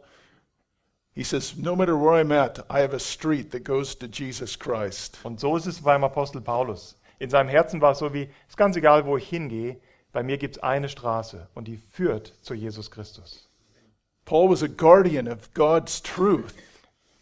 he 1.21 1.25
says, 1.25 1.55
No 1.55 1.77
matter 1.77 1.99
where 1.99 2.15
I'm 2.15 2.33
at, 2.33 2.65
I 2.71 2.81
have 2.81 2.95
a 2.95 2.99
street 2.99 3.51
that 3.51 3.63
goes 3.63 3.95
to 3.97 4.09
Jesus 4.09 4.57
Christ. 4.59 5.19
Und 5.23 5.39
so 5.39 5.55
ist 5.55 5.67
es 5.67 5.83
beim 5.83 6.03
Apostel 6.03 6.41
Paulus. 6.41 6.95
In 7.19 7.29
seinem 7.29 7.51
Herzen 7.51 7.83
war 7.83 7.93
es 7.93 7.99
so 7.99 8.15
wie, 8.15 8.31
ist 8.49 8.57
ganz 8.57 8.75
egal, 8.75 9.05
wo 9.05 9.19
ich 9.19 9.29
hingehe, 9.29 9.77
bei 10.13 10.23
mir 10.23 10.39
gibt 10.39 10.57
es 10.57 10.63
eine 10.63 10.89
Straße 10.89 11.47
und 11.53 11.69
die 11.69 11.77
führt 11.77 12.33
zu 12.41 12.55
Jesus 12.55 12.91
Christus. 12.91 13.51
Paul 14.25 14.49
was 14.49 14.63
a 14.63 14.67
guardian 14.67 15.29
of 15.29 15.53
God's 15.53 16.03
truth. 16.03 16.55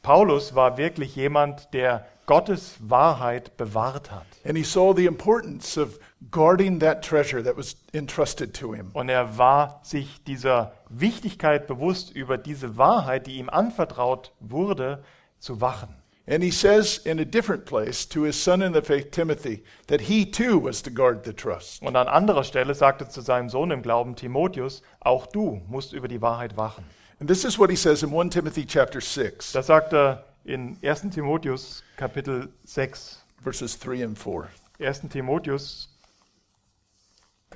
Paulus 0.02 0.54
war 0.54 0.78
wirklich 0.78 1.16
jemand, 1.16 1.74
der 1.74 2.06
Gottes 2.26 2.76
Wahrheit 2.78 3.56
bewahrt 3.56 4.12
hat. 4.12 4.26
And 4.44 4.56
he 4.56 4.62
saw 4.62 4.94
the 4.94 5.06
importance 5.06 5.76
of 5.76 5.98
guarding 6.30 6.80
that 6.80 7.02
treasure 7.02 7.42
that 7.42 7.56
was 7.56 7.76
entrusted 7.92 8.54
to 8.54 8.72
him. 8.74 8.90
Und 8.92 9.08
er 9.08 9.38
war 9.38 9.80
sich 9.82 10.22
dieser 10.24 10.72
Wichtigkeit 10.88 11.66
bewusst, 11.66 12.14
über 12.14 12.38
diese 12.38 12.76
Wahrheit, 12.76 13.26
die 13.26 13.38
ihm 13.38 13.48
anvertraut 13.48 14.32
wurde, 14.40 15.02
zu 15.38 15.60
wachen. 15.60 15.94
And 16.30 16.42
he 16.42 16.50
says 16.50 16.98
in 16.98 17.18
a 17.20 17.24
different 17.24 17.64
place 17.64 18.06
to 18.10 18.24
his 18.24 18.36
son 18.36 18.60
in 18.60 18.74
the 18.74 18.82
faith, 18.82 19.12
Timothy, 19.12 19.64
that 19.86 20.02
he 20.02 20.30
too 20.30 20.62
was 20.62 20.82
to 20.82 20.90
guard 20.90 21.24
the 21.24 21.32
trust. 21.32 21.82
Und 21.82 21.96
an 21.96 22.06
anderer 22.06 22.44
Stelle 22.44 22.74
sagte 22.74 23.08
zu 23.08 23.22
seinem 23.22 23.48
Sohn 23.48 23.70
im 23.70 23.80
Glauben 23.80 24.14
Timotheus, 24.14 24.82
auch 25.00 25.26
du 25.26 25.62
musst 25.68 25.94
über 25.94 26.06
die 26.06 26.20
Wahrheit 26.20 26.56
wachen. 26.58 26.84
And 27.18 27.28
this 27.28 27.44
is 27.44 27.58
what 27.58 27.70
he 27.70 27.76
says 27.76 28.02
in 28.02 28.12
1 28.12 28.34
Timothy 28.34 28.66
chapter 28.66 29.00
6, 29.00 29.52
Das 29.52 29.68
sagt 29.68 29.94
er 29.94 30.22
in 30.44 30.76
1. 30.82 31.10
Timotheus 31.14 31.82
Kapitel 31.96 32.48
6. 32.64 33.24
verses 33.42 33.78
3 33.78 34.04
and 34.04 34.18
4. 34.18 34.48
1. 34.80 35.08
Timotheus 35.08 35.88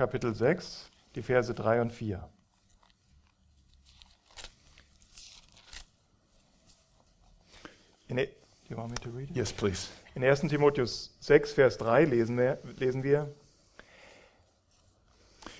Kapitel 0.02 0.34
6, 0.34 0.90
die 1.14 1.22
Verse 1.22 1.54
3 1.54 1.80
und 1.80 1.92
4. 1.92 2.28
In, 8.08 8.18
e- 8.18 8.28
you 8.68 8.76
want 8.76 8.90
me 8.90 8.96
to 8.96 9.10
read 9.10 9.30
it? 9.30 9.36
Yes, 9.36 9.52
please. 9.52 9.90
In 10.16 10.24
1. 10.24 10.40
Timotheus 10.48 11.14
6, 11.20 11.52
Vers 11.52 11.78
3 11.78 12.06
lesen 12.06 12.36
wir, 12.36 12.58
lesen 12.78 13.04
wir, 13.04 13.32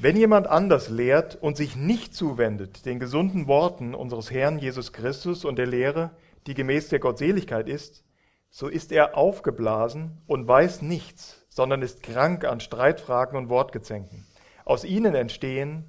wenn 0.01 0.17
jemand 0.17 0.49
anders 0.49 0.89
lehrt 0.89 1.37
und 1.37 1.57
sich 1.57 1.77
nicht 1.77 2.13
zuwendet 2.13 2.85
den 2.85 2.99
gesunden 2.99 3.47
Worten 3.47 3.95
unseres 3.95 4.33
Herrn 4.33 4.59
Jesus 4.59 4.93
Christus 4.93 5.45
und 5.45 5.55
der 5.55 5.69
Lehre, 5.69 6.11
die 6.49 6.55
gemäß 6.55 6.89
der 6.89 6.99
Gottseligkeit 6.99 7.69
ist, 7.69 8.03
so 8.51 8.67
ist 8.67 8.91
er 8.91 9.17
aufgeblasen 9.17 10.21
und 10.27 10.49
weiß 10.49 10.83
nichts, 10.83 11.47
sondern 11.49 11.81
ist 11.81 12.03
krank 12.03 12.45
an 12.45 12.59
Streitfragen 12.59 13.39
und 13.39 13.49
Wortgezänken. 13.49 14.27
Aus 14.65 14.85
ihnen 14.85 15.15
entstehen 15.15 15.85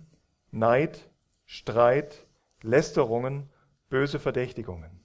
Neid, 0.51 0.99
Streit, 1.45 2.25
Lästerungen, 2.61 3.49
böse 3.89 4.19
Verdächtigungen. 4.19 4.99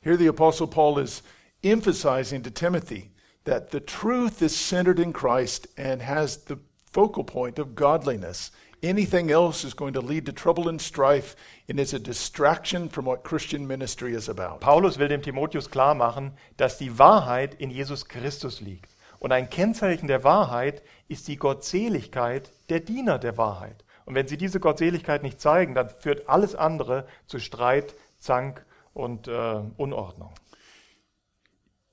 Here 0.00 0.16
the 0.16 0.28
Apostle 0.28 0.66
Paul 0.66 0.98
is 0.98 1.22
emphasizing 1.62 2.42
to 2.42 2.50
Timothy 2.50 3.10
that 3.44 3.70
the 3.70 3.80
truth 3.80 4.42
is 4.42 4.56
centered 4.56 4.98
in 4.98 5.12
Christ 5.12 5.66
and 5.76 6.02
has 6.02 6.36
the 6.36 6.58
focal 6.92 7.24
point 7.24 7.58
of 7.58 7.74
godliness. 7.74 8.50
Anything 8.82 9.30
else 9.30 9.64
is 9.64 9.74
going 9.74 9.94
to 9.94 10.00
lead 10.00 10.26
to 10.26 10.32
trouble 10.32 10.68
and 10.68 10.80
strife 10.80 11.34
and 11.68 11.80
is 11.80 11.94
a 11.94 11.98
distraction 11.98 12.88
from 12.88 13.04
what 13.04 13.24
Christian 13.24 13.66
ministry 13.66 14.14
is 14.14 14.28
about. 14.28 14.60
Paulus 14.60 14.98
will 14.98 15.08
dem 15.08 15.22
Timotheus 15.22 15.66
klar 15.70 15.94
machen, 15.94 16.32
dass 16.56 16.78
die 16.78 16.90
Wahrheit 16.98 17.54
in 17.54 17.70
Jesus 17.70 18.06
Christus 18.06 18.60
liegt. 18.60 18.95
Und 19.18 19.32
ein 19.32 19.50
Kennzeichen 19.50 20.08
der 20.08 20.24
Wahrheit 20.24 20.82
ist 21.08 21.28
die 21.28 21.36
Gottseligkeit 21.36 22.50
der 22.68 22.80
Diener 22.80 23.18
der 23.18 23.36
Wahrheit. 23.38 23.84
Und 24.04 24.14
wenn 24.14 24.28
sie 24.28 24.36
diese 24.36 24.60
Gottseligkeit 24.60 25.22
nicht 25.22 25.40
zeigen, 25.40 25.74
dann 25.74 25.88
führt 25.88 26.28
alles 26.28 26.54
andere 26.54 27.06
zu 27.26 27.38
Streit, 27.38 27.94
Zank 28.18 28.64
und 28.94 29.28
äh, 29.28 29.60
Unordnung. 29.76 30.32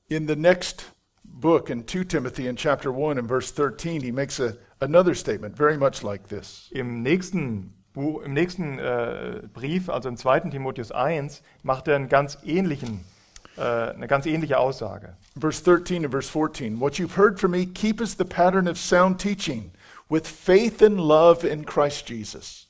In 0.07 0.27
the 0.27 0.35
next 0.35 0.93
book, 1.23 1.69
in 1.69 1.87
2 1.87 2.03
Timothy, 2.05 2.47
in 2.47 2.55
chapter 2.55 2.91
1 2.91 3.17
and 3.17 3.27
verse 3.27 3.51
13, 3.51 4.01
he 4.01 4.11
makes 4.11 4.39
a, 4.39 4.53
another 4.79 5.15
statement 5.15 5.57
very 5.57 5.77
much 5.77 6.03
like 6.03 6.27
this. 6.27 6.69
Im 6.71 7.01
nächsten, 7.01 7.73
Bu 7.93 8.21
im 8.21 8.33
nächsten 8.33 8.79
äh, 8.79 9.41
Brief, 9.53 9.89
also 9.89 10.09
im 10.09 10.17
2. 10.17 10.51
Timotheus 10.51 10.91
1, 10.91 11.41
macht 11.63 11.87
er 11.87 11.95
einen 11.95 12.09
ganz 12.09 12.37
ähnlichen, 12.43 12.99
äh, 12.99 13.12
eine 13.61 14.07
ganz 14.07 14.25
ähnliche 14.25 14.57
Aussage. 14.57 15.15
Verse 15.35 15.61
13 15.63 16.05
and 16.05 16.11
verse 16.11 16.29
14 16.29 16.79
What 16.79 16.97
you've 16.97 17.17
heard 17.17 17.39
from 17.39 17.51
me, 17.51 17.65
keep 17.65 18.01
as 18.01 18.15
the 18.15 18.25
pattern 18.25 18.67
of 18.67 18.77
sound 18.77 19.19
teaching, 19.19 19.71
with 20.09 20.27
faith 20.27 20.81
and 20.81 20.99
love 20.99 21.43
in 21.43 21.65
Christ 21.65 22.07
Jesus. 22.07 22.67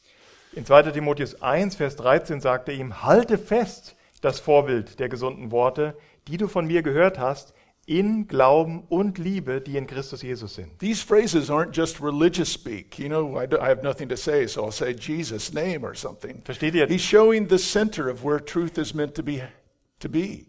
In 0.56 0.66
2. 0.66 0.92
Timotheus 0.92 1.36
1, 1.42 1.76
Vers 1.76 1.96
13 1.96 2.40
sagt 2.40 2.70
er 2.70 2.76
ihm, 2.76 3.04
halte 3.04 3.38
fest 3.38 3.96
das 4.22 4.40
Vorbild 4.40 5.00
der 5.00 5.10
gesunden 5.10 5.52
Worte, 5.52 5.96
die 6.28 6.38
du 6.38 6.48
von 6.48 6.68
mir 6.68 6.84
gehört 6.84 7.18
hast, 7.18 7.54
in 7.86 8.28
Glauben 8.28 8.84
und 8.88 9.18
Liebe, 9.18 9.60
die 9.60 9.78
in 9.78 9.88
Christus 9.88 10.22
Jesus 10.22 10.56
sind. 10.56 10.80
These 10.80 11.04
phrases 11.04 11.50
aren't 11.50 11.76
just 11.76 12.02
religious 12.02 12.52
speak. 12.52 12.98
You 12.98 13.10
know, 13.10 13.38
I, 13.38 13.46
do- 13.46 13.60
I 13.60 13.68
have 13.68 13.84
nothing 13.84 14.08
to 14.08 14.16
say, 14.16 14.48
so 14.48 14.64
I'll 14.64 14.72
say 14.72 14.94
Jesus' 14.94 15.54
name 15.54 15.84
or 15.84 15.94
something. 15.94 16.42
Versteht 16.46 16.76
ihr? 16.76 16.88
He's 16.88 17.02
showing 17.02 17.50
the 17.50 17.58
center 17.58 18.10
of 18.10 18.24
where 18.24 18.40
truth 18.40 18.78
is 18.78 18.94
meant 18.94 19.16
to 19.16 19.24
be. 19.24 19.42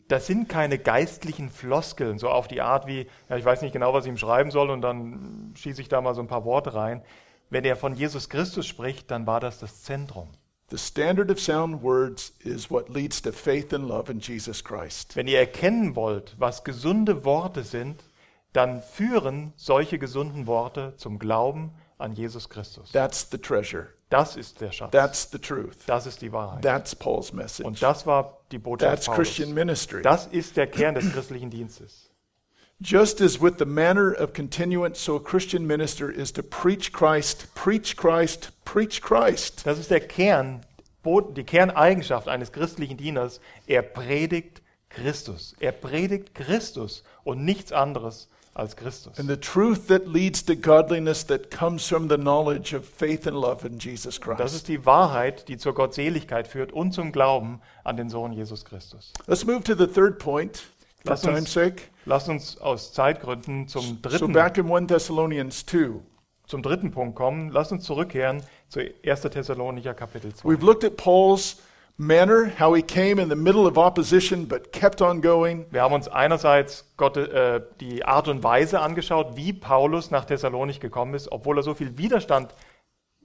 Das 0.08 0.26
sind 0.26 0.48
keine 0.48 0.78
geistlichen 0.78 1.50
Floskeln, 1.50 2.18
so 2.18 2.28
auf 2.28 2.48
die 2.48 2.60
Art 2.60 2.86
wie, 2.86 3.06
ja, 3.28 3.36
ich 3.36 3.44
weiß 3.44 3.62
nicht 3.62 3.72
genau, 3.72 3.92
was 3.92 4.04
ich 4.04 4.10
ihm 4.10 4.18
schreiben 4.18 4.50
soll 4.50 4.70
und 4.70 4.82
dann 4.82 5.52
schieße 5.56 5.80
ich 5.80 5.88
da 5.88 6.00
mal 6.00 6.14
so 6.14 6.20
ein 6.20 6.26
paar 6.26 6.44
Worte 6.44 6.74
rein. 6.74 7.02
Wenn 7.50 7.64
er 7.64 7.76
von 7.76 7.94
Jesus 7.94 8.28
Christus 8.28 8.66
spricht, 8.66 9.10
dann 9.10 9.26
war 9.26 9.40
das 9.40 9.58
das 9.58 9.82
Zentrum. 9.82 10.28
The 10.70 10.78
standard 10.78 11.30
of 11.30 11.38
sound 11.38 11.82
words 11.82 12.32
is 12.40 12.70
what 12.70 12.88
leads 12.88 13.20
to 13.22 13.32
faith 13.32 13.72
and 13.72 13.86
love 13.86 14.10
in 14.10 14.18
Jesus 14.18 14.64
Christ. 14.64 15.14
Wenn 15.14 15.28
ihr 15.28 15.38
erkennen 15.38 15.94
wollt, 15.94 16.34
was 16.38 16.64
gesunde 16.64 17.24
Worte 17.24 17.62
sind, 17.62 18.02
dann 18.54 18.82
führen 18.82 19.52
solche 19.56 19.98
gesunden 19.98 20.46
Worte 20.46 20.94
zum 20.96 21.18
Glauben 21.18 21.72
an 21.98 22.12
Jesus 22.12 22.48
Christus. 22.48 22.92
That's 22.92 23.28
the 23.30 23.38
treasure. 23.38 23.88
Das 24.10 24.36
ist 24.36 24.60
der 24.60 24.72
Schatz. 24.72 24.92
That's 24.92 25.30
the 25.30 25.38
truth. 25.38 25.76
Das 25.86 26.06
ist 26.06 26.22
die 26.22 26.32
Wahrheit. 26.32 26.62
That's 26.62 26.94
Paul's 26.94 27.32
message. 27.32 27.66
Und 27.66 27.82
das 27.82 28.06
war 28.06 28.43
die 28.54 28.58
Botschaft 28.58 29.04
That's. 29.04 29.14
Christian 29.14 29.52
ministry. 29.52 30.02
Das 30.02 30.26
ist 30.26 30.56
der 30.56 30.66
Kern 30.66 30.94
des 30.94 31.12
christlichen 31.12 31.50
Dienstes. 31.50 32.10
Just 32.80 33.20
as 33.20 33.40
with 33.40 33.54
the 33.58 33.64
manner 33.64 34.12
of 34.12 34.32
continuance, 34.32 34.98
so 34.98 35.16
a 35.16 35.20
Christian 35.20 35.66
minister 35.66 36.10
is 36.10 36.32
to 36.32 36.42
preach 36.42 36.92
Christ, 36.92 37.54
preach 37.54 37.96
Christ, 37.96 38.50
preach 38.64 39.00
Christ. 39.00 39.64
Das 39.64 39.78
ist 39.78 39.90
der 39.90 40.00
Kern, 40.00 40.64
die 41.04 41.44
Kerneigenschaft 41.44 42.28
eines 42.28 42.50
christlichen 42.50 42.96
Dieners. 42.96 43.40
Er 43.66 43.82
predigt 43.82 44.60
Christus. 44.88 45.54
Er 45.60 45.72
predigt 45.72 46.34
Christus 46.34 47.04
und 47.22 47.44
nichts 47.44 47.72
anderes 47.72 48.28
als 48.54 48.76
Christus. 48.76 49.18
And 49.18 49.28
the 49.28 49.36
truth 49.36 49.88
that 49.88 50.06
leads 50.06 50.44
to 50.44 50.54
godliness 50.56 51.26
that 51.26 51.50
comes 51.50 51.86
from 51.86 52.08
the 52.08 52.16
knowledge 52.16 52.72
of 52.74 52.84
faith 52.86 53.26
and 53.26 53.36
love 53.36 53.66
in 53.66 53.78
Jesus 53.78 54.20
Das 54.20 54.20
Christ. 54.20 54.54
ist 54.54 54.68
die 54.68 54.86
Wahrheit, 54.86 55.48
die 55.48 55.56
zur 55.58 55.74
Gottseligkeit 55.74 56.46
führt 56.48 56.72
und 56.72 56.92
zum 56.92 57.10
Glauben 57.12 57.60
an 57.82 57.96
den 57.96 58.08
Sohn 58.08 58.32
Jesus 58.32 58.64
Christus. 58.64 59.12
Let's 59.26 59.44
move 59.44 59.62
to 59.64 59.74
the 59.74 59.86
third 59.88 60.18
point, 60.18 60.58
for 61.04 61.10
Lass 61.10 61.24
uns- 61.24 61.34
time's 61.34 61.52
sake. 61.52 61.82
Lasst 62.06 62.28
uns 62.28 62.58
aus 62.60 62.92
Zeitgründen 62.92 63.66
zum 63.66 63.82
So 63.82 63.96
dritten, 64.02 64.32
back 64.32 64.56
in 64.58 64.66
1 64.70 64.86
Thessalonians 64.88 65.66
2, 65.66 66.00
zum 66.46 66.62
dritten 66.62 66.90
Punkt 66.90 67.16
kommen. 67.16 67.50
Lasst 67.50 67.72
uns 67.72 67.84
zurückkehren 67.84 68.42
zu 68.68 68.80
1. 69.02 69.22
Thessalonicher 69.30 69.94
Kapitel 69.94 70.34
2. 70.34 70.46
we've 70.48 70.64
looked 70.64 70.84
at 70.84 70.96
Paul's 70.96 71.56
manner, 71.96 72.50
how 72.58 72.74
he 72.74 72.82
came 72.82 73.20
in 73.22 73.28
the 73.28 73.36
middle 73.36 73.66
of 73.66 73.78
opposition 73.78 74.46
but 74.46 74.72
kept 74.72 75.00
on 75.00 75.20
going. 75.20 75.66
Wir 75.70 75.82
haben 75.82 75.94
uns 75.94 76.08
einerseits 76.08 76.84
Gott, 76.96 77.16
äh, 77.16 77.60
die 77.80 78.04
Art 78.04 78.28
und 78.28 78.42
Weise 78.42 78.80
angeschaut, 78.80 79.36
wie 79.36 79.52
Paulus 79.52 80.10
nach 80.10 80.24
Thessalonich 80.24 80.80
gekommen 80.80 81.14
ist. 81.14 81.30
Obwohl 81.30 81.58
er 81.58 81.62
so 81.62 81.74
viel 81.74 81.96
Widerstand 81.96 82.54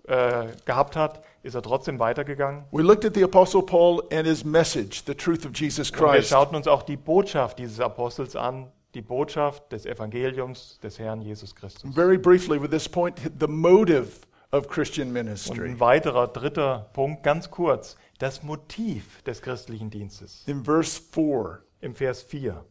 äh, 0.08 0.48
gehabt 0.66 0.96
hat, 0.96 1.22
ist 1.44 1.56
er 1.56 1.62
trotzdem 1.62 2.00
weitergegangen. 2.00 2.66
We 2.72 2.82
looked 2.84 3.06
at 3.06 3.16
the 3.16 3.24
Apostle 3.24 3.64
Paul 3.64 4.04
and 4.12 4.28
his 4.28 4.44
message, 4.44 5.04
the 5.06 5.16
truth 5.16 5.46
of 5.46 5.52
Jesus 5.56 5.92
Und 5.92 6.00
wir 6.00 6.08
Christ. 6.08 6.30
schauten 6.30 6.56
uns 6.56 6.68
auch 6.68 6.84
die 6.84 6.98
Botschaft 6.98 7.60
dieses 7.60 7.80
Apostels 7.80 8.36
an, 8.36 8.72
die 8.96 9.02
Botschaft 9.02 9.72
des 9.72 9.86
Evangeliums 9.86 10.80
des 10.82 10.98
Herrn 11.00 11.22
Jesus 11.22 11.56
Christus. 11.56 11.94
Very 11.94 12.18
briefly, 12.18 12.62
with 12.62 12.72
this 12.72 12.90
point, 12.90 13.20
the 13.40 13.48
motive 13.48 14.22
of 14.52 14.68
Christian 14.68 15.10
Und 15.10 15.14
ministry. 15.14 15.70
ein 15.70 15.80
weiterer, 15.80 16.28
dritter 16.28 16.90
Punkt, 16.94 17.24
ganz 17.24 17.50
kurz, 17.52 17.96
das 18.18 18.44
Motiv 18.44 19.22
des 19.24 19.42
christlichen 19.42 19.90
Dienstes. 19.90 20.44
In 20.48 20.64
verse 20.64 21.02
4, 21.12 21.64
Im 21.82 21.96
Vers 21.96 22.22
4. 22.24 22.66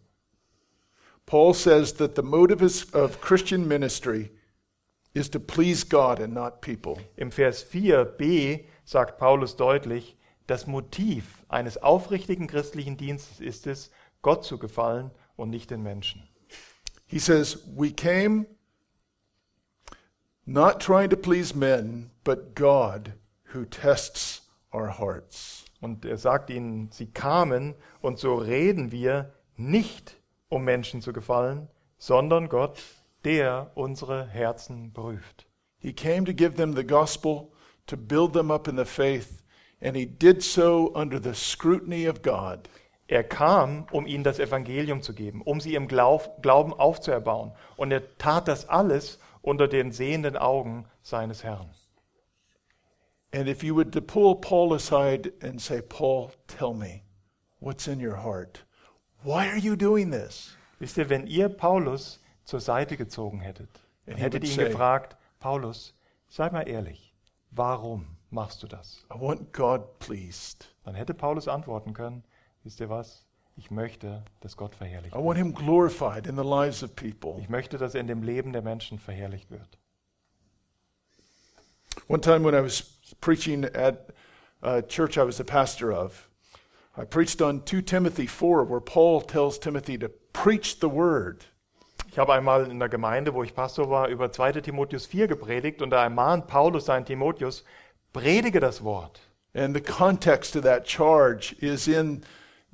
Paul 1.26 1.54
says 1.54 1.94
that 1.94 2.16
the 2.16 2.22
motive 2.22 2.62
of 2.94 3.20
Christian 3.20 3.68
ministry 3.68 4.30
is 5.14 5.28
to 5.30 5.38
please 5.38 5.84
God 5.84 6.20
and 6.20 6.32
not 6.32 6.60
people. 6.60 6.96
Im 7.16 7.30
Vers 7.30 7.64
4b 7.64 8.64
sagt 8.84 9.18
Paulus 9.18 9.56
deutlich, 9.56 10.16
das 10.46 10.66
Motiv 10.66 11.44
eines 11.48 11.76
aufrichtigen 11.76 12.46
christlichen 12.46 12.96
Dienstes 12.96 13.40
ist 13.40 13.66
es, 13.66 13.90
Gott 14.22 14.44
zu 14.44 14.58
gefallen 14.58 15.10
und 15.36 15.50
nicht 15.50 15.70
den 15.70 15.82
Menschen. 15.82 16.26
He 17.06 17.18
says, 17.18 17.58
We 17.76 17.92
came 17.92 18.46
not 20.48 20.80
trying 20.80 21.10
to 21.10 21.16
please 21.16 21.54
men, 21.54 22.10
but 22.24 22.54
God 22.54 23.12
who 23.52 23.66
tests 23.66 24.40
our 24.72 24.88
hearts. 24.88 25.66
Und 25.82 26.06
er 26.06 26.16
sagt 26.16 26.48
ihnen, 26.48 26.90
sie 26.90 27.06
kamen 27.06 27.74
und 28.00 28.18
so 28.18 28.34
reden 28.34 28.90
wir 28.90 29.34
nicht, 29.56 30.16
um 30.48 30.64
Menschen 30.64 31.02
zu 31.02 31.12
gefallen, 31.12 31.68
sondern 31.98 32.48
Gott, 32.48 32.82
der 33.24 33.70
unsere 33.74 34.26
Herzen 34.26 34.92
prüft. 34.92 35.46
He 35.78 35.92
came 35.92 36.24
to 36.24 36.32
give 36.32 36.54
them 36.54 36.74
the 36.74 36.84
gospel, 36.84 37.52
to 37.86 37.96
build 37.96 38.32
them 38.32 38.50
up 38.50 38.66
in 38.68 38.76
the 38.76 38.86
faith, 38.86 39.42
and 39.82 39.94
he 39.94 40.06
did 40.06 40.42
so 40.42 40.90
under 40.94 41.20
the 41.22 41.34
scrutiny 41.34 42.08
of 42.08 42.22
God. 42.22 42.70
Er 43.06 43.22
kam, 43.22 43.86
um 43.92 44.06
ihnen 44.06 44.24
das 44.24 44.38
Evangelium 44.38 45.02
zu 45.02 45.12
geben, 45.12 45.42
um 45.42 45.60
sie 45.60 45.74
im 45.74 45.88
Glaub, 45.88 46.42
Glauben 46.42 46.72
aufzuerbauen. 46.72 47.52
Und 47.76 47.90
er 47.90 48.16
tat 48.16 48.48
das 48.48 48.68
alles 48.68 49.18
unter 49.42 49.68
den 49.68 49.92
sehenden 49.92 50.36
Augen 50.36 50.86
seines 51.02 51.44
Herrn. 51.44 51.70
And 53.32 53.46
if 53.48 53.62
you 53.62 53.74
would 53.74 53.92
to 53.92 54.00
pull 54.00 54.36
Paul 54.40 54.72
aside 54.74 55.32
and 55.42 55.60
say, 55.60 55.82
Paul, 55.82 56.32
tell 56.46 56.72
me 56.72 57.02
what's 57.60 57.86
in 57.86 58.00
your 58.00 58.16
heart. 58.22 58.64
Why 59.22 59.48
are 59.48 59.58
you 59.58 59.76
doing 59.76 60.10
this? 60.10 60.56
Wisst 60.78 60.96
ihr, 60.96 61.10
wenn 61.10 61.26
ihr 61.26 61.48
Paulus 61.48 62.20
zur 62.44 62.60
Seite 62.60 62.96
gezogen 62.96 63.40
hättet, 63.40 63.68
dann 64.06 64.16
hättet 64.16 64.42
would 64.42 64.50
ihn 64.50 64.56
say- 64.56 64.64
gefragt, 64.68 65.16
Paulus, 65.40 65.94
sei 66.28 66.48
mal 66.50 66.66
ehrlich, 66.68 67.14
warum 67.50 68.16
machst 68.30 68.62
du 68.62 68.66
das? 68.66 69.04
I 69.14 69.20
want 69.20 69.52
God 69.52 69.98
pleased. 69.98 70.74
Dann 70.84 70.94
hätte 70.94 71.12
Paulus 71.12 71.48
antworten 71.48 71.92
können, 71.92 72.24
wisst 72.62 72.80
ihr 72.80 72.88
was, 72.88 73.26
ich 73.58 73.70
möchte, 73.70 74.22
dass 74.40 74.56
Gott 74.56 74.74
verherrlicht 74.74 75.12
I 75.12 75.18
wird. 75.18 75.24
want 75.24 75.38
him 75.38 75.52
glorified 75.52 76.26
in 76.26 76.36
the 76.36 76.44
lives 76.44 76.82
of 76.82 76.94
people. 76.94 77.36
Ich 77.40 77.48
möchte, 77.48 77.76
dass 77.76 77.94
er 77.94 78.00
in 78.00 78.06
dem 78.06 78.22
Leben 78.22 78.52
der 78.52 78.62
Menschen 78.62 78.98
verherrlicht 78.98 79.50
wird. 79.50 79.78
One 82.08 82.20
time 82.20 82.44
when 82.44 82.54
I 82.54 82.62
was 82.62 82.82
preaching 83.20 83.64
at 83.64 84.12
a 84.62 84.80
church 84.82 85.18
I 85.18 85.24
was 85.24 85.40
a 85.40 85.44
pastor 85.44 85.92
of, 85.92 86.28
I 86.96 87.04
preached 87.04 87.42
on 87.42 87.64
2 87.64 87.82
Timothy 87.82 88.26
4, 88.26 88.68
where 88.68 88.80
Paul 88.80 89.22
tells 89.22 89.58
Timothy 89.58 89.98
to 89.98 90.08
preach 90.32 90.78
the 90.80 90.88
word. 90.88 91.44
Ich 92.10 92.18
habe 92.18 92.32
einmal 92.32 92.70
in 92.70 92.78
der 92.78 92.88
Gemeinde, 92.88 93.34
wo 93.34 93.42
ich 93.42 93.54
Pastor 93.54 93.90
war, 93.90 94.08
über 94.08 94.32
2. 94.32 94.52
Timotheus 94.62 95.06
4 95.06 95.26
gepredigt 95.28 95.82
und 95.82 95.90
da 95.90 96.04
ermahnt 96.04 96.46
Paulus 96.46 96.86
seinen 96.86 97.04
Timotheus, 97.04 97.64
predige 98.12 98.60
das 98.60 98.82
Wort. 98.82 99.20
And 99.52 99.74
the 99.74 99.82
context 99.82 100.56
of 100.56 100.62
that 100.62 100.88
charge 100.88 101.54
is 101.60 101.88
in 101.88 102.24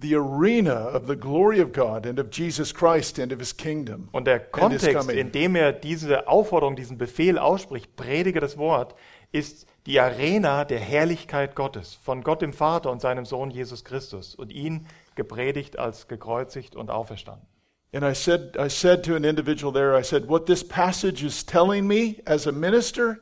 the 0.01 0.15
arena 0.15 0.89
of 0.89 1.07
the 1.07 1.17
glory 1.17 1.61
of 1.61 1.73
God 1.73 2.07
and 2.07 2.19
of 2.19 2.31
Jesus 2.31 2.73
Christ 2.73 3.19
and 3.19 3.33
of 3.33 3.39
his 3.39 3.57
kingdom. 3.57 4.09
Und 4.13 4.27
der 4.27 4.41
Kontext, 4.41 5.11
in 5.11 5.33
dem 5.33 5.55
er 5.55 5.73
diese 5.73 6.29
Aufforderung, 6.29 6.77
diesen 6.77 6.99
Befehl 6.99 7.39
ausspricht, 7.39 7.97
predige 7.97 8.41
das 8.41 8.59
Wort, 8.59 8.95
ist 9.33 9.67
die 9.87 10.01
Arena 10.01 10.65
der 10.65 10.81
Herrlichkeit 10.81 11.55
Gottes, 11.55 11.99
von 12.03 12.23
Gott 12.23 12.43
dem 12.43 12.53
Vater 12.53 12.91
und 12.91 13.01
seinem 13.01 13.25
Sohn 13.25 13.51
Jesus 13.51 13.85
Christus 13.85 14.35
und 14.35 14.53
ihn 14.53 14.87
gepredigt 15.15 15.79
als 15.79 16.09
gekreuzigt 16.09 16.77
und 16.77 16.91
auferstanden. 16.91 17.47
And 17.93 18.05
I 18.05 18.13
said, 18.13 18.57
I 18.59 18.69
said 18.69 19.05
to 19.05 19.15
an 19.15 19.23
individual 19.23 19.73
there, 19.73 19.97
I 19.97 20.03
said, 20.03 20.29
what 20.29 20.47
this 20.47 20.67
passage 20.67 21.25
is 21.25 21.47
telling 21.47 21.87
me 21.87 22.17
as 22.25 22.47
a 22.47 22.53
minister 22.53 23.19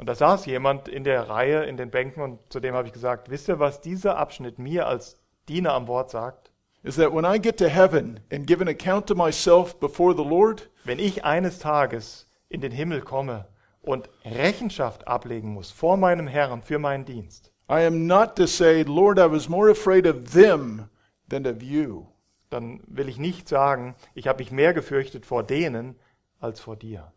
Und 0.00 0.06
da 0.06 0.14
saß 0.14 0.46
jemand 0.46 0.88
in 0.88 1.04
der 1.04 1.28
Reihe, 1.28 1.64
in 1.64 1.76
den 1.76 1.90
Bänken, 1.90 2.22
und 2.22 2.38
zu 2.48 2.58
dem 2.58 2.74
habe 2.74 2.88
ich 2.88 2.94
gesagt, 2.94 3.28
wisst 3.28 3.50
ihr, 3.50 3.58
was 3.58 3.82
dieser 3.82 4.16
Abschnitt 4.16 4.58
mir 4.58 4.86
als 4.86 5.19
Diener 5.50 5.72
am 5.74 5.88
Wort 5.88 6.10
sagt? 6.10 6.50
is 6.82 6.94
that 6.96 7.12
when 7.12 7.24
I 7.26 7.38
get 7.38 7.58
to 7.58 7.68
heaven 7.68 8.20
and 8.30 8.46
give 8.46 8.62
an 8.62 8.68
account 8.68 9.06
to 9.08 9.14
myself 9.14 9.78
before 9.80 10.14
the 10.14 10.22
Lord, 10.24 10.70
Wenn 10.84 10.98
ich 10.98 11.24
eines 11.24 11.58
Tages 11.58 12.26
in 12.48 12.60
den 12.60 12.72
Himmel 12.72 13.02
komme 13.02 13.46
und 13.82 14.08
Rechenschaft 14.24 15.06
ablegen 15.08 15.52
muss 15.52 15.70
vor 15.70 15.96
meinem 15.96 16.26
Herrn 16.26 16.62
für 16.62 16.78
meinen 16.78 17.04
Dienst, 17.04 17.52
I 17.68 17.84
am 17.84 18.06
not 18.06 18.36
to 18.36 18.46
say, 18.46 18.82
Lord, 18.84 19.18
I 19.18 19.30
was 19.30 19.48
more 19.48 19.70
afraid 19.70 20.06
of 20.06 20.30
them 20.32 20.88
than 21.28 21.46
of 21.46 21.62
you. 21.62 22.06
dann 22.48 22.80
will 22.86 23.08
ich 23.08 23.18
nicht 23.18 23.48
sagen, 23.48 23.94
ich 24.14 24.26
habe 24.26 24.38
mich 24.42 24.50
mehr 24.52 24.72
gefürchtet 24.72 25.26
vor 25.26 25.42
denen 25.42 25.96
als 26.40 26.60
vor 26.60 26.76
dir. 26.76 27.12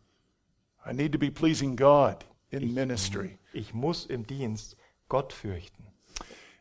I 0.86 0.92
need 0.92 1.12
to 1.12 1.18
be 1.18 1.30
pleasing 1.30 1.74
God 1.76 2.18
in 2.50 2.74
ministry. 2.74 3.38
Ich 3.52 3.72
muss 3.72 4.04
im 4.06 4.26
Dienst 4.26 4.76
Gott 5.08 5.32
fürchten. 5.32 5.86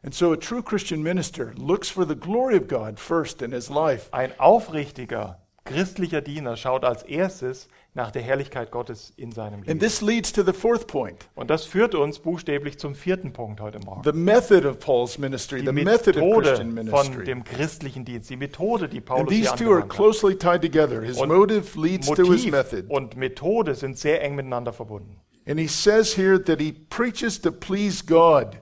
And 0.04 0.14
so 0.14 0.34
a 0.34 0.38
true 0.38 0.62
Christian 0.62 1.01
minister 1.01 1.54
looks 1.58 1.89
for 1.89 2.06
the 2.06 2.16
glory 2.16 2.58
of 2.58 2.68
God 2.68 2.99
first 2.99 3.41
in 3.41 3.51
his 3.54 3.70
life. 3.70 4.10
Ein 4.12 4.32
aufrichtiger 4.38 5.39
christlicher 5.66 6.20
Diener 6.22 6.58
schaut 6.58 6.84
als 6.84 7.04
erstes 7.04 7.70
nach 7.93 8.12
der 8.12 8.22
Herrlichkeit 8.22 8.70
Gottes 8.70 9.14
in 9.16 9.32
seinem 9.32 9.60
And 9.60 9.68
Leben. 9.68 9.80
this 9.80 10.01
leads 10.01 10.34
to 10.34 10.43
the 10.43 10.51
fourth 10.51 10.88
point 10.88 11.30
Und 11.36 11.49
das 11.49 11.64
führt 11.64 11.95
uns 11.95 12.20
buchstäblich 12.20 12.78
zum 12.80 12.95
vierten 12.95 13.32
Punkt 13.32 13.62
heute 13.62 13.80
Morgen. 13.80 14.01
the 14.04 14.12
method 14.12 14.66
of 14.66 14.80
Paul's 14.80 15.18
ministry, 15.18 15.62
Die 15.62 15.68
the 15.68 15.72
method 15.72 16.18
of 16.22 16.41
Christian 16.41 16.76
von 16.76 16.86
ministry. 16.86 17.24
dem 17.24 17.45
christlichen 17.45 18.04
Dienst, 18.04 18.30
die 18.30 18.36
Methode, 18.36 18.89
die 18.89 18.97
And 18.97 19.06
Paulus 19.06 19.32
hier 19.34 19.43
these 19.43 19.56
two 19.56 19.72
are 19.72 19.88
closely 19.88 20.36
tied 20.38 20.62
together. 20.62 21.01
His 21.01 21.18
Und 21.18 21.30
motive 21.30 21.80
leads 21.80 22.08
to 22.08 22.16
his 22.26 22.45
Motiv 22.45 22.51
method. 22.51 22.86
und 22.89 23.16
Methode 23.16 23.74
sind 23.76 23.97
sehr 23.97 24.22
eng 24.22 24.36
miteinander 24.36 24.74
verbunden. 24.74 25.16
And 25.47 25.58
he 25.58 25.68
says 25.68 26.18
here 26.18 26.43
that 26.43 26.60
he 26.60 26.74
preaches 26.74 27.39
to 27.39 27.51
please 27.54 28.04
God. 28.06 28.58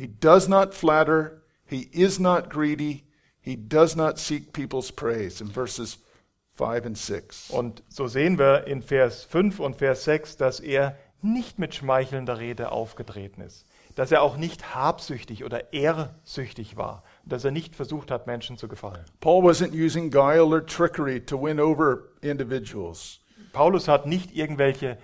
He 0.00 0.08
does 0.08 0.48
not 0.48 0.72
flatter, 0.72 1.42
he 1.66 1.90
is 1.92 2.18
not 2.18 2.48
greedy, 2.48 3.04
he 3.42 3.54
does 3.54 3.94
not 3.94 4.18
seek 4.18 4.54
people's 4.54 4.90
praise 4.90 5.42
in 5.42 5.48
verses 5.48 5.98
5 6.54 6.86
and 6.86 6.96
6. 6.96 7.50
Und 7.50 7.82
so 7.88 8.06
sehen 8.06 8.38
wir 8.38 8.66
in 8.66 8.80
Vers 8.80 9.24
5 9.24 9.60
und 9.60 9.76
Vers 9.76 10.04
6, 10.04 10.38
dass 10.38 10.58
er 10.58 10.96
nicht 11.20 11.58
mit 11.58 11.74
schmeichelnder 11.74 12.38
Rede 12.38 12.72
aufgetreten 12.72 13.42
ist, 13.42 13.66
dass 13.94 14.10
er 14.10 14.22
auch 14.22 14.38
nicht 14.38 14.74
habsüchtig 14.74 15.44
oder 15.44 15.74
ehrsüchtig 15.74 16.78
war, 16.78 17.02
dass 17.26 17.44
er 17.44 17.50
nicht 17.50 17.76
versucht 17.76 18.10
hat, 18.10 18.26
Menschen 18.26 18.56
zu 18.56 18.68
gefallen. 18.68 19.04
Paul 19.20 19.44
wasn't 19.44 19.74
using 19.74 20.10
guile 20.10 20.46
or 20.46 20.64
trickery 20.64 21.20
to 21.20 21.36
win 21.42 21.60
over 21.60 22.04
individuals. 22.22 23.20
Paulus 23.52 23.86
hat 23.86 24.06
nicht 24.06 24.34
irgendwelche 24.34 24.96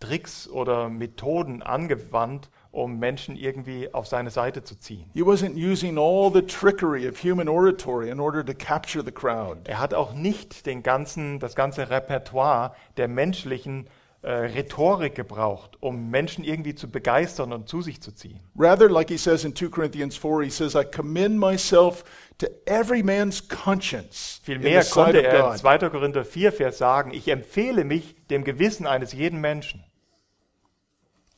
Tricks 0.00 0.46
oder 0.48 0.90
Methoden 0.90 1.62
angewandt, 1.62 2.50
um 2.74 2.98
Menschen 2.98 3.36
irgendwie 3.36 3.92
auf 3.94 4.06
seine 4.06 4.30
Seite 4.30 4.64
zu 4.64 4.78
ziehen. 4.78 5.08
He 5.14 5.22
wasn't 5.22 5.54
using 5.54 5.96
all 5.96 6.30
the 6.32 6.42
trickery 6.42 7.08
of 7.08 7.22
human 7.22 7.48
oratory 7.48 8.10
in 8.10 8.20
order 8.20 8.44
to 8.44 8.52
capture 8.52 9.04
the 9.04 9.12
crowd. 9.12 9.58
Er 9.64 9.78
hat 9.78 9.94
auch 9.94 10.12
nicht 10.12 10.66
den 10.66 10.82
ganzen, 10.82 11.38
das 11.38 11.54
ganze 11.54 11.88
Repertoire 11.88 12.72
der 12.96 13.08
menschlichen 13.08 13.86
äh, 14.22 14.32
Rhetorik 14.32 15.14
gebraucht, 15.14 15.76
um 15.80 16.10
Menschen 16.10 16.44
irgendwie 16.44 16.74
zu 16.74 16.90
begeistern 16.90 17.52
und 17.52 17.68
zu 17.68 17.82
sich 17.82 18.00
zu 18.00 18.10
ziehen. 18.12 18.40
Rather, 18.58 18.88
like 18.88 19.10
he 19.10 19.18
says 19.18 19.44
in 19.44 19.54
2 19.54 19.68
Corinthians 19.68 20.16
4, 20.16 20.42
he 20.42 20.50
says, 20.50 20.74
I 20.74 20.84
commend 20.84 21.38
myself 21.38 22.04
to 22.38 22.46
every 22.66 23.02
man's 23.02 23.46
conscience 23.46 24.40
Vielmehr 24.42 24.82
konnte 24.84 25.22
er 25.22 25.34
in 25.34 25.50
God. 25.50 25.58
2. 25.58 25.90
Korinther 25.90 26.24
4, 26.24 26.52
Vers 26.52 26.78
sagen, 26.78 27.12
ich 27.12 27.28
empfehle 27.28 27.84
mich 27.84 28.16
dem 28.30 28.44
Gewissen 28.44 28.86
eines 28.86 29.12
jeden 29.12 29.40
Menschen. 29.40 29.84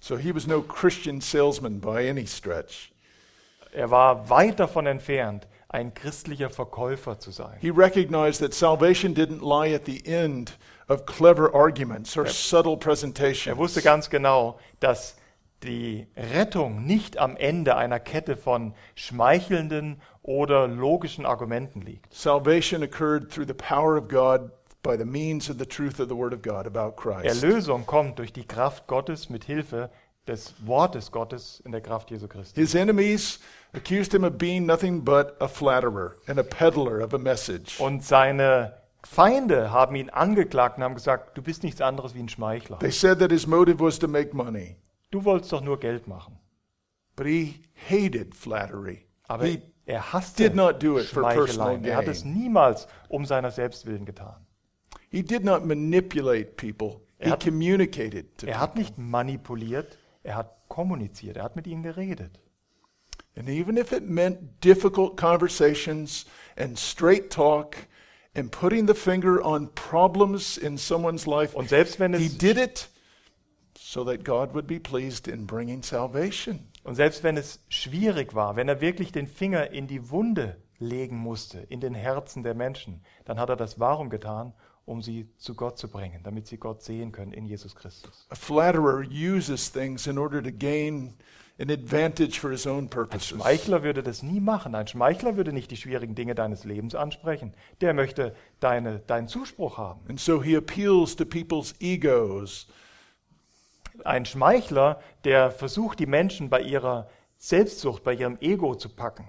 So 0.07 0.17
he 0.17 0.31
was 0.31 0.47
no 0.47 0.63
Christian 0.63 1.21
salesman 1.21 1.81
by 1.81 2.07
any 2.07 2.27
stretch. 2.27 2.93
Er 3.73 3.91
war 3.91 4.31
weit 4.31 4.61
davon 4.61 4.87
entfernt, 4.87 5.49
ein 5.69 5.95
christlicher 5.95 6.49
Verkäufer 6.49 7.19
zu 7.19 7.33
sein. 7.33 7.59
He 7.61 7.71
recognized 7.71 8.41
that 8.41 8.55
salvation 8.55 9.15
didn't 9.15 9.43
lie 9.43 9.75
at 9.75 9.85
the 9.85 10.07
end 10.07 10.59
of 10.87 11.07
clever 11.07 11.53
arguments 11.53 12.17
or 12.17 12.29
subtle 12.29 12.75
Er 12.75 12.79
presentations. 12.79 13.59
wusste 13.59 13.83
ganz 13.83 14.09
genau, 14.09 14.61
dass 14.79 15.17
die 15.65 16.07
Rettung 16.17 16.87
nicht 16.87 17.19
am 17.19 17.37
Ende 17.37 17.75
einer 17.75 17.99
Kette 17.99 18.37
von 18.37 18.75
schmeichelnden 18.95 20.01
oder 20.23 20.69
logischen 20.69 21.27
Argumenten 21.27 21.81
liegt. 21.81 22.15
Salvation 22.15 22.85
occurred 22.85 23.29
through 23.29 23.49
the 23.49 23.55
power 23.55 23.97
of 23.97 24.07
God 24.07 24.53
by 24.87 24.97
the 24.97 25.05
means 25.05 25.49
of 25.51 25.59
the 25.59 25.67
truth 25.67 25.99
of 26.01 26.09
the 26.09 26.15
Word 26.17 26.33
of 26.33 26.43
God 26.43 26.67
about 26.67 26.97
Christ. 26.97 27.43
Erlösung 27.43 27.85
kommt 27.87 28.19
durch 28.19 28.33
die 28.33 28.47
Kraft 28.47 28.87
Gottes 28.87 29.29
mit 29.29 29.45
Hilfe 29.45 29.91
des 30.27 30.55
Wortes 30.65 31.11
Gottes 31.13 31.61
in 31.65 31.73
der 31.73 31.81
Kraft 31.81 32.11
Jesu 32.11 32.27
Christi. 32.29 32.61
His 32.61 32.75
enemies 32.75 33.39
accused 33.75 34.13
him 34.13 34.25
of 34.25 34.39
being 34.39 34.67
nothing 34.67 35.05
but 35.05 35.35
a 35.41 35.49
flatterer 35.49 36.17
and 36.27 36.39
a 36.39 36.43
peddler 36.43 37.01
of 37.05 37.15
a 37.15 37.19
message. 37.19 37.79
Und 37.81 38.03
seine 38.05 38.75
Feinde 39.05 39.71
haben 39.71 39.95
ihn 39.95 40.11
angeklagt 40.11 40.79
und 40.79 40.85
haben 40.85 40.95
gesagt, 40.95 41.37
du 41.39 41.43
bist 41.43 41.63
nichts 41.63 41.81
anderes 41.81 42.15
wie 42.15 42.21
ein 42.21 42.29
Schmeichler. 42.29 42.79
They 42.81 42.91
said 42.91 43.19
that 43.21 43.31
his 43.31 43.47
motive 43.47 43.79
was 43.79 43.99
to 44.01 44.09
make 44.09 44.35
money, 44.35 44.77
Du 45.13 45.25
wolltest 45.25 45.53
doch 45.53 45.61
nur 45.63 45.79
Geld 45.79 46.09
machen. 46.09 46.39
but 47.15 47.27
he 47.27 47.61
hated 47.89 48.35
flattery. 48.35 49.07
Aber 49.29 49.45
He 49.47 49.63
er 49.87 50.13
hasste 50.13 50.43
did 50.43 50.55
not 50.57 50.83
do 50.83 50.99
it 50.99 51.07
for 51.07 51.23
personal 51.23 51.47
Schmeicheleien. 51.77 51.85
Er 51.85 51.97
hat 51.97 52.09
es 52.09 52.23
gain. 52.25 52.35
niemals 52.35 52.89
um 53.09 53.25
seiner 53.25 53.51
selbst 53.53 53.87
willen 53.87 54.05
getan. 54.05 54.46
He 55.17 55.23
did 55.23 55.45
not 55.45 55.65
manipulate 55.65 56.57
people. 56.59 57.01
He 57.19 57.25
Er 57.25 57.31
hat- 57.31 57.41
communicated 57.45 58.37
to 58.37 58.47
Er 58.47 58.61
hat 58.61 58.75
people. 58.75 58.83
nicht 58.83 58.99
manipuliert, 58.99 59.97
er 60.23 60.37
hat 60.37 60.69
kommuniziert, 60.69 61.39
er 61.39 61.45
hat 61.45 61.57
mit 61.57 61.67
ihnen 61.67 61.83
geredet. 61.83 62.39
And 63.35 63.49
even 63.49 63.79
if 63.79 63.93
it 63.93 64.03
meant 64.07 64.63
difficult 64.63 65.17
conversations 65.17 66.27
and 66.57 66.79
straight 66.79 67.31
talk 67.31 67.77
and 68.35 68.51
putting 68.51 68.87
the 68.87 68.95
finger 68.95 69.43
on 69.43 69.71
problems 69.75 70.59
in 70.59 70.77
someone's 70.77 71.25
life, 71.27 71.57
Und 71.57 71.71
selbst 71.71 71.99
wenn 71.99 72.13
he 72.15 72.27
es 72.27 72.37
did 72.37 72.59
it 72.59 72.91
so 73.79 74.05
that 74.05 74.23
God 74.23 74.53
would 74.53 74.67
be 74.67 74.79
pleased 74.79 75.29
in 75.29 75.47
bringing 75.47 75.83
salvation. 75.83 76.69
Und 76.85 76.95
selbst 76.97 77.23
wenn 77.23 77.39
es 77.39 77.61
schwierig 77.71 78.35
war, 78.35 78.57
wenn 78.57 78.69
er 78.69 78.83
wirklich 78.83 79.13
den 79.13 79.27
Finger 79.27 79.71
in 79.71 79.87
die 79.87 80.11
Wunde 80.11 80.59
legen 80.79 81.17
musste, 81.17 81.61
in 81.61 81.81
den 81.81 81.95
Herzen 81.95 82.43
der 82.43 82.53
Menschen, 82.55 83.01
dann 83.25 83.41
hat 83.41 83.49
er 83.49 83.57
das 83.57 83.81
warum 83.81 84.11
getan? 84.11 84.53
Um 84.87 85.03
sie 85.03 85.29
zu 85.37 85.55
Gott 85.55 85.79
zu 85.79 85.89
bringen, 85.89 86.21
damit 86.23 86.47
sie 86.47 86.57
Gott 86.57 86.83
sehen 86.83 87.13
können 87.13 87.33
in 87.33 87.45
Jesus 87.45 87.75
Christus. 87.75 88.27
A 88.31 88.35
flatterer 88.35 89.05
uses 89.11 89.71
things 89.71 90.07
in 90.07 90.17
order 90.17 90.43
to 90.43 90.51
gain 90.51 91.15
an 91.59 91.71
advantage 91.71 92.39
for 92.39 92.51
his 92.51 92.67
own 92.67 92.85
Ein 92.85 92.89
purposes. 92.91 93.29
Schmeichler 93.29 93.83
würde 93.83 94.03
das 94.03 94.23
nie 94.23 94.41
machen. 94.41 94.75
Ein 94.75 94.87
Schmeichler 94.87 95.37
würde 95.37 95.53
nicht 95.53 95.71
die 95.71 95.77
schwierigen 95.77 96.15
Dinge 96.15 96.35
deines 96.35 96.65
Lebens 96.65 96.95
ansprechen. 96.95 97.55
Der 97.81 97.95
möchte 97.95 98.35
deine, 98.61 99.01
deinen 99.01 99.29
Zuspruch 99.29 99.79
haben. 99.79 100.01
And 100.09 100.21
so 100.21 100.43
he 100.43 100.55
appeals 100.57 101.17
to 101.17 101.25
people's 101.25 101.75
egos 101.81 102.69
Ein 104.05 104.27
Schmeichler, 104.27 105.01
der 105.25 105.51
versucht, 105.51 105.99
die 105.99 106.07
Menschen 106.07 106.51
bei 106.51 106.61
ihrer 106.61 107.09
Selbstsucht, 107.39 108.05
bei 108.05 108.15
ihrem 108.15 108.39
Ego 108.41 108.75
zu 108.75 108.89
packen. 108.89 109.27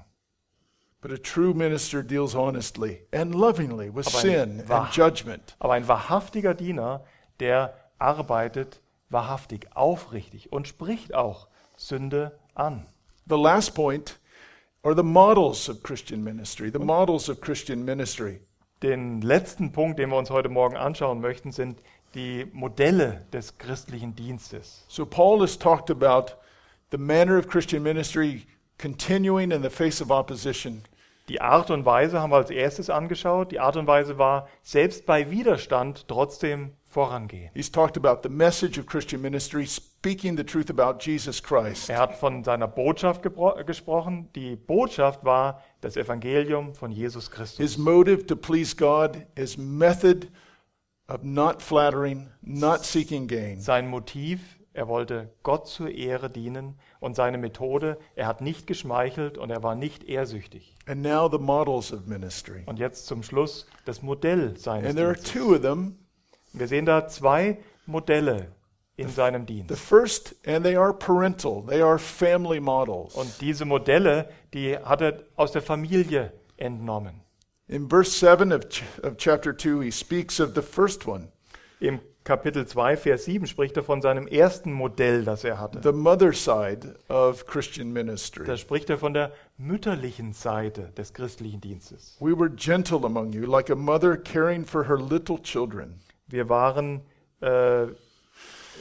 But 1.01 1.11
a 1.11 1.17
true 1.17 1.53
minister 1.53 2.01
deals 2.01 2.35
honestly 2.35 3.01
and 3.11 3.35
lovingly 3.35 3.89
with 3.93 4.07
Aber 4.07 4.17
ein 4.17 4.21
sin 4.21 4.63
and 4.69 4.91
judgment. 4.91 5.55
Aber 5.59 5.73
ein 5.73 5.87
wahrhaftiger 5.87 6.55
Diener, 6.55 7.03
der 7.39 7.75
arbeitet 7.99 8.81
wahrhaftig, 9.09 9.75
aufrichtig 9.75 10.51
und 10.51 10.67
spricht 10.67 11.13
auch 11.13 11.47
Sünde 11.75 12.37
an. 12.55 12.87
The 13.27 13.37
last 13.37 13.75
point 13.75 14.19
are 14.83 14.95
the 14.95 15.03
models 15.03 15.69
of 15.69 15.83
Christian 15.83 16.23
ministry, 16.23 16.71
the 16.71 16.79
models 16.79 17.29
of 17.29 17.41
Christian 17.41 17.85
ministry. 17.85 18.41
Den 18.81 19.21
letzten 19.21 19.71
Punkt, 19.71 19.99
den 19.99 20.09
wir 20.09 20.17
uns 20.17 20.29
heute 20.29 20.49
Morgen 20.49 20.77
anschauen 20.77 21.19
möchten, 21.19 21.51
sind 21.51 21.81
die 22.15 22.45
Modelle 22.53 23.25
des 23.33 23.57
christlichen 23.57 24.15
Dienstes. 24.15 24.85
So 24.87 25.05
Paul 25.05 25.41
has 25.41 25.57
talked 25.57 25.91
about 25.91 26.33
the 26.91 26.97
manner 26.97 27.37
of 27.37 27.47
Christian 27.47 27.83
ministry 27.83 28.47
continuing 28.77 29.51
in 29.51 29.63
the 29.63 29.69
face 29.69 30.01
of 30.01 30.11
opposition. 30.11 30.83
Die 31.29 31.41
Art 31.41 31.69
und 31.71 31.85
Weise 31.85 32.21
haben 32.21 32.31
wir 32.31 32.37
als 32.37 32.51
erstes 32.51 32.89
angeschaut. 32.89 33.51
Die 33.51 33.59
Art 33.59 33.75
und 33.75 33.85
Weise 33.85 34.17
war, 34.17 34.47
selbst 34.61 35.05
bei 35.05 35.29
Widerstand 35.29 36.07
trotzdem 36.07 36.71
vorangehen. 36.85 37.51
He's 37.53 37.69
talked 37.69 37.97
about 37.97 38.21
the 38.23 38.33
message 38.33 38.79
of 38.79 38.85
Christian 38.85 39.21
ministry, 39.21 39.67
speaking 39.67 40.37
the 40.37 40.43
truth 40.43 40.69
about 40.69 40.99
Jesus 41.01 41.43
Christ. 41.43 41.89
Er 41.89 41.99
hat 41.99 42.15
von 42.15 42.45
seiner 42.45 42.67
Botschaft 42.67 43.21
gesprochen. 43.65 44.29
Die 44.35 44.55
Botschaft 44.55 45.25
war 45.25 45.61
das 45.81 45.97
Evangelium 45.97 46.73
von 46.73 46.91
Jesus 46.91 47.29
Christus. 47.29 47.57
His 47.57 47.77
motive 47.77 48.25
to 48.25 48.35
please 48.37 48.73
God, 48.73 49.17
his 49.35 49.57
method 49.57 50.27
of 51.09 51.23
not 51.23 51.61
flattering, 51.61 52.29
not 52.41 52.85
seeking 52.85 53.27
gain. 53.27 53.59
Sein 53.59 53.89
Motiv, 53.89 54.56
Er 54.77 54.87
wollte 54.87 55.31
Gott 55.41 55.67
zur 55.67 55.89
Ehre 55.89 56.29
dienen 56.29 56.75
und 56.99 57.15
seine 57.15 57.39
Methode, 57.39 57.97
er 58.15 58.27
hat 58.27 58.41
nicht 58.41 58.67
geschmeichelt 58.67 59.39
und 59.39 59.49
er 59.49 59.63
war 59.63 59.73
nicht 59.73 60.03
ehrsüchtig. 60.03 60.75
And 60.85 61.01
now 61.01 61.27
the 61.27 61.39
models 61.39 61.91
of 61.91 62.05
ministry. 62.05 62.61
Und 62.67 62.77
jetzt 62.77 63.07
zum 63.07 63.23
Schluss 63.23 63.65
das 63.85 64.03
Modell 64.03 64.55
seines 64.55 64.89
And 64.89 64.95
there 64.95 65.07
are 65.07 65.15
Dienstes. 65.15 65.33
two 65.33 65.55
of 65.55 65.61
them. 65.61 65.97
Wir 66.53 66.67
sehen 66.67 66.85
da 66.85 67.07
zwei 67.07 67.57
Modelle 67.87 68.51
in 68.97 69.09
seinem 69.09 69.47
The 69.47 69.53
Dienst. 69.63 69.79
first, 69.79 70.35
and 70.45 70.63
they 70.63 70.75
are 70.75 70.93
parental, 70.93 71.63
they 71.67 71.81
are 71.81 71.97
family 71.97 72.59
models. 72.59 73.15
Und 73.15 73.41
diese 73.41 73.65
Modelle, 73.65 74.29
die 74.53 74.77
hat 74.77 75.01
er 75.01 75.23
aus 75.35 75.53
der 75.53 75.63
Familie 75.63 76.33
entnommen. 76.57 77.21
In 77.67 77.89
verse 77.89 78.11
7 78.11 78.53
of, 78.53 78.61
ch- 78.69 78.83
of 79.03 79.17
chapter 79.17 79.57
2, 79.57 79.81
he 79.85 79.91
speaks 79.91 80.39
of 80.39 80.51
the 80.53 80.61
first 80.61 81.07
one, 81.07 81.29
Im 81.79 81.99
Kapitel 82.27 82.67
2, 82.67 82.97
Vers 82.97 83.23
7 83.23 83.47
spricht 83.47 83.77
er 83.77 83.83
von 83.83 84.01
seinem 84.01 84.27
ersten 84.27 84.73
Modell, 84.73 85.23
das 85.23 85.45
er 85.45 85.61
hatte. 85.61 85.79
the 85.81 85.93
mother 85.93 86.33
side 86.33 86.95
of 87.07 87.45
Christian 87.45 87.93
ministry. 87.93 88.45
Da 88.45 88.57
spricht 88.57 88.89
er 88.89 88.97
von 88.97 89.13
der 89.13 89.31
mütterlichen 89.57 90.33
Seite 90.33 90.91
des 90.97 91.13
christlichen 91.13 91.61
Dienstes. 91.61 92.17
We 92.19 92.37
were 92.37 92.49
gentle 92.49 93.05
among 93.05 93.31
you, 93.31 93.45
like 93.49 93.69
a 93.69 93.75
mother 93.75 94.17
caring 94.17 94.65
for 94.65 94.89
her 94.89 94.99
little 94.99 95.41
children. 95.41 96.01
Wir 96.27 96.49
waren, 96.49 96.99
äh, 97.39 97.47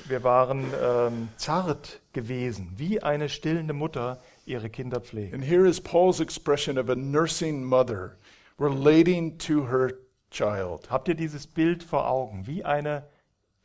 wir 0.09 0.24
waren 0.24 0.64
ähm, 0.82 1.28
zart 1.36 2.01
gewesen, 2.12 2.72
wie 2.76 3.01
eine 3.01 3.28
stillende 3.28 3.74
Mutter 3.74 4.18
ihre 4.44 4.70
Kinder 4.70 4.99
pflegt. 5.01 5.34
And 5.34 5.44
here 5.44 5.68
is 5.68 5.80
Paul's 5.80 6.18
expression 6.18 6.78
of 6.78 6.90
a 6.90 6.97
nursing 6.97 7.62
mother 7.62 8.16
relating 8.59 9.38
to 9.38 9.68
her 9.68 9.92
child. 10.32 10.90
Habt 10.90 11.07
ihr 11.07 11.14
dieses 11.14 11.47
Bild 11.47 11.84
vor 11.84 12.11
Augen, 12.11 12.49
wie 12.49 12.64
eine 12.64 13.05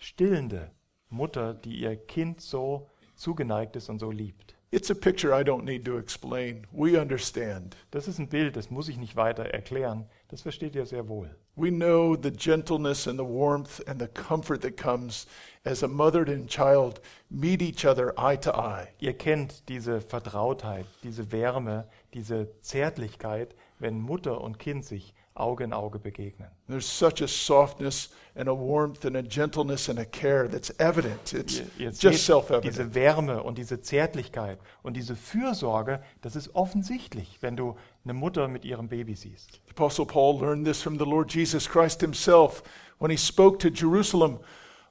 stillende 0.02 0.72
Mutter, 1.10 1.54
die 1.54 1.80
ihr 1.82 1.96
Kind 1.96 2.42
so 2.42 2.90
zugeneigt 3.16 3.76
ist 3.76 3.90
und 3.90 4.00
so 4.00 4.12
liebt? 4.12 4.56
It's 4.74 4.90
a 4.90 4.96
picture 4.96 5.34
I 5.34 5.44
don't 5.44 5.64
need 5.64 5.84
to 5.86 5.98
explain. 5.98 6.66
We 6.72 7.00
understand. 7.00 7.76
Das 7.92 8.08
ist 8.08 8.20
ein 8.20 8.30
Bild, 8.30 8.56
das 8.56 8.72
muss 8.72 8.88
ich 8.88 8.98
nicht 8.98 9.18
weiter 9.18 9.44
erklären. 9.44 10.06
Das 10.30 10.42
versteht 10.44 10.76
ihr 10.76 10.86
sehr 10.86 11.10
wohl. 11.10 11.36
We 11.58 11.70
know 11.70 12.16
the 12.16 12.32
gentleness 12.32 13.06
and 13.06 13.20
the 13.20 13.26
warmth 13.26 13.86
and 13.86 14.02
the 14.02 14.08
comfort 14.08 14.62
that 14.62 14.78
comes 14.78 15.28
as 15.66 15.84
a 15.84 15.90
mother 15.90 16.22
and 16.22 16.48
child 16.48 17.02
meet 17.30 17.62
each 17.62 17.86
other 17.86 18.14
eye 18.18 18.38
to 18.38 18.52
eye. 18.52 18.88
Ihr 19.00 19.14
kennt 19.18 19.68
diese 19.68 20.00
Vertrautheit, 20.00 20.86
diese 21.04 21.34
Wärme, 21.34 21.90
diese 22.14 22.48
Zärtlichkeit, 22.62 23.54
wenn 23.78 24.00
Mutter 24.00 24.40
und 24.40 24.58
Kind 24.58 24.86
sich 24.86 25.14
Auge 25.42 25.64
in 25.64 25.74
Auge 25.74 26.00
begegnen. 26.00 26.48
There's 26.68 26.86
such 26.86 27.22
a 27.22 27.28
softness 27.28 28.12
and 28.36 28.48
a 28.48 28.54
warmth 28.54 29.04
and 29.06 29.16
a 29.18 29.22
gentleness 29.22 29.90
and 29.90 30.00
a 30.00 30.06
care 30.06 30.48
that's 30.48 30.72
evident. 30.80 31.34
It's 31.34 31.62
Ihr, 31.78 31.90
just 31.90 32.02
seht 32.02 32.18
self 32.20 32.50
evident. 32.50 32.66
diese 32.66 32.96
Wärme 32.96 33.44
und 33.44 33.58
diese 33.58 33.82
Zärtlichkeit 33.82 34.60
und 34.84 34.96
diese 34.96 35.16
Fürsorge, 35.16 36.02
das 36.22 36.36
ist 36.36 36.56
offensichtlich, 36.56 37.40
wenn 37.42 37.56
du 37.58 37.76
eine 38.06 38.14
Mutter 38.14 38.48
mit 38.48 38.64
ihrem 38.64 38.88
Baby 38.88 39.16
siehst. 39.16 39.60
The 39.66 39.72
Apostle 39.72 40.06
Paul 40.06 40.40
learned 40.40 40.66
this 40.66 40.82
from 40.82 40.98
the 40.98 41.06
Lord 41.06 41.34
Jesus 41.34 41.68
Christ 41.68 42.00
himself 42.02 42.64
when 43.00 43.12
he 43.12 43.18
spoke 43.18 43.60
to 43.60 43.70
Jerusalem. 43.70 44.40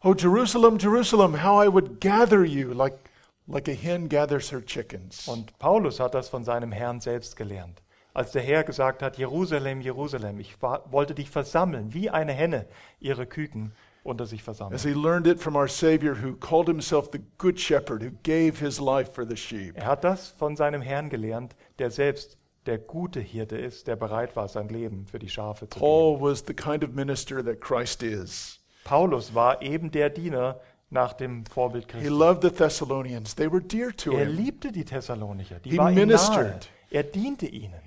Oh, 0.03 0.15
Jerusalem, 0.15 0.79
Jerusalem, 0.79 1.43
how 1.43 1.63
I 1.63 1.69
would 1.69 2.01
gather 2.01 2.45
you 2.45 2.73
like, 2.75 2.99
like 3.47 3.69
a 3.69 3.75
hen 3.75 4.09
gathers 4.09 4.51
her 4.51 4.61
chickens. 4.65 5.29
Und 5.29 5.59
Paulus 5.59 6.01
hat 6.01 6.15
das 6.15 6.29
von 6.29 6.45
seinem 6.45 6.73
Herrn 6.73 7.01
selbst 7.01 7.37
gelernt. 7.37 7.83
Als 8.13 8.33
der 8.33 8.43
Herr 8.43 8.65
gesagt 8.65 9.03
hat, 9.03 9.19
Jerusalem, 9.19 9.81
Jerusalem, 9.81 10.41
ich 10.41 10.61
wa- 10.61 10.83
wollte 10.91 11.15
dich 11.15 11.31
versammeln, 11.31 11.95
wie 11.95 12.11
eine 12.11 12.33
Henne 12.33 12.67
ihre 12.99 13.27
Küken 13.27 13.73
unter 14.03 14.27
sich 14.27 14.41
As 14.41 14.45
versammelt. 14.45 14.81
he 14.83 14.93
learned 14.93 15.27
it 15.27 15.41
from 15.41 15.55
our 15.57 15.69
Savior, 15.69 16.17
who 16.21 16.35
called 16.35 16.67
himself 16.67 17.11
the 17.13 17.21
Good 17.39 17.61
Shepherd, 17.61 18.03
who 18.03 18.11
gave 18.23 18.59
his 18.59 18.81
life 18.81 19.13
for 19.13 19.25
the 19.27 19.37
sheep. 19.37 19.77
Er 19.77 19.87
hat 19.87 20.03
das 20.05 20.29
von 20.31 20.57
seinem 20.57 20.83
Herrn 20.83 21.09
gelernt, 21.09 21.55
der 21.79 21.91
selbst 21.91 22.37
der 22.67 22.79
gute 22.79 23.21
Hirte 23.21 23.57
ist, 23.57 23.87
der 23.87 23.97
bereit 23.97 24.35
war, 24.37 24.49
sein 24.49 24.69
Leben 24.69 25.07
für 25.07 25.19
die 25.19 25.29
Schafe 25.29 25.69
zu 25.69 25.79
geben. 25.79 25.81
Paul 25.81 26.21
was 26.21 26.43
the 26.47 26.55
kind 26.55 26.83
of 26.83 26.91
minister 26.91 27.45
that 27.45 27.61
Christ 27.61 28.03
is. 28.03 28.59
Paulus 28.85 29.35
war 29.35 29.63
eben 29.63 29.91
der 29.91 30.11
Diener 30.11 30.59
nach 30.91 31.13
dem 31.13 31.47
Vorbild 31.47 31.85
He 31.87 31.91
Christi. 31.93 32.09
loved 32.09 32.43
the 32.43 32.51
Thessalonians. 32.51 33.35
They 33.37 33.51
were 33.51 33.63
dear 33.63 33.95
to 33.97 34.13
Er 34.13 34.25
him. 34.27 34.37
liebte 34.37 34.73
die 34.73 34.85
Thessalonicher, 34.85 35.61
die 35.61 35.71
He 35.71 35.79
war 35.79 35.91
ihm 35.93 36.09
nahe. 36.09 36.59
Er 36.91 37.03
diente 37.05 37.47
ihnen. 37.47 37.81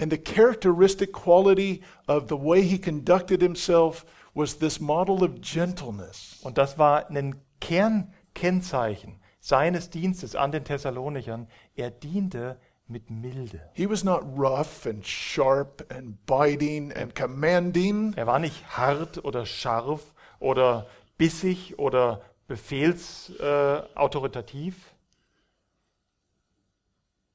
And 0.00 0.12
the 0.12 0.18
characteristic 0.18 1.12
quality 1.12 1.82
of 2.06 2.28
the 2.28 2.36
way 2.36 2.62
he 2.62 2.78
conducted 2.78 3.42
himself 3.42 4.06
was 4.34 4.58
this 4.58 4.80
model 4.80 5.24
of 5.24 5.40
gentleness. 5.40 6.38
Und 6.42 6.56
das 6.56 6.78
war 6.78 7.10
ein 7.10 7.40
Kernkennzeichen 7.60 9.18
seines 9.40 9.90
Dienstes 9.90 10.36
an 10.36 10.52
den 10.52 10.64
Thessalonichern. 10.64 11.48
Er 11.74 11.90
diente 11.90 12.60
mit 12.86 13.10
Milde. 13.10 13.60
He 13.74 13.88
was 13.88 14.04
not 14.04 14.22
rough 14.36 14.86
and 14.86 15.04
sharp 15.04 15.84
and 15.92 16.24
biting 16.26 16.92
and 16.92 17.12
commanding. 17.14 18.12
Er 18.16 18.26
war 18.26 18.38
nicht 18.38 18.76
hart 18.76 19.24
oder 19.24 19.46
scharf 19.46 20.14
oder 20.38 20.86
bissig 21.16 21.78
oder 21.78 22.20
befehlsautoritativ. 22.46 24.76
Äh. 24.76 24.80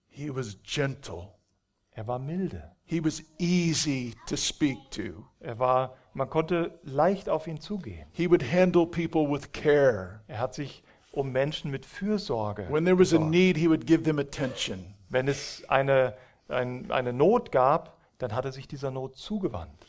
He 0.09 0.29
was 0.29 0.57
gentle. 0.63 1.33
Er 1.95 2.07
war 2.07 2.19
milde. 2.19 2.71
He 2.85 3.03
was 3.03 3.23
easy 3.39 4.13
to 4.27 4.35
speak 4.35 4.77
to. 4.91 5.25
Er 5.39 5.59
war, 5.59 5.95
man 6.13 6.29
konnte 6.29 6.79
leicht 6.83 7.29
auf 7.29 7.47
ihn 7.47 7.59
zugehen. 7.59 8.07
He 8.11 8.29
would 8.29 8.43
handle 8.43 8.85
people 8.85 9.29
with 9.29 9.51
care. 9.51 10.21
Er 10.27 10.39
hat 10.39 10.53
sich 10.53 10.83
um 11.11 11.31
Menschen 11.31 11.71
mit 11.71 11.85
Fürsorge. 11.85 12.67
When 12.69 12.85
there 12.85 12.97
was 12.97 13.13
a 13.13 13.17
gesorgt. 13.17 13.31
need, 13.31 13.57
he 13.57 13.69
would 13.69 13.85
give 13.85 14.03
them 14.03 14.19
attention. 14.19 14.95
Wenn 15.09 15.27
es 15.27 15.63
eine, 15.67 16.15
ein, 16.47 16.91
eine 16.91 17.13
Not 17.13 17.51
gab, 17.51 17.97
dann 18.17 18.33
hat 18.33 18.45
er 18.45 18.51
sich 18.51 18.67
dieser 18.67 18.91
Not 18.91 19.15
zugewandt. 19.15 19.85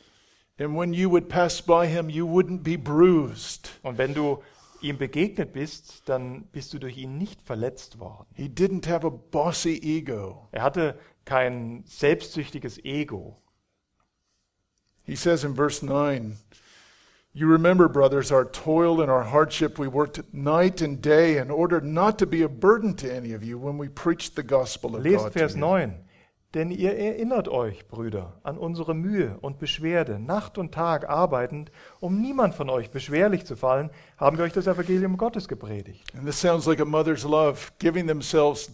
And 0.59 0.77
when 0.79 0.93
you 0.93 1.11
would 1.11 1.29
pass 1.29 1.61
by 1.61 1.87
him, 1.87 2.09
you 2.09 2.29
wouldn't 2.29 2.63
be 2.63 2.79
bruised. 2.79 3.71
Und 3.83 3.99
wenn 3.99 4.15
du 4.15 4.41
ihm 4.85 4.99
begegnet 4.99 5.53
bist, 5.53 6.03
dann 6.09 6.45
bist 6.53 6.73
du 6.75 6.79
durch 6.79 6.99
ihn 6.99 7.19
nicht 7.19 7.43
verletzt 7.43 7.99
worden. 7.99 8.27
He 8.35 8.45
didn't 8.45 8.89
have 8.89 9.05
a 9.07 9.11
bossy 9.11 9.81
ego. 9.83 10.47
Er 10.53 10.63
hatte 10.63 10.99
kein 11.25 11.85
selbstsüchtiges 11.87 12.79
Ego. 12.85 13.37
He 15.05 15.16
says 15.16 15.45
in 15.45 15.55
verse 15.55 15.83
9, 15.83 16.37
You 17.37 17.49
remember, 17.49 17.89
brothers, 17.89 18.31
our 18.31 18.45
toil 18.45 19.01
and 19.01 19.11
our 19.11 19.25
hardship. 19.25 19.77
We 19.77 19.89
worked 19.89 20.22
night 20.33 20.81
and 20.81 21.03
day 21.03 21.39
in 21.39 21.51
order 21.51 21.81
not 21.81 22.16
to 22.20 22.27
be 22.27 22.43
a 22.43 22.49
burden 22.49 22.95
to 22.99 23.12
any 23.12 23.33
of 23.33 23.43
you 23.43 23.59
when 23.59 23.77
we 23.77 23.89
preached 23.89 24.37
the 24.37 24.45
gospel 24.45 24.95
of 24.95 25.05
Lest 25.05 25.25
God. 25.25 25.33
Vers 25.33 25.53
To 25.55 25.59
you. 25.59 25.64
9. 25.64 26.05
Denn 26.55 26.70
ihr 26.70 26.97
erinnert 26.97 27.49
euch, 27.49 27.89
Brüder, 27.89 28.39
an 28.45 28.57
unsere 28.57 28.95
Mühe 28.95 29.39
und 29.41 29.59
Beschwerde, 29.59 30.20
Nacht 30.20 30.57
und 30.57 30.72
Tag 30.72 31.09
arbeitend, 31.09 31.72
um 31.99 32.20
niemand 32.20 32.55
von 32.55 32.70
euch 32.70 32.91
beschwerlich 32.91 33.45
zu 33.45 33.57
fallen, 33.57 33.91
haben 34.16 34.39
wir 34.39 34.45
euch 34.45 34.53
das 34.53 34.68
Evangelium 34.68 35.16
Gottes 35.16 35.49
gepredigt. 35.49 36.14
And 36.14 36.25
this 36.25 36.41
sounds 36.41 36.66
like 36.66 36.79
a 36.79 36.85
mother's 36.85 37.25
love, 37.25 37.72
giving 37.81 38.07
themselves 38.07 38.70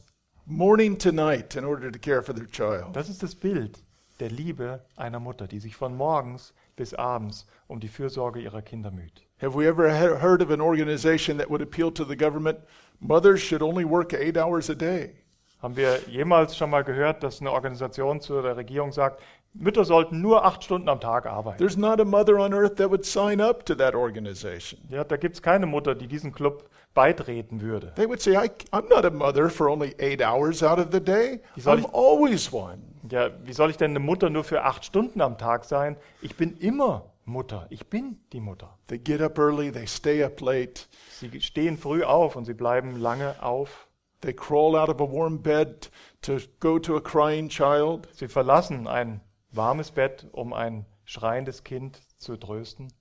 morning 0.50 0.98
to 0.98 1.12
night 1.12 1.54
in 1.56 1.64
order 1.64 1.90
to 1.90 1.98
care 1.98 2.22
for 2.22 2.34
their 2.34 2.46
child. 2.46 2.94
Das 2.94 3.08
ist 3.08 3.22
das 3.22 3.34
Bild 3.34 3.78
der 4.18 4.30
Liebe 4.30 4.84
einer 4.96 5.20
Mutter, 5.20 5.46
die 5.46 5.60
sich 5.60 5.76
von 5.76 5.96
morgens 5.96 6.52
bis 6.76 6.92
abends 6.92 7.46
um 7.68 7.80
die 7.80 7.88
Fürsorge 7.88 8.40
ihrer 8.40 8.60
Kinder 8.60 8.90
müht. 8.90 9.22
Have 9.40 9.54
we 9.56 9.66
ever 9.66 9.88
he- 9.90 10.20
heard 10.20 10.42
of 10.42 10.50
an 10.50 10.60
organization 10.60 11.38
that 11.38 11.48
would 11.48 11.62
appeal 11.62 11.90
to 11.92 12.04
the 12.04 12.16
government? 12.16 12.58
Mothers 12.98 13.40
should 13.40 13.62
only 13.62 13.84
work 13.88 14.12
eight 14.12 14.36
hours 14.36 14.68
a 14.68 14.74
day. 14.74 15.14
Haben 15.62 15.76
wir 15.76 16.00
jemals 16.08 16.56
schon 16.56 16.70
mal 16.70 16.82
gehört, 16.84 17.22
dass 17.22 17.40
eine 17.40 17.52
Organisation 17.52 18.20
zu 18.20 18.42
der 18.42 18.56
Regierung 18.56 18.92
sagt, 18.92 19.22
Mütter 19.52 19.84
sollten 19.84 20.20
nur 20.20 20.44
acht 20.44 20.62
Stunden 20.64 20.88
am 20.88 21.00
Tag 21.00 21.26
arbeiten? 21.26 21.58
There's 21.58 21.76
not 21.76 22.00
a 22.00 22.04
mother 22.04 22.38
on 22.38 22.54
earth 22.54 22.76
that 22.76 22.88
would 22.90 23.04
sign 23.04 23.40
up 23.40 23.64
to 23.66 23.74
that 23.74 23.94
organization. 23.94 24.80
Ja, 24.88 25.02
da 25.04 25.16
gibt 25.16 25.34
es 25.36 25.42
keine 25.42 25.66
Mutter, 25.66 25.94
die 25.94 26.06
diesem 26.06 26.32
Club 26.32 26.68
beitreten 26.94 27.60
würde. 27.60 27.92
They 27.96 28.06
would 28.06 28.20
say, 28.20 28.34
I, 28.36 28.50
I'm 28.72 28.88
not 28.88 29.04
a 29.04 29.10
mother 29.10 29.50
for 29.50 29.68
only 29.68 29.94
eight 29.98 30.22
hours 30.22 30.62
out 30.62 30.78
of 30.78 30.88
the 30.92 31.00
day. 31.00 31.40
soll 31.56 31.78
I'm 31.78 31.80
ich- 31.80 31.94
always 31.94 32.52
one. 32.52 32.78
Ja, 33.10 33.30
wie 33.44 33.52
soll 33.52 33.70
ich 33.70 33.76
denn 33.76 33.90
eine 33.92 33.98
Mutter 34.00 34.30
nur 34.30 34.44
für 34.44 34.62
acht 34.62 34.84
Stunden 34.84 35.20
am 35.20 35.36
Tag 35.38 35.64
sein? 35.64 35.96
Ich 36.22 36.36
bin 36.36 36.56
immer 36.58 37.06
Mutter. 37.24 37.66
Ich 37.70 37.86
bin 37.88 38.18
die 38.32 38.40
Mutter. 38.40 38.76
They 38.88 38.98
get 38.98 39.20
up 39.20 39.38
early, 39.38 39.72
they 39.72 39.86
stay 39.86 40.22
up 40.22 40.40
late, 40.40 40.82
Sie 41.18 41.40
stehen 41.40 41.76
früh 41.78 42.02
auf 42.04 42.36
und 42.36 42.44
sie 42.44 42.54
bleiben 42.54 42.96
lange 43.00 43.34
auf. 43.42 43.88
they 44.20 44.32
crawl 44.34 44.76
out 44.76 44.88
of 44.90 45.00
a 45.00 45.10
warm 45.12 45.40
bed 45.42 45.90
to 46.22 46.36
go 46.60 46.78
to 46.78 46.96
a 46.96 47.00
crying 47.00 47.48
child. 47.48 48.08
Sie 48.12 48.28
verlassen 48.28 48.86
ein 48.86 49.20
warmes 49.52 49.90
Bett, 49.90 50.26
um 50.32 50.52
ein 50.52 50.86
schreiendes 51.04 51.64
Kind 51.64 52.00
zu 52.16 52.36
trösten. 52.36 52.92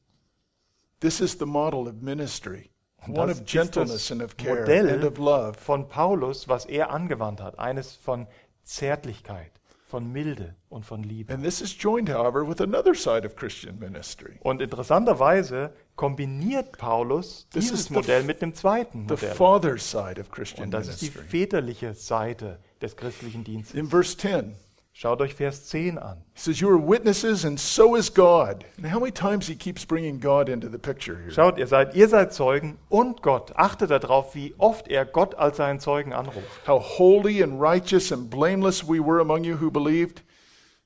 This 0.99 1.21
is 1.21 1.37
the 1.39 1.45
model 1.45 1.87
of 1.87 2.01
ministry 2.01 2.71
one 3.07 3.27
das 3.27 3.37
of 3.37 3.45
ist 3.45 3.51
gentleness 3.51 3.91
das 4.07 4.11
and 4.11 4.21
of 4.21 4.37
care 4.37 4.61
Modell 4.61 4.89
and 4.89 5.03
of 5.03 5.17
love. 5.17 5.53
von 5.57 5.87
Paulus, 5.87 6.47
was 6.47 6.65
er 6.65 6.91
angewandt 6.91 7.41
hat. 7.41 7.57
Eines 7.59 7.95
von 7.95 8.27
Zärtlichkeit, 8.63 9.51
von 9.85 10.11
Milde 10.11 10.55
und 10.69 10.85
von 10.85 11.03
Liebe. 11.03 11.33
And 11.33 11.43
this 11.43 11.61
is 11.61 11.75
joined, 11.77 12.09
however, 12.09 12.47
with 12.47 12.61
another 12.61 12.93
side 12.93 13.25
of 13.25 13.35
Christian 13.35 13.79
ministry. 13.79 14.37
Und 14.41 14.61
interessanterweise 14.61 15.73
kombiniert 15.95 16.77
Paulus 16.77 17.47
This 17.51 17.69
dieses 17.69 17.89
Modell 17.89 18.23
mit 18.23 18.41
dem 18.41 18.53
zweiten 18.53 19.07
The 19.07 19.13
Modell. 19.15 19.35
father's 19.35 19.89
side 19.89 20.19
of 20.19 20.29
Christian 20.29 20.65
Und 20.65 20.71
das 20.71 20.87
ist 20.87 21.01
die 21.01 21.09
väterliche 21.09 21.93
Seite 21.93 22.59
des 22.81 22.95
christlichen 22.95 23.43
Dienstes. 23.43 23.75
In 23.79 23.87
verse 23.87 24.17
10, 24.17 24.55
Schaut 25.01 25.21
euch 25.21 25.33
Vers 25.33 25.69
10 25.69 25.97
an. 25.97 26.17
he 26.33 26.41
says, 26.41 26.59
You 26.59 26.67
are 26.71 26.77
witnesses, 26.77 27.45
and 27.45 27.57
so 27.57 27.95
is 27.95 28.13
God. 28.13 28.65
And 28.75 28.85
how 28.85 28.99
many 28.99 29.13
times 29.13 29.47
he 29.47 29.55
keeps 29.55 29.85
bringing 29.85 30.19
God 30.19 30.49
into 30.49 30.67
the 30.67 30.77
picture 30.77 31.15
here? 31.15 31.31
Schaut, 31.31 31.57
ihr 31.57 31.67
seid, 31.67 31.95
ihr 31.95 32.09
seid 32.09 32.33
Zeugen 32.33 32.77
und 32.89 33.21
Gott. 33.21 33.53
Achtet 33.55 33.91
darauf, 33.91 34.35
wie 34.35 34.53
oft 34.57 34.89
er 34.89 35.05
Gott 35.05 35.35
als 35.35 35.55
seinen 35.55 35.79
Zeugen 35.79 36.11
anruft. 36.11 36.67
How 36.67 36.81
holy 36.81 37.41
and 37.41 37.61
righteous 37.61 38.11
and 38.11 38.29
blameless 38.29 38.89
we 38.89 38.99
were 38.99 39.21
among 39.21 39.45
you 39.45 39.61
who 39.61 39.71
believed. 39.71 40.21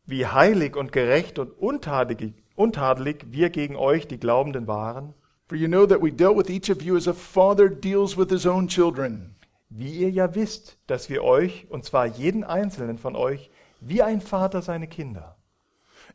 Wie 0.05 0.27
heilig 0.27 0.75
und 0.75 0.91
gerecht 0.91 1.39
und 1.39 1.49
untadelig, 1.57 2.35
untadelig 2.55 3.25
wir 3.31 3.49
gegen 3.49 3.75
euch, 3.75 4.07
die 4.07 4.19
Glaubenden, 4.19 4.67
waren. 4.67 5.15
For 5.47 5.57
you 5.57 5.67
know 5.67 5.87
that 5.87 6.03
we 6.03 6.11
dealt 6.11 6.37
with 6.37 6.51
each 6.51 6.69
of 6.69 6.83
you 6.83 6.95
as 6.95 7.07
a 7.07 7.13
father 7.13 7.67
deals 7.67 8.15
with 8.15 8.29
his 8.29 8.45
own 8.45 8.67
children. 8.67 9.33
Wie 9.69 9.89
ihr 9.89 10.11
ja 10.11 10.35
wisst, 10.35 10.77
dass 10.85 11.09
wir 11.09 11.23
euch, 11.23 11.65
und 11.71 11.83
zwar 11.83 12.05
jeden 12.05 12.43
einzelnen 12.43 12.99
von 12.99 13.15
euch, 13.15 13.49
wie 13.87 14.01
ein 14.01 14.21
Vater 14.21 14.61
seine 14.61 14.87
Kinder, 14.87 15.35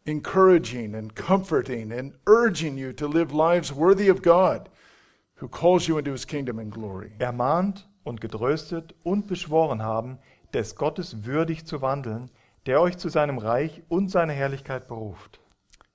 encouraging 0.05 0.95
and 0.95 1.14
comforting 1.14 1.93
and 1.93 2.14
urging 2.27 2.77
you 2.77 2.93
to 2.93 3.07
live 3.07 3.33
lives 3.33 3.75
worthy 3.75 4.09
of 4.09 4.23
God, 4.23 4.69
who 5.37 5.49
calls 5.49 5.87
you 5.87 5.99
into 5.99 6.12
his 6.12 6.27
kingdom 6.27 6.59
and 6.59 6.73
glory. 6.73 7.12
ermahnt 7.19 7.89
und 8.05 8.21
getröstet 8.21 8.95
und 9.03 9.27
beschworen 9.27 9.83
haben, 9.83 10.19
des 10.53 10.77
Gottes 10.77 11.25
würdig 11.25 11.66
zu 11.66 11.83
wandeln, 11.83 12.31
der 12.66 12.81
euch 12.81 12.97
zu 12.99 13.09
seinem 13.09 13.39
Reich 13.39 13.83
und 13.89 14.11
seiner 14.11 14.33
Herrlichkeit 14.33 14.89
beruft. 14.89 15.41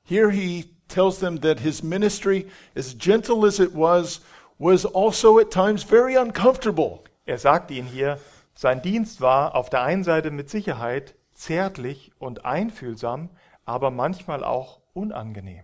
Here 0.03 0.31
he 0.31 0.75
tells 0.87 1.19
them 1.19 1.39
that 1.41 1.59
his 1.59 1.81
ministry, 1.81 2.47
as 2.75 2.95
gentle 2.97 3.45
as 3.47 3.59
it 3.59 3.73
was, 3.73 4.21
was 4.59 4.85
also 4.85 5.39
at 5.39 5.49
times 5.49 5.83
very 5.83 6.17
uncomfortable. 6.17 6.99
Er 7.25 7.37
sagt 7.37 7.71
ihnen 7.71 7.87
hier, 7.87 8.19
sein 8.53 8.81
Dienst 8.81 9.21
war 9.21 9.55
auf 9.55 9.69
der 9.69 9.81
einen 9.81 10.03
Seite 10.03 10.29
mit 10.29 10.49
Sicherheit 10.49 11.15
zärtlich 11.33 12.11
und 12.19 12.45
einfühlsam, 12.45 13.29
aber 13.65 13.91
manchmal 13.91 14.43
auch 14.43 14.79
unangenehm. 14.93 15.63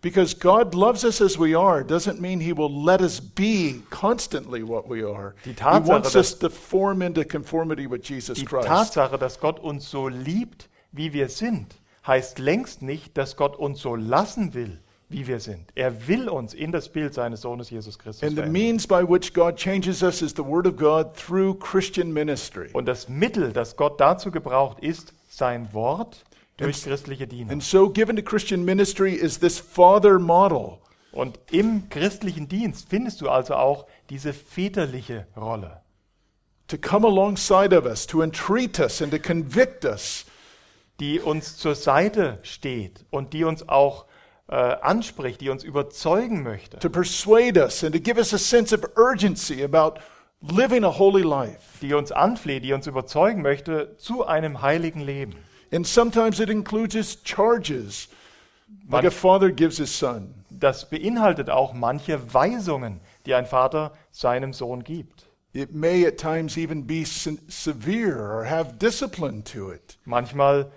Because 0.00 0.36
God 0.36 0.74
loves 0.74 1.04
us 1.04 1.22
as 1.22 1.38
we 1.38 1.56
are 1.56 1.82
doesn't 1.84 2.18
mean 2.20 2.40
he 2.40 2.52
will 2.56 2.84
let 2.84 3.00
us 3.00 3.20
be 3.20 3.82
constantly 3.90 4.66
what 4.66 4.88
we 4.90 5.04
are. 5.06 5.34
Die 5.44 5.50
He 5.50 5.54
Tatsache, 5.54 5.86
wants 5.88 6.12
dass- 6.12 6.32
us 6.32 6.38
to 6.40 6.48
form 6.50 7.02
into 7.02 7.22
conformity 7.24 7.88
with 7.88 8.00
Jesus 8.08 8.36
Die 8.38 8.44
Christ. 8.44 8.66
Tatsache, 8.66 9.16
dass 9.16 9.38
Gott 9.38 9.60
uns 9.60 9.88
so 9.88 10.08
liebt, 10.08 10.68
wie 10.90 11.12
wir 11.12 11.28
sind, 11.28 11.76
heißt 12.04 12.40
längst 12.40 12.82
nicht, 12.82 13.16
dass 13.16 13.36
Gott 13.36 13.54
uns 13.56 13.80
so 13.80 13.94
lassen 13.94 14.54
will, 14.54 14.80
wie 15.12 15.26
wir 15.26 15.38
sind. 15.40 15.70
Er 15.74 16.08
will 16.08 16.28
uns 16.28 16.54
in 16.54 16.72
das 16.72 16.88
Bild 16.88 17.14
seines 17.14 17.42
Sohnes 17.42 17.70
Jesus 17.70 17.98
Christus 17.98 18.22
And 18.22 18.32
the 18.32 18.36
verändern. 18.42 18.52
means 18.52 18.86
by 18.86 19.02
which 19.08 19.32
God 19.34 19.56
changes 19.56 20.02
us 20.02 20.22
is 20.22 20.32
the 20.36 20.44
Word 20.44 20.66
of 20.66 20.76
God 20.76 21.14
through 21.14 21.58
Christian 21.58 22.12
ministry. 22.12 22.70
Und 22.72 22.86
das 22.86 23.08
Mittel, 23.08 23.52
das 23.52 23.76
Gott 23.76 24.00
dazu 24.00 24.30
gebraucht, 24.30 24.80
ist 24.80 25.12
sein 25.28 25.72
Wort 25.72 26.24
durch 26.56 26.76
And- 26.76 26.84
christliche 26.86 27.26
Diener. 27.26 27.52
And 27.52 27.62
so, 27.62 27.88
given 27.90 28.16
to 28.16 28.22
Christian 28.22 28.64
ministry 28.64 29.12
is 29.14 29.38
this 29.38 29.58
father 29.58 30.18
model. 30.18 30.78
Und 31.12 31.38
im 31.50 31.88
christlichen 31.90 32.48
Dienst 32.48 32.88
findest 32.88 33.20
du 33.20 33.28
also 33.28 33.54
auch 33.54 33.86
diese 34.08 34.32
väterliche 34.32 35.26
Rolle. 35.36 35.82
to 36.68 36.78
come 36.78 37.06
alongside 37.06 37.76
of 37.76 37.84
us, 37.84 38.06
to 38.06 38.22
entreat 38.22 38.78
us, 38.80 39.02
and 39.02 39.12
to 39.12 39.18
convict 39.18 39.84
us, 39.84 40.24
die 41.00 41.20
uns 41.20 41.58
zur 41.58 41.74
Seite 41.74 42.38
steht 42.42 43.04
und 43.10 43.34
die 43.34 43.44
uns 43.44 43.68
auch 43.68 44.06
äh, 44.52 44.76
anspricht, 44.82 45.40
die 45.40 45.48
uns 45.48 45.64
überzeugen 45.64 46.42
möchte, 46.42 46.78
to 46.78 46.90
persuade 46.90 47.58
us, 47.62 47.82
and 47.82 47.94
to 47.94 48.00
give 48.00 48.18
us 48.18 48.34
a 48.34 48.38
sense 48.38 48.74
of 48.74 48.82
urgency 48.96 49.64
about 49.64 49.94
living 50.42 50.84
a 50.84 50.98
holy 50.98 51.22
life. 51.22 51.78
die 51.80 51.94
uns 51.94 52.12
anfleht, 52.12 52.62
die 52.64 52.72
uns 52.74 52.86
überzeugen 52.86 53.40
möchte 53.40 53.96
zu 53.96 54.26
einem 54.26 54.60
heiligen 54.60 55.00
Leben. 55.00 55.34
And 55.72 55.86
sometimes 55.86 56.38
it 56.38 56.50
includes 56.50 56.94
his 56.94 57.18
charges, 57.24 58.08
like 58.90 59.04
Man- 59.04 59.06
a 59.06 59.10
father 59.10 59.50
gives 59.50 59.78
his 59.78 59.98
son. 59.98 60.34
Das 60.50 60.90
beinhaltet 60.90 61.48
auch 61.48 61.72
manche 61.72 62.34
Weisungen, 62.34 63.00
die 63.24 63.34
ein 63.34 63.46
Vater 63.46 63.92
seinem 64.10 64.52
Sohn 64.52 64.84
gibt. 64.84 65.26
It 65.54 65.74
may 65.74 66.06
at 66.06 66.18
times 66.18 66.56
even 66.58 66.86
be 66.86 67.04
se- 67.06 67.38
severe 67.48 68.18
or 68.18 68.44
have 68.48 68.74
discipline 68.78 69.42
to 69.44 69.70
it. 69.72 69.98
Manchmal 70.04 70.70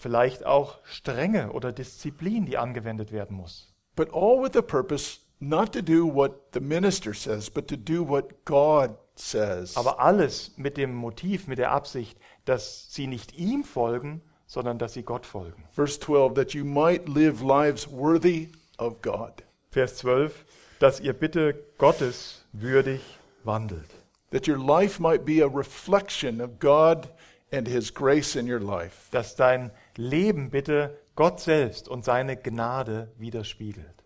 vielleicht 0.00 0.44
auch 0.44 0.78
Strenge 0.84 1.52
oder 1.52 1.72
Disziplin, 1.72 2.46
die 2.46 2.58
angewendet 2.58 3.12
werden 3.12 3.36
muss. 3.36 3.72
But 3.96 4.12
all 4.12 4.42
with 4.42 4.52
the 4.54 4.62
purpose 4.62 5.20
not 5.40 5.72
to 5.72 5.82
do 5.82 6.04
what 6.04 6.52
the 6.54 6.60
minister 6.60 7.14
says, 7.14 7.50
but 7.50 7.68
to 7.68 7.76
do 7.76 8.06
what 8.06 8.44
God 8.44 8.96
says. 9.14 9.76
Aber 9.76 10.00
alles 10.00 10.52
mit 10.56 10.76
dem 10.76 10.94
Motiv, 10.94 11.46
mit 11.46 11.58
der 11.58 11.70
Absicht, 11.70 12.18
dass 12.44 12.92
sie 12.92 13.06
nicht 13.06 13.36
ihm 13.38 13.62
folgen, 13.64 14.22
sondern 14.46 14.78
dass 14.78 14.94
sie 14.94 15.02
Gott 15.02 15.26
folgen. 15.26 15.64
Verse 15.72 16.00
12, 16.00 16.34
that 16.34 16.54
you 16.54 16.64
might 16.64 17.08
live 17.08 17.42
lives 17.42 17.88
worthy 17.90 18.48
of 18.78 19.00
God. 19.02 19.44
Vers 19.70 19.96
12, 19.98 20.44
dass 20.78 20.98
ihr 21.00 21.12
bitte 21.12 21.54
Gottes 21.78 22.44
würdig 22.52 23.00
wandelt. 23.44 23.90
that 24.30 24.46
your 24.46 24.58
life 24.58 25.00
might 25.00 25.24
be 25.24 25.40
a 25.40 25.48
reflection 25.48 26.40
of 26.40 26.58
God 26.58 27.08
and 27.52 27.66
His 27.66 27.90
grace 27.90 28.36
in 28.36 28.46
your 28.46 28.60
life. 28.60 29.08
Dass 29.10 29.34
dein 29.34 29.72
Leben 30.00 30.50
bitte 30.50 30.96
Gott 31.14 31.40
selbst 31.40 31.86
und 31.88 32.04
seine 32.04 32.36
Gnade 32.36 33.12
widerspiegelt. 33.18 34.02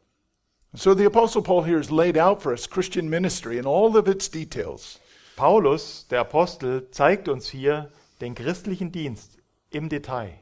So 0.72 0.92
the 0.92 1.07
Apostle 1.07 1.42
Paul 1.42 1.64
here 1.64 1.78
has 1.78 1.90
laid 1.90 2.18
out 2.18 2.42
for 2.42 2.51
us 2.51 2.68
Christian 2.68 3.09
ministry 3.09 3.59
in 3.59 3.66
all 3.66 3.97
of 3.97 4.09
its 4.09 4.28
details. 4.28 4.99
Paulus, 5.36 6.09
der 6.11 6.20
Apostel, 6.20 6.90
zeigt 6.90 7.28
uns 7.28 7.49
hier 7.49 7.90
den 8.20 8.34
christlichen 8.34 8.90
Dienst 8.90 9.38
im 9.70 9.88
Detail. 9.88 10.32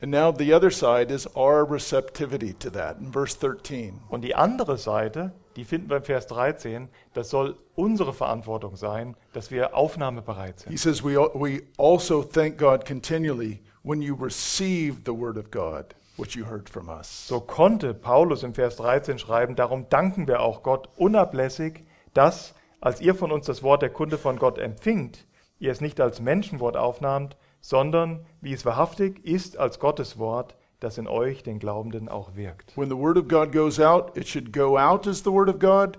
And 0.00 0.10
now 0.10 0.32
the 0.32 0.54
other 0.54 0.70
side 0.70 1.12
is 1.12 1.28
our 1.36 1.70
receptivity 1.70 2.54
to 2.54 2.70
that 2.70 2.98
in 2.98 3.12
verse 3.12 3.38
13. 3.38 4.00
Und 4.08 4.22
die 4.22 4.34
andere 4.34 4.78
Seite, 4.78 5.32
die 5.56 5.64
finden 5.64 5.90
wir 5.90 5.98
im 5.98 6.04
Vers 6.04 6.26
13, 6.28 6.88
das 7.12 7.28
soll 7.28 7.56
unsere 7.74 8.14
Verantwortung 8.14 8.76
sein, 8.76 9.14
dass 9.34 9.50
wir 9.50 9.76
aufnahmebereit 9.76 10.56
He 10.66 10.76
sind. 10.76 10.80
says, 10.80 11.04
we, 11.04 11.16
we 11.34 11.62
also 11.76 12.22
thank 12.22 12.56
God 12.58 12.86
continually 12.86 13.60
when 13.82 14.00
you 14.02 14.14
receive 14.14 15.04
the 15.04 15.14
word 15.14 15.36
of 15.36 15.50
God, 15.50 15.94
which 16.16 16.36
you 16.36 16.44
heard 16.44 16.68
from 16.68 16.88
us. 16.88 17.08
So 17.08 17.40
konnte 17.40 17.94
Paulus 17.94 18.42
im 18.42 18.54
Vers 18.54 18.76
13 18.76 19.18
schreiben, 19.18 19.56
darum 19.56 19.88
danken 19.88 20.26
wir 20.26 20.40
auch 20.40 20.62
Gott 20.62 20.88
unablässig, 20.96 21.84
dass, 22.14 22.54
als 22.80 23.00
ihr 23.00 23.14
von 23.14 23.32
uns 23.32 23.46
das 23.46 23.62
Wort 23.62 23.82
der 23.82 23.90
Kunde 23.90 24.18
von 24.18 24.38
Gott 24.38 24.58
empfingt, 24.58 25.26
ihr 25.58 25.72
es 25.72 25.80
nicht 25.80 26.00
als 26.00 26.20
Menschenwort 26.20 26.76
aufnahmt, 26.76 27.36
sondern, 27.60 28.26
wie 28.40 28.52
es 28.52 28.64
wahrhaftig 28.64 29.24
ist, 29.24 29.56
als 29.56 29.78
Gottes 29.78 30.18
Wort, 30.18 30.56
das 30.80 30.98
in 30.98 31.06
euch, 31.06 31.42
den 31.44 31.60
Glaubenden, 31.60 32.08
auch 32.08 32.34
wirkt. 32.34 32.76
When 32.76 32.88
the 32.88 32.96
word 32.96 33.16
of 33.16 33.28
God 33.28 33.52
goes 33.52 33.78
out, 33.78 34.16
it 34.16 34.28
should 34.28 34.52
go 34.52 34.76
out 34.76 35.06
as 35.06 35.22
the 35.22 35.30
word 35.30 35.48
of 35.48 35.60
God. 35.60 35.98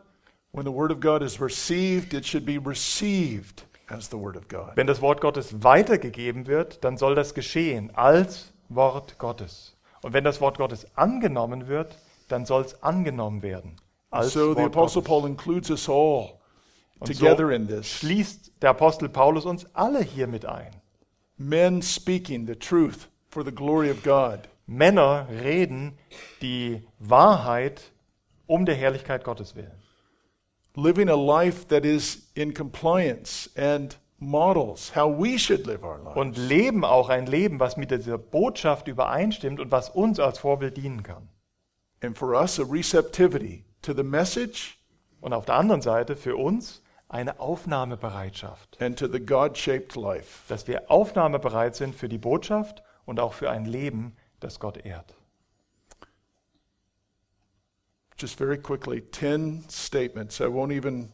When 0.51 0.65
the 0.65 0.73
word 0.73 0.91
of 0.91 0.99
God 0.99 1.23
is 1.23 1.39
received, 1.39 2.13
it 2.13 2.25
should 2.25 2.45
be 2.45 2.57
received 2.57 3.63
as 3.87 4.09
the 4.09 4.17
word 4.17 4.37
of 4.37 4.47
God. 4.47 4.71
Wenn 4.75 4.87
das 4.87 5.01
Wort 5.01 5.21
Gottes 5.21 5.63
weitergegeben 5.63 6.47
wird, 6.47 6.83
dann 6.83 6.97
soll 6.97 7.15
das 7.15 7.33
geschehen 7.33 7.91
als 7.95 8.53
Wort 8.69 9.17
Gottes. 9.17 9.75
Und 10.01 10.13
wenn 10.13 10.23
das 10.23 10.41
Wort 10.41 10.57
Gottes 10.57 10.85
angenommen 10.95 11.67
wird, 11.67 11.97
dann 12.27 12.45
soll 12.45 12.61
es 12.63 12.81
angenommen 12.83 13.41
werden. 13.41 13.75
Als 14.09 14.33
So 14.33 14.53
the 14.53 14.59
Wort 14.59 14.75
Apostle 14.75 15.01
Gottes. 15.01 15.09
Paul 15.09 15.29
includes 15.29 15.69
us 15.69 15.89
all 15.89 16.39
Und 16.99 17.07
together 17.07 17.47
so 17.47 17.49
in 17.49 17.67
this. 17.67 17.87
schließt 17.87 18.51
der 18.61 18.71
Apostel 18.71 19.09
Paulus 19.09 19.45
uns 19.45 19.65
alle 19.73 20.01
hier 20.01 20.27
mit 20.27 20.45
ein. 20.45 20.71
Men 21.37 21.81
speaking 21.81 22.45
the 22.47 22.55
truth 22.55 23.09
for 23.29 23.43
the 23.43 23.51
glory 23.51 23.89
of 23.89 24.03
God. 24.03 24.39
Männer 24.65 25.27
reden 25.29 25.97
die 26.41 26.87
Wahrheit 26.99 27.81
um 28.47 28.65
der 28.65 28.75
Herrlichkeit 28.75 29.23
Gottes 29.23 29.55
willen. 29.55 29.82
Living 30.75 31.09
a 31.09 31.15
life 31.15 31.67
that 31.67 31.85
is 31.85 32.31
in 32.33 32.53
compliance 32.53 33.49
and 33.55 33.97
models 34.19 34.95
how 34.95 35.07
we 35.07 35.37
should 35.37 35.67
live 35.67 35.83
our 35.83 35.99
lives. 35.99 36.15
Und 36.17 36.37
leben 36.37 36.83
auch 36.83 37.09
ein 37.09 37.25
Leben, 37.27 37.59
was 37.59 37.77
mit 37.77 37.91
dieser 37.91 38.17
Botschaft 38.17 38.87
übereinstimmt 38.87 39.59
und 39.59 39.71
was 39.71 39.89
uns 39.89 40.19
als 40.19 40.39
Vorbild 40.39 40.77
dienen 40.77 41.03
kann. 41.03 41.29
And 42.01 42.17
for 42.17 42.29
us, 42.39 42.59
a 42.59 42.63
receptivity 42.63 43.65
to 43.81 43.93
the 43.93 44.03
message 44.03 44.79
Und 45.21 45.33
auf 45.33 45.45
der 45.45 45.55
anderen 45.55 45.81
Seite 45.81 46.15
für 46.15 46.35
uns 46.35 46.81
eine 47.07 47.39
Aufnahmebereitschaft. 47.39 48.81
and 48.81 48.97
to 48.97 49.07
the 49.07 49.19
God 49.19 49.57
shaped 49.57 49.95
life. 49.95 50.41
dass 50.47 50.67
wir 50.67 50.89
aufnahmebereit 50.89 51.75
sind 51.75 51.93
für 51.95 52.09
die 52.09 52.17
Botschaft 52.17 52.83
und 53.05 53.19
auch 53.19 53.33
für 53.33 53.49
ein 53.51 53.65
Leben, 53.65 54.15
das 54.39 54.59
Gott 54.59 54.77
ehrt. 54.83 55.13
Just 58.17 58.37
very 58.37 58.57
quickly, 58.57 59.01
10 59.11 59.65
statements. 59.69 60.39
I 60.39 60.45
won't 60.45 60.71
even 60.71 61.11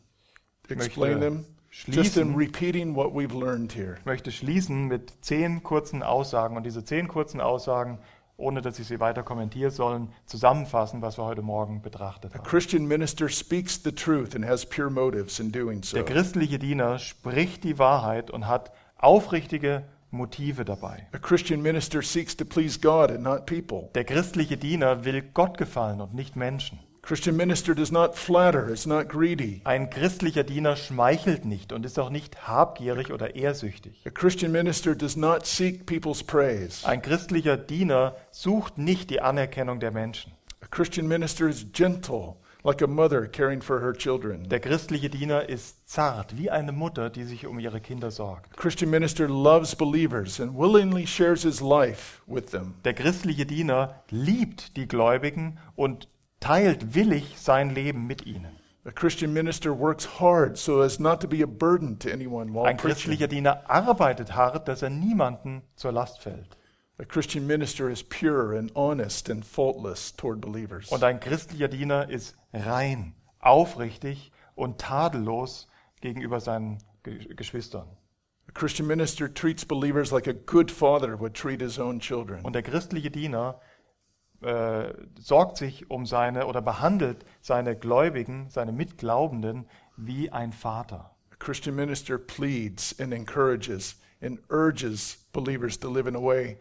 explain 0.69 1.19
them. 1.19 1.45
Just 1.71 2.17
in 2.17 2.35
repeating 2.35 2.95
what 2.95 3.13
we've 3.13 3.33
learned 3.33 3.71
here. 3.71 3.97
Ich 3.99 4.05
möchte 4.05 4.31
schließen 4.31 4.87
mit 4.87 5.13
zehn 5.21 5.61
kurzen 5.61 6.01
Aussagen 6.01 6.57
und 6.57 6.63
diese 6.65 6.83
zehn 6.83 7.07
kurzen 7.07 7.41
Aussagen 7.41 7.99
ohne 8.39 8.61
dass 8.61 8.79
ich 8.79 8.87
sie 8.87 8.99
weiter 8.99 9.21
kommentieren 9.21 9.71
sollen, 9.71 10.13
zusammenfassen, 10.25 11.01
was 11.01 11.17
wir 11.17 11.25
heute 11.25 11.41
Morgen 11.41 11.81
betrachtet 11.81 12.33
A 12.33 12.37
haben. 12.37 12.47
Christian 12.47 12.87
minister 12.87 13.29
speaks 13.29 13.81
the 13.83 13.91
truth 13.91 14.35
and 14.35 14.45
has 14.45 14.65
pure 14.65 14.89
motives 14.89 15.39
in 15.39 15.51
doing 15.51 15.83
so. 15.83 15.97
Der 15.97 16.05
christliche 16.05 16.57
Diener 16.57 16.99
spricht 16.99 17.63
die 17.63 17.77
Wahrheit 17.77 18.31
und 18.31 18.47
hat 18.47 18.71
aufrichtige 18.97 19.83
Motive 20.11 20.65
dabei. 20.65 21.07
A 21.11 21.19
Christian 21.19 21.61
minister 21.61 22.01
seeks 22.01 22.35
to 22.35 22.45
please 22.45 22.79
God 22.79 23.11
and 23.11 23.21
not 23.21 23.45
people. 23.45 23.89
Der 23.93 24.05
christliche 24.05 24.57
Diener 24.57 25.05
will 25.05 25.21
Gott 25.33 25.57
gefallen 25.57 26.01
und 26.01 26.13
nicht 26.13 26.35
Menschen. 26.35 26.79
Christian 27.09 27.37
minister 27.37 27.73
does 27.73 27.91
not 27.91 28.15
flatter, 28.15 28.69
is 28.69 28.85
not 28.85 29.09
greedy. 29.09 29.61
Ein 29.63 29.89
christlicher 29.89 30.43
Diener 30.43 30.75
schmeichelt 30.75 31.43
nicht 31.43 31.73
und 31.73 31.83
ist 31.83 31.97
auch 31.97 32.11
nicht 32.11 32.47
habgierig 32.47 33.11
oder 33.11 33.33
ehrsüchtig. 33.33 34.03
A 34.05 34.11
Christian 34.11 34.51
minister 34.51 34.93
does 34.93 35.17
not 35.17 35.47
seek 35.47 35.87
people's 35.87 36.21
praise. 36.21 36.85
Ein 36.85 37.01
christlicher 37.01 37.57
Diener 37.57 38.15
sucht 38.29 38.77
nicht 38.77 39.09
die 39.09 39.21
Anerkennung 39.21 39.79
der 39.79 39.89
Menschen. 39.89 40.33
A 40.61 40.67
Christian 40.67 41.07
minister 41.07 41.49
is 41.49 41.65
gentle, 41.73 42.35
like 42.63 42.83
a 42.83 42.87
mother 42.87 43.25
caring 43.25 43.63
for 43.63 43.81
her 43.81 43.93
children. 43.93 44.47
Der 44.47 44.59
christliche 44.59 45.09
Diener 45.09 45.49
ist 45.49 45.89
zart, 45.89 46.37
wie 46.37 46.51
eine 46.51 46.73
Mutter, 46.73 47.09
die 47.09 47.23
sich 47.23 47.47
um 47.47 47.57
ihre 47.57 47.81
Kinder 47.81 48.11
sorgt. 48.11 48.53
A 48.55 48.61
Christian 48.61 48.91
minister 48.91 49.27
loves 49.27 49.75
believers 49.75 50.39
and 50.39 50.55
willingly 50.55 51.07
shares 51.07 51.41
his 51.41 51.59
life 51.59 52.21
with 52.27 52.51
them. 52.51 52.75
Der 52.85 52.93
christliche 52.93 53.47
Diener 53.47 54.03
liebt 54.11 54.77
die 54.77 54.87
Gläubigen 54.87 55.57
und 55.75 56.07
teilt 56.39 56.93
willig 56.95 57.35
sein 57.37 57.69
Leben 57.69 58.07
mit 58.07 58.25
ihnen. 58.25 58.55
A 58.85 58.91
Christian 58.91 59.33
minister 59.33 59.77
works 59.77 60.19
hard 60.19 60.57
so 60.57 60.81
as 60.81 60.99
not 60.99 61.19
to 61.21 61.27
be 61.27 61.43
a 61.43 61.47
burden 61.47 61.99
to 61.99 62.09
anyone 62.09 62.53
while 62.53 62.65
Ein 62.65 62.77
preaching. 62.77 62.95
christlicher 62.95 63.27
Diener 63.27 63.69
arbeitet 63.69 64.35
hart, 64.35 64.67
dass 64.67 64.81
er 64.81 64.89
niemanden 64.89 65.61
zur 65.75 65.91
Last 65.91 66.21
fällt. 66.21 66.57
A 66.97 67.05
Christian 67.05 67.45
minister 67.45 67.89
is 67.89 68.01
pure 68.03 68.57
and 68.57 68.71
honest 68.75 69.29
and 69.29 69.45
faultless 69.45 70.15
toward 70.15 70.41
believers. 70.41 70.89
Und 70.91 71.03
ein 71.03 71.19
christlicher 71.19 71.67
Diener 71.67 72.09
ist 72.09 72.35
rein, 72.53 73.13
aufrichtig 73.39 74.31
und 74.55 74.79
tadellos 74.79 75.67
gegenüber 76.01 76.39
seinen 76.39 76.79
Ge- 77.03 77.33
Geschwistern. 77.35 77.87
A 78.47 78.51
Christian 78.53 78.87
minister 78.87 79.31
treats 79.31 79.63
believers 79.65 80.11
like 80.11 80.27
a 80.27 80.33
good 80.33 80.71
father 80.71 81.19
would 81.19 81.33
treat 81.35 81.61
his 81.61 81.77
own 81.79 81.99
children. 81.99 82.41
Und 82.43 82.53
der 82.53 82.63
christliche 82.63 83.11
Diener 83.11 83.59
äh, 84.41 84.93
sorgt 85.19 85.57
sich 85.57 85.89
um 85.89 86.05
seine 86.05 86.47
oder 86.47 86.61
behandelt 86.61 87.25
seine 87.41 87.75
Gläubigen, 87.75 88.49
seine 88.49 88.71
Mitglaubenden 88.71 89.65
wie 89.97 90.31
ein 90.31 90.53
Vater. 90.53 91.11
A 91.31 91.35
Christian 91.39 91.75
minister 91.75 92.17
pleads 92.17 92.97
and 92.99 93.13
encourages 93.13 93.99
and 94.21 94.39
urges 94.49 95.25
believers 95.33 95.77
to 95.79 95.89
live 95.89 96.07
in 96.07 96.15
a 96.15 96.21
way 96.21 96.57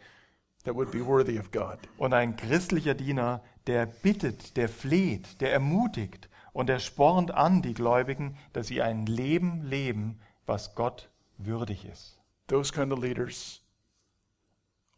that 0.65 0.75
would 0.75 0.91
be 0.91 1.05
worthy 1.05 1.39
of 1.39 1.51
God. 1.51 1.79
Und 1.99 2.13
ein 2.15 2.37
christlicher 2.37 2.95
Diener, 2.95 3.43
der 3.67 3.87
bittet, 3.87 4.57
der 4.57 4.69
fleht, 4.69 5.41
der 5.41 5.53
ermutigt 5.53 6.29
und 6.53 6.69
der 6.69 6.81
spornt 6.81 7.31
an 7.31 7.63
die 7.63 7.75
Gläubigen, 7.75 8.37
dass 8.53 8.67
sie 8.67 8.83
ein 8.83 9.07
Leben 9.07 9.63
leben, 9.63 10.21
was 10.47 10.75
Gott 10.75 11.11
würdig 11.37 11.85
ist. 11.85 12.19
Those 12.49 12.73
kind 12.73 12.93
of 12.93 12.99
leaders 12.99 13.63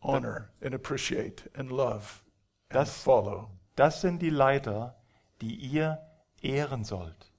honor 0.03 0.51
and 0.63 0.75
appreciate 0.75 1.51
and 1.55 1.71
love 1.71 2.23
Das- 2.71 3.03
follow. 3.03 3.51
Das 3.77 4.01
sind 4.01 4.21
die 4.21 4.31
Leiter, 4.31 4.97
die 5.41 5.55
ihr 5.55 6.01
ehren 6.43 6.85
sollt, 6.85 7.33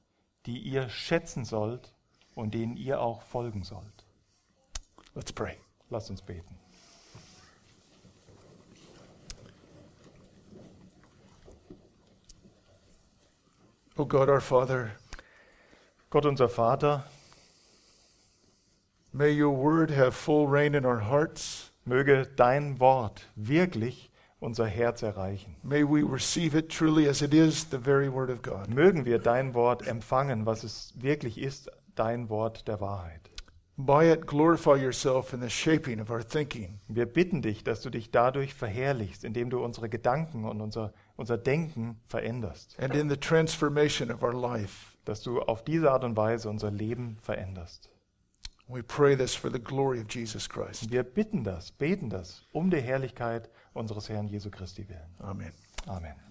die 0.45 0.57
ihr 0.59 0.89
schätzen 0.89 1.45
sollt 1.45 1.93
und 2.35 2.53
denen 2.53 2.77
ihr 2.77 2.99
auch 3.01 3.21
folgen 3.21 3.63
sollt. 3.63 4.05
Let's 5.13 5.31
pray. 5.31 5.57
Lasst 5.89 6.09
uns 6.09 6.21
beten. 6.21 6.57
Oh 13.97 14.05
God, 14.05 14.29
our 14.29 14.41
Father, 14.41 14.91
Gott 16.09 16.25
unser 16.25 16.49
Vater, 16.49 17.03
may 19.11 19.31
your 19.31 19.55
word 19.55 19.91
have 19.91 20.13
full 20.13 20.47
reign 20.47 20.73
in 20.73 20.85
our 20.85 21.01
hearts. 21.09 21.71
möge 21.85 22.27
dein 22.35 22.79
Wort 22.79 23.27
wirklich 23.35 24.10
unser 24.41 24.65
Herz 24.65 25.03
erreichen. 25.03 25.55
May 25.63 25.83
we 25.83 26.01
receive 26.03 26.57
it 26.57 26.69
truly 26.69 27.07
as 27.07 27.21
it 27.21 27.33
is 27.33 27.67
the 27.69 27.77
very 27.77 28.11
word 28.11 28.29
of 28.29 28.41
God. 28.41 28.67
Mögen 28.69 29.05
wir 29.05 29.19
dein 29.19 29.53
Wort 29.53 29.87
empfangen, 29.87 30.45
was 30.45 30.63
es 30.63 30.93
wirklich 30.95 31.37
ist, 31.37 31.71
dein 31.95 32.27
Wort 32.29 32.67
der 32.67 32.81
Wahrheit. 32.81 33.21
By 33.77 34.11
it, 34.11 34.27
glorify 34.27 34.75
yourself 34.75 35.33
in 35.33 35.41
the 35.41 35.49
shaping 35.49 36.01
of 36.01 36.09
our 36.09 36.27
thinking. 36.27 36.79
Wir 36.87 37.05
bitten 37.05 37.41
dich, 37.41 37.63
dass 37.63 37.81
du 37.81 37.89
dich 37.89 38.11
dadurch 38.11 38.53
verherrlichst, 38.53 39.23
indem 39.23 39.49
du 39.49 39.63
unsere 39.63 39.89
Gedanken 39.89 40.45
und 40.45 40.59
unser, 40.59 40.91
unser 41.15 41.37
Denken 41.37 41.99
veränderst, 42.07 42.77
and 42.79 42.95
in 42.95 43.09
the 43.09 43.17
transformation 43.17 44.11
of 44.11 44.21
our 44.23 44.33
life. 44.33 44.97
dass 45.05 45.21
du 45.21 45.41
auf 45.41 45.63
diese 45.63 45.91
Art 45.91 46.03
und 46.03 46.15
Weise 46.17 46.49
unser 46.49 46.69
Leben 46.69 47.17
veränderst. 47.21 47.89
We 48.67 48.83
pray 48.83 49.17
this 49.17 49.35
for 49.35 49.51
the 49.51 49.59
glory 49.59 49.99
of 49.99 50.07
Jesus 50.09 50.47
Christ. 50.47 50.91
Wir 50.91 51.03
bitten 51.03 51.43
das, 51.43 51.71
beten 51.71 52.09
das 52.09 52.45
um 52.51 52.69
der 52.69 52.81
Herrlichkeit 52.81 53.49
unseres 53.73 54.09
Herrn 54.09 54.27
Jesu 54.27 54.49
Christi 54.49 54.87
willen. 54.87 55.09
Amen. 55.19 55.53
Amen. 55.87 56.30